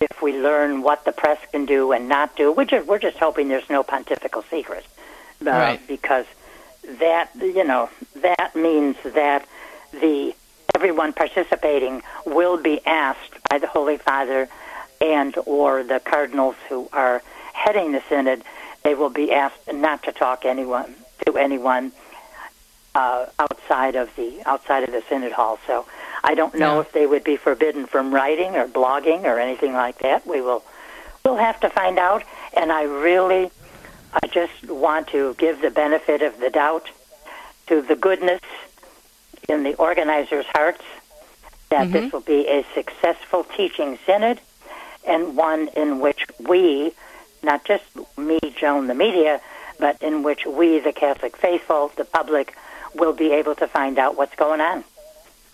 if 0.01 0.21
we 0.21 0.33
learn 0.33 0.81
what 0.81 1.05
the 1.05 1.11
press 1.11 1.39
can 1.51 1.65
do 1.65 1.91
and 1.93 2.09
not 2.09 2.35
do. 2.35 2.51
We're 2.51 2.65
just, 2.65 2.87
we're 2.87 2.99
just 2.99 3.17
hoping 3.17 3.47
there's 3.47 3.69
no 3.69 3.83
pontifical 3.83 4.43
secret, 4.49 4.85
uh, 5.45 5.49
Right. 5.51 5.87
because 5.87 6.25
that 6.99 7.29
you 7.35 7.63
know 7.63 7.89
that 8.15 8.55
means 8.55 8.97
that 9.03 9.47
the 9.91 10.35
everyone 10.75 11.13
participating 11.13 12.01
will 12.25 12.57
be 12.61 12.85
asked 12.85 13.33
by 13.49 13.57
the 13.59 13.67
Holy 13.67 13.97
Father 13.97 14.49
and 15.01 15.35
or 15.45 15.83
the 15.83 15.99
cardinals 15.99 16.55
who 16.69 16.89
are 16.91 17.21
heading 17.53 17.91
the 17.91 18.03
synod. 18.09 18.43
They 18.83 18.93
will 18.95 19.09
be 19.09 19.31
asked 19.31 19.71
not 19.73 20.03
to 20.03 20.11
talk 20.11 20.45
anyone 20.45 20.93
to 21.25 21.37
anyone 21.37 21.91
uh, 22.95 23.25
outside 23.37 23.95
of 23.95 24.09
the 24.15 24.41
outside 24.45 24.83
of 24.83 24.91
the 24.91 25.03
synod 25.09 25.33
hall. 25.33 25.59
So 25.67 25.85
I 26.23 26.33
don't 26.33 26.55
know 26.55 26.75
Yeah. 26.75 26.81
if 26.81 26.91
they 26.93 27.05
would 27.05 27.23
be 27.23 27.35
forbidden 27.35 27.85
from 27.85 28.13
writing 28.13 28.55
or 28.55 28.67
blogging 28.67 29.25
or 29.25 29.37
anything 29.37 29.73
like 29.73 29.99
that. 29.99 30.25
We 30.25 30.41
will 30.41 30.63
we'll 31.23 31.35
have 31.37 31.59
to 31.59 31.69
find 31.69 31.99
out. 31.99 32.23
And 32.55 32.71
I 32.71 32.83
really, 32.83 33.51
I 34.13 34.27
just 34.27 34.69
want 34.69 35.07
to 35.09 35.35
give 35.37 35.61
the 35.61 35.71
benefit 35.71 36.21
of 36.21 36.39
the 36.39 36.49
doubt 36.49 36.89
to 37.67 37.81
the 37.81 37.95
goodness 37.95 38.41
in 39.49 39.63
the 39.63 39.75
organizers' 39.75 40.45
hearts 40.53 40.83
that 41.69 41.91
this 41.91 42.13
will 42.13 42.21
be 42.21 42.47
a 42.47 42.63
successful 42.73 43.43
teaching 43.43 43.97
synod 44.05 44.39
and 45.05 45.35
one 45.35 45.67
in 45.75 45.99
which 45.99 46.25
we, 46.39 46.93
not 47.43 47.65
just 47.65 47.83
me, 48.17 48.39
Joan, 48.55 48.87
the 48.87 48.93
media, 48.95 49.41
but 49.79 50.01
in 50.01 50.23
which 50.23 50.45
we, 50.45 50.79
the 50.79 50.93
Catholic 50.93 51.35
faithful, 51.35 51.91
the 51.97 52.05
public, 52.05 52.55
will 52.95 53.13
be 53.13 53.31
able 53.31 53.55
to 53.55 53.67
find 53.67 53.97
out 53.99 54.17
what's 54.17 54.35
going 54.35 54.61
on. 54.61 54.83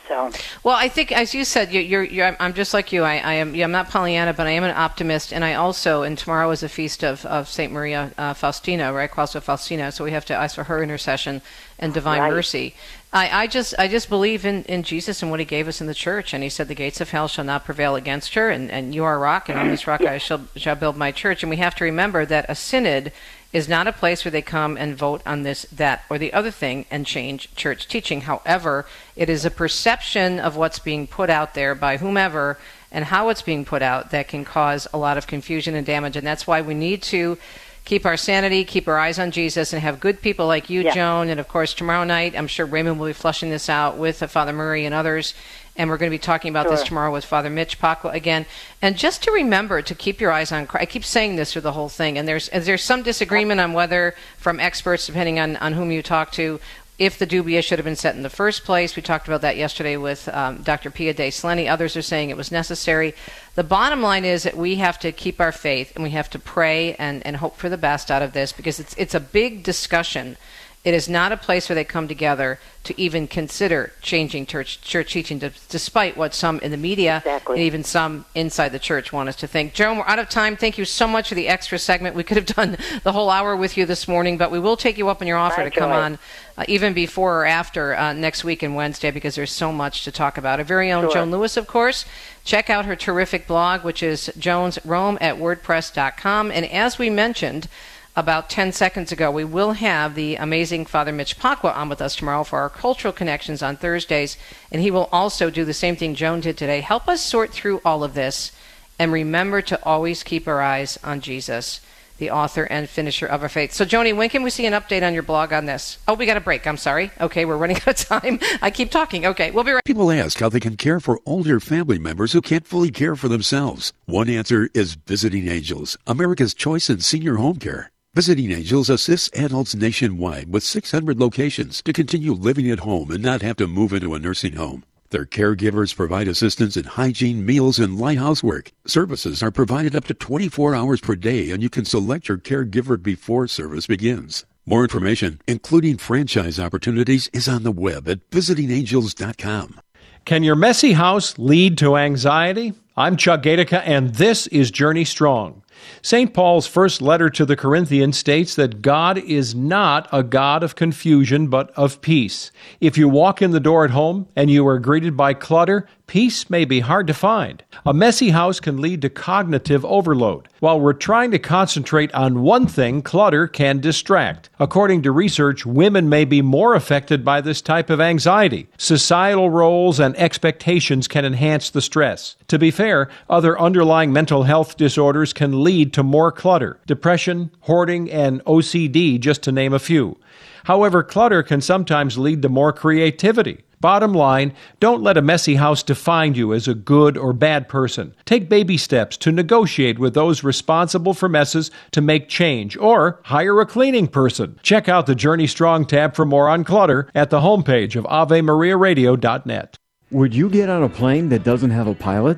So, 0.07 0.29
Well, 0.63 0.75
I 0.75 0.89
think, 0.89 1.11
as 1.11 1.33
you 1.33 1.45
said, 1.45 1.71
you're, 1.71 1.83
you're, 1.83 2.03
you're, 2.03 2.35
I'm 2.39 2.53
just 2.53 2.73
like 2.73 2.91
you. 2.91 3.03
I, 3.03 3.17
I 3.17 3.33
am. 3.35 3.55
I'm 3.55 3.71
not 3.71 3.89
Pollyanna, 3.89 4.33
but 4.33 4.45
I 4.45 4.49
am 4.49 4.63
an 4.63 4.75
optimist, 4.75 5.31
and 5.31 5.45
I 5.45 5.53
also. 5.53 6.03
And 6.03 6.17
tomorrow 6.17 6.49
is 6.51 6.63
a 6.63 6.69
feast 6.69 7.03
of, 7.03 7.25
of 7.25 7.47
Saint 7.47 7.71
Maria 7.71 8.11
uh, 8.17 8.33
Faustina, 8.33 8.91
right? 8.91 9.09
Clausa 9.09 9.41
Faustina. 9.41 9.91
So 9.91 10.03
we 10.03 10.11
have 10.11 10.25
to 10.25 10.35
ask 10.35 10.55
for 10.55 10.65
her 10.65 10.83
intercession 10.83 11.41
and 11.79 11.93
divine 11.93 12.19
Right. 12.19 12.31
mercy. 12.31 12.75
I, 13.13 13.43
I 13.43 13.47
just, 13.47 13.73
I 13.77 13.87
just 13.87 14.09
believe 14.09 14.45
in, 14.45 14.63
in 14.63 14.83
Jesus 14.83 15.21
and 15.21 15.31
what 15.31 15.39
He 15.39 15.45
gave 15.45 15.67
us 15.67 15.79
in 15.81 15.87
the 15.87 15.93
Church, 15.93 16.33
and 16.33 16.43
He 16.43 16.49
said 16.49 16.67
the 16.67 16.75
gates 16.75 16.99
of 16.99 17.11
hell 17.11 17.27
shall 17.29 17.45
not 17.45 17.63
prevail 17.63 17.95
against 17.95 18.33
her, 18.33 18.49
and, 18.49 18.69
and 18.71 18.93
you 18.93 19.03
are 19.05 19.15
a 19.15 19.19
rock, 19.19 19.47
and 19.49 19.59
on 19.59 19.69
this 19.69 19.87
rock 19.87 20.01
I 20.01 20.17
shall 20.17 20.41
shall 20.57 20.75
build 20.75 20.97
my 20.97 21.11
church. 21.11 21.41
And 21.43 21.49
we 21.49 21.57
have 21.57 21.75
to 21.75 21.85
remember 21.85 22.25
that 22.25 22.45
a 22.49 22.55
synod 22.55 23.13
is 23.53 23.67
not 23.67 23.87
a 23.87 23.91
place 23.91 24.23
where 24.23 24.31
they 24.31 24.41
come 24.41 24.77
and 24.77 24.95
vote 24.95 25.21
on 25.25 25.43
this, 25.43 25.63
that, 25.73 26.03
or 26.09 26.17
the 26.17 26.31
other 26.33 26.51
thing 26.51 26.85
and 26.89 27.05
change 27.05 27.53
church 27.55 27.87
teaching. 27.87 28.21
However, 28.21 28.85
it 29.15 29.29
is 29.29 29.43
a 29.43 29.51
perception 29.51 30.39
of 30.39 30.55
what's 30.55 30.79
being 30.79 31.05
put 31.05 31.29
out 31.29 31.53
there 31.53 31.75
by 31.75 31.97
whomever 31.97 32.57
and 32.91 33.05
how 33.05 33.29
it's 33.29 33.41
being 33.41 33.65
put 33.65 33.81
out 33.81 34.11
that 34.11 34.27
can 34.27 34.45
cause 34.45 34.87
a 34.93 34.97
lot 34.97 35.17
of 35.17 35.27
confusion 35.27 35.75
and 35.75 35.85
damage. 35.85 36.15
And 36.15 36.25
that's 36.25 36.47
why 36.47 36.61
we 36.61 36.73
need 36.73 37.01
to 37.03 37.37
keep 37.83 38.05
our 38.05 38.17
sanity, 38.17 38.63
keep 38.63 38.87
our 38.87 38.97
eyes 38.97 39.17
on 39.19 39.31
Jesus, 39.31 39.73
and 39.73 39.81
have 39.81 39.99
good 39.99 40.21
people 40.21 40.45
like 40.47 40.69
you, 40.69 40.81
Yeah. 40.81 40.93
Joan. 40.93 41.29
And 41.29 41.39
of 41.39 41.47
course, 41.47 41.73
tomorrow 41.73 42.03
night, 42.03 42.35
I'm 42.37 42.47
sure 42.47 42.65
Raymond 42.65 42.99
will 42.99 43.07
be 43.07 43.13
flushing 43.13 43.49
this 43.49 43.69
out 43.69 43.97
with 43.97 44.21
uh, 44.21 44.27
Father 44.27 44.53
Murray 44.53 44.85
and 44.85 44.93
others. 44.93 45.33
And 45.77 45.89
we're 45.89 45.97
going 45.97 46.11
to 46.11 46.15
be 46.15 46.19
talking 46.19 46.49
about 46.49 46.69
this 46.69 46.83
tomorrow 46.83 47.11
with 47.13 47.23
Father 47.23 47.49
Mitch 47.49 47.79
Pacwa 47.79 48.13
again. 48.13 48.45
And 48.81 48.97
just 48.97 49.23
to 49.23 49.31
remember 49.31 49.81
to 49.81 49.95
keep 49.95 50.19
your 50.19 50.31
eyes 50.31 50.51
on 50.51 50.67
Christ. 50.67 50.81
I 50.81 50.85
keep 50.85 51.05
saying 51.05 51.37
this 51.37 51.53
through 51.53 51.61
the 51.61 51.71
whole 51.71 51.89
thing. 51.89 52.17
And 52.17 52.27
there's 52.27 52.49
there's 52.49 52.83
some 52.83 53.03
disagreement 53.03 53.61
on 53.61 53.71
whether, 53.73 54.13
from 54.37 54.59
experts, 54.59 55.07
depending 55.07 55.39
on, 55.39 55.55
on 55.57 55.73
whom 55.73 55.89
you 55.89 56.03
talk 56.03 56.31
to, 56.33 56.59
if 57.01 57.17
the 57.17 57.25
dubia 57.25 57.63
should 57.63 57.79
have 57.79 57.85
been 57.85 57.95
set 57.95 58.15
in 58.15 58.21
the 58.21 58.29
first 58.29 58.63
place. 58.63 58.95
We 58.95 59.01
talked 59.01 59.27
about 59.27 59.41
that 59.41 59.57
yesterday 59.57 59.97
with 59.97 60.27
um, 60.29 60.61
Dr. 60.61 60.91
Pia 60.91 61.15
De 61.15 61.31
Solenni. 61.31 61.67
Others 61.67 61.97
are 61.97 62.03
saying 62.03 62.29
it 62.29 62.37
was 62.37 62.51
necessary. 62.51 63.15
The 63.55 63.63
bottom 63.63 64.03
line 64.03 64.23
is 64.23 64.43
that 64.43 64.55
we 64.55 64.75
have 64.75 64.99
to 64.99 65.11
keep 65.11 65.41
our 65.41 65.51
faith 65.51 65.93
and 65.95 66.03
we 66.03 66.11
have 66.11 66.29
to 66.29 66.37
pray 66.37 66.93
and, 66.95 67.25
and 67.25 67.37
hope 67.37 67.55
for 67.55 67.69
the 67.69 67.77
best 67.77 68.11
out 68.11 68.21
of 68.21 68.33
this 68.33 68.51
because 68.51 68.79
it's 68.79 68.93
it's 68.97 69.15
a 69.15 69.19
big 69.19 69.63
discussion. 69.63 70.37
It 70.83 70.95
is 70.95 71.07
not 71.07 71.31
a 71.31 71.37
place 71.37 71.69
where 71.69 71.75
they 71.75 71.83
come 71.83 72.07
together 72.07 72.57
to 72.85 72.99
even 72.99 73.27
consider 73.27 73.91
changing 74.01 74.47
church, 74.47 74.81
church 74.81 75.13
teaching, 75.13 75.37
d- 75.37 75.51
despite 75.69 76.17
what 76.17 76.33
some 76.33 76.59
in 76.61 76.71
the 76.71 76.77
media 76.77 77.21
and 77.47 77.59
even 77.59 77.83
some 77.83 78.25
inside 78.33 78.69
the 78.69 78.79
church 78.79 79.13
want 79.13 79.29
us 79.29 79.35
to 79.35 79.47
think. 79.47 79.75
Joan, 79.75 79.97
we're 79.99 80.07
out 80.07 80.17
of 80.17 80.27
time. 80.27 80.57
Thank 80.57 80.79
you 80.79 80.85
so 80.85 81.05
much 81.07 81.29
for 81.29 81.35
the 81.35 81.47
extra 81.47 81.77
segment. 81.77 82.15
We 82.15 82.23
could 82.23 82.37
have 82.37 82.47
done 82.47 82.77
the 83.03 83.11
whole 83.11 83.29
hour 83.29 83.55
with 83.55 83.77
you 83.77 83.85
this 83.85 84.07
morning, 84.07 84.39
but 84.39 84.49
we 84.49 84.57
will 84.57 84.75
take 84.75 84.97
you 84.97 85.07
up 85.09 85.21
on 85.21 85.27
your 85.27 85.37
offer 85.37 85.63
to 85.63 85.69
come 85.69 85.91
joy. 85.91 85.95
on 85.95 86.19
uh, 86.57 86.65
even 86.67 86.93
before 86.93 87.41
or 87.41 87.45
after 87.45 87.95
uh, 87.95 88.13
next 88.13 88.43
week 88.43 88.63
and 88.63 88.75
Wednesday 88.75 89.11
because 89.11 89.35
there's 89.35 89.51
so 89.51 89.71
much 89.71 90.03
to 90.05 90.11
talk 90.11 90.39
about. 90.39 90.57
Our 90.57 90.65
very 90.65 90.91
own 90.91 91.03
Sure. 91.03 91.13
Joan 91.13 91.29
Lewis, 91.29 91.57
of 91.57 91.67
course. 91.67 92.05
Check 92.43 92.71
out 92.71 92.85
her 92.85 92.95
terrific 92.95 93.45
blog, 93.45 93.83
which 93.83 94.01
is 94.01 94.31
joansrome 94.35 95.19
at 95.21 95.35
wordpress.com. 95.37 96.49
And 96.51 96.65
as 96.65 96.97
we 96.97 97.11
mentioned, 97.11 97.67
about 98.15 98.49
10 98.49 98.71
seconds 98.73 99.11
ago, 99.11 99.31
we 99.31 99.43
will 99.43 99.73
have 99.73 100.15
the 100.15 100.35
amazing 100.35 100.85
Father 100.85 101.11
Mitch 101.11 101.39
Pacwa 101.39 101.75
on 101.75 101.89
with 101.89 102.01
us 102.01 102.15
tomorrow 102.15 102.43
for 102.43 102.59
our 102.59 102.69
cultural 102.69 103.13
connections 103.13 103.63
on 103.63 103.77
Thursdays. 103.77 104.37
And 104.71 104.81
he 104.81 104.91
will 104.91 105.07
also 105.11 105.49
do 105.49 105.63
the 105.63 105.73
same 105.73 105.95
thing 105.95 106.15
Joan 106.15 106.41
did 106.41 106.57
today. 106.57 106.81
Help 106.81 107.07
us 107.07 107.21
sort 107.21 107.51
through 107.51 107.81
all 107.85 108.03
of 108.03 108.13
this 108.13 108.51
and 108.99 109.11
remember 109.11 109.61
to 109.61 109.83
always 109.83 110.23
keep 110.23 110.47
our 110.47 110.61
eyes 110.61 110.99
on 111.03 111.21
Jesus, 111.21 111.79
the 112.17 112.29
author 112.29 112.65
and 112.65 112.87
finisher 112.87 113.25
of 113.25 113.41
our 113.41 113.49
faith. 113.49 113.71
So, 113.71 113.85
Joni, 113.85 114.15
when 114.15 114.29
can 114.29 114.43
we 114.43 114.49
see 114.49 114.65
an 114.65 114.73
update 114.73 115.01
on 115.01 115.13
your 115.13 115.23
blog 115.23 115.53
on 115.53 115.65
this? 115.65 115.97
Oh, 116.07 116.13
we 116.13 116.25
got 116.25 116.37
a 116.37 116.41
break. 116.41 116.67
I'm 116.67 116.77
sorry. 116.77 117.11
Okay, 117.19 117.45
we're 117.45 117.57
running 117.57 117.77
out 117.87 117.87
of 117.87 117.95
time. 117.95 118.39
I 118.61 118.71
keep 118.71 118.91
talking. 118.91 119.25
Okay, 119.25 119.51
we'll 119.51 119.63
be 119.63 119.71
right 119.71 119.83
People 119.85 120.11
ask 120.11 120.37
how 120.39 120.49
they 120.49 120.59
can 120.59 120.75
care 120.75 120.99
for 120.99 121.19
older 121.25 121.59
family 121.59 121.97
members 121.97 122.33
who 122.33 122.41
can't 122.41 122.67
fully 122.67 122.91
care 122.91 123.15
for 123.15 123.29
themselves. 123.29 123.93
One 124.05 124.29
answer 124.29 124.69
is 124.73 124.95
Visiting 124.95 125.47
Angels, 125.47 125.97
America's 126.05 126.53
choice 126.53 126.89
in 126.89 126.99
senior 126.99 127.37
home 127.37 127.55
care. 127.55 127.89
Visiting 128.13 128.51
Angels 128.51 128.89
assists 128.89 129.29
adults 129.39 129.73
nationwide 129.73 130.51
with 130.51 130.63
600 130.63 131.17
locations 131.17 131.81
to 131.83 131.93
continue 131.93 132.33
living 132.33 132.69
at 132.69 132.79
home 132.79 133.09
and 133.09 133.23
not 133.23 133.41
have 133.41 133.55
to 133.55 133.69
move 133.69 133.93
into 133.93 134.13
a 134.13 134.19
nursing 134.19 134.57
home. 134.57 134.83
Their 135.11 135.25
caregivers 135.25 135.95
provide 135.95 136.27
assistance 136.27 136.75
in 136.75 136.83
hygiene, 136.83 137.45
meals, 137.45 137.79
and 137.79 137.97
light 137.97 138.17
housework. 138.17 138.73
Services 138.85 139.41
are 139.41 139.49
provided 139.49 139.95
up 139.95 140.03
to 140.07 140.13
24 140.13 140.75
hours 140.75 140.99
per 140.99 141.15
day, 141.15 141.51
and 141.51 141.63
you 141.63 141.69
can 141.69 141.85
select 141.85 142.27
your 142.27 142.37
caregiver 142.37 143.01
before 143.01 143.47
service 143.47 143.87
begins. 143.87 144.43
More 144.65 144.83
information, 144.83 145.39
including 145.47 145.95
franchise 145.95 146.59
opportunities, 146.59 147.29
is 147.31 147.47
on 147.47 147.63
the 147.63 147.71
web 147.71 148.09
at 148.09 148.29
visitingangels.com. 148.29 149.79
Can 150.25 150.43
your 150.43 150.57
messy 150.57 150.91
house 150.91 151.39
lead 151.39 151.77
to 151.77 151.95
anxiety? 151.95 152.73
I'm 152.97 153.15
Chuck 153.15 153.43
Gatica, 153.43 153.81
and 153.85 154.15
this 154.15 154.47
is 154.47 154.69
Journey 154.69 155.05
Strong. 155.05 155.60
St. 156.01 156.33
Paul's 156.33 156.67
first 156.67 157.01
letter 157.01 157.29
to 157.29 157.45
the 157.45 157.55
Corinthians 157.55 158.17
states 158.17 158.55
that 158.55 158.81
God 158.81 159.17
is 159.17 159.53
not 159.53 160.07
a 160.11 160.23
God 160.23 160.63
of 160.63 160.75
confusion, 160.75 161.47
but 161.47 161.71
of 161.71 162.01
peace. 162.01 162.51
If 162.79 162.97
you 162.97 163.07
walk 163.07 163.41
in 163.41 163.51
the 163.51 163.59
door 163.59 163.85
at 163.85 163.91
home 163.91 164.27
and 164.35 164.49
you 164.49 164.65
are 164.67 164.79
greeted 164.79 165.15
by 165.15 165.33
clutter, 165.33 165.87
peace 166.11 166.49
may 166.49 166.65
be 166.65 166.81
hard 166.81 167.07
to 167.07 167.13
find. 167.13 167.63
A 167.85 167.93
messy 167.93 168.31
house 168.31 168.59
can 168.59 168.81
lead 168.81 169.01
to 169.01 169.09
cognitive 169.09 169.85
overload. 169.85 170.49
While 170.59 170.77
we're 170.77 170.91
trying 170.91 171.31
to 171.31 171.39
concentrate 171.39 172.13
on 172.13 172.41
one 172.41 172.67
thing, 172.67 173.01
clutter 173.01 173.47
can 173.47 173.79
distract. 173.79 174.49
According 174.59 175.03
to 175.03 175.11
research, 175.13 175.65
women 175.65 176.09
may 176.09 176.25
be 176.25 176.41
more 176.41 176.75
affected 176.75 177.23
by 177.23 177.39
this 177.39 177.61
type 177.61 177.89
of 177.89 178.01
anxiety. 178.01 178.67
Societal 178.77 179.49
roles 179.49 180.01
and 180.01 180.13
expectations 180.17 181.07
can 181.07 181.23
enhance 181.23 181.69
the 181.69 181.81
stress. 181.81 182.35
To 182.49 182.59
be 182.59 182.71
fair, 182.71 183.07
other 183.29 183.57
underlying 183.57 184.11
mental 184.11 184.43
health 184.43 184.75
disorders 184.75 185.31
can 185.31 185.63
lead 185.63 185.93
to 185.93 186.03
more 186.03 186.33
clutter 186.33 186.77
depression, 186.87 187.51
hoarding, 187.61 188.11
and 188.11 188.43
OCD, 188.43 189.17
just 189.17 189.43
to 189.43 189.53
name 189.53 189.71
a 189.71 189.79
few. 189.79 190.17
However, 190.65 191.03
clutter 191.03 191.41
can 191.41 191.61
sometimes 191.61 192.17
lead 192.17 192.41
to 192.41 192.49
more 192.49 192.73
creativity. 192.73 193.63
Bottom 193.81 194.13
line, 194.13 194.53
don't 194.79 195.01
let 195.01 195.17
a 195.17 195.23
messy 195.23 195.55
house 195.55 195.81
define 195.81 196.35
you 196.35 196.53
as 196.53 196.67
a 196.67 196.75
good 196.75 197.17
or 197.17 197.33
bad 197.33 197.67
person. 197.67 198.13
Take 198.25 198.47
baby 198.47 198.77
steps 198.77 199.17
to 199.17 199.31
negotiate 199.31 199.97
with 199.97 200.13
those 200.13 200.43
responsible 200.43 201.15
for 201.15 201.27
messes 201.27 201.71
to 201.91 201.99
make 201.99 202.29
change, 202.29 202.77
or 202.77 203.19
hire 203.23 203.59
a 203.59 203.65
cleaning 203.65 204.07
person. 204.07 204.59
Check 204.61 204.87
out 204.87 205.07
the 205.07 205.15
Journey 205.15 205.47
Strong 205.47 205.87
tab 205.87 206.15
for 206.15 206.25
more 206.25 206.47
on 206.47 206.63
clutter 206.63 207.09
at 207.15 207.31
the 207.31 207.39
homepage 207.39 207.95
of 207.95 208.05
AveMariaRadio.net. 208.05 209.79
Would 210.11 210.35
you 210.35 210.49
get 210.49 210.69
on 210.69 210.83
a 210.83 210.89
plane 210.89 211.29
that 211.29 211.43
doesn't 211.43 211.71
have 211.71 211.87
a 211.87 211.95
pilot? 211.95 212.37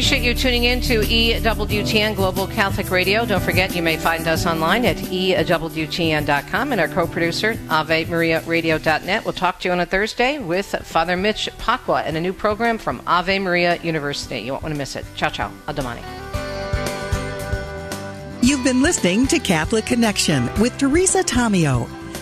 Appreciate 0.00 0.22
you 0.22 0.32
tuning 0.32 0.64
in 0.64 0.80
to 0.80 1.00
EWTN 1.00 2.16
Global 2.16 2.46
Catholic 2.46 2.90
Radio. 2.90 3.26
Don't 3.26 3.42
forget, 3.42 3.76
you 3.76 3.82
may 3.82 3.98
find 3.98 4.26
us 4.26 4.46
online 4.46 4.86
at 4.86 4.96
EWTN.com 4.96 6.72
and 6.72 6.80
our 6.80 6.88
co-producer, 6.88 7.52
AveMariaRadio.net. 7.68 9.24
We'll 9.26 9.34
talk 9.34 9.60
to 9.60 9.68
you 9.68 9.72
on 9.72 9.80
a 9.80 9.84
Thursday 9.84 10.38
with 10.38 10.64
Father 10.84 11.18
Mitch 11.18 11.50
Pacwa 11.58 12.02
and 12.06 12.16
a 12.16 12.20
new 12.22 12.32
program 12.32 12.78
from 12.78 13.02
Ave 13.06 13.40
Maria 13.40 13.76
University. 13.82 14.38
You 14.38 14.52
won't 14.52 14.62
want 14.62 14.74
to 14.74 14.78
miss 14.78 14.96
it. 14.96 15.04
Ciao, 15.16 15.28
ciao. 15.28 15.52
Adamani. 15.66 16.02
You've 18.42 18.64
been 18.64 18.80
listening 18.80 19.26
to 19.26 19.38
Catholic 19.38 19.84
Connection 19.84 20.46
with 20.62 20.78
Teresa 20.78 21.22
Tomeo. 21.22 21.99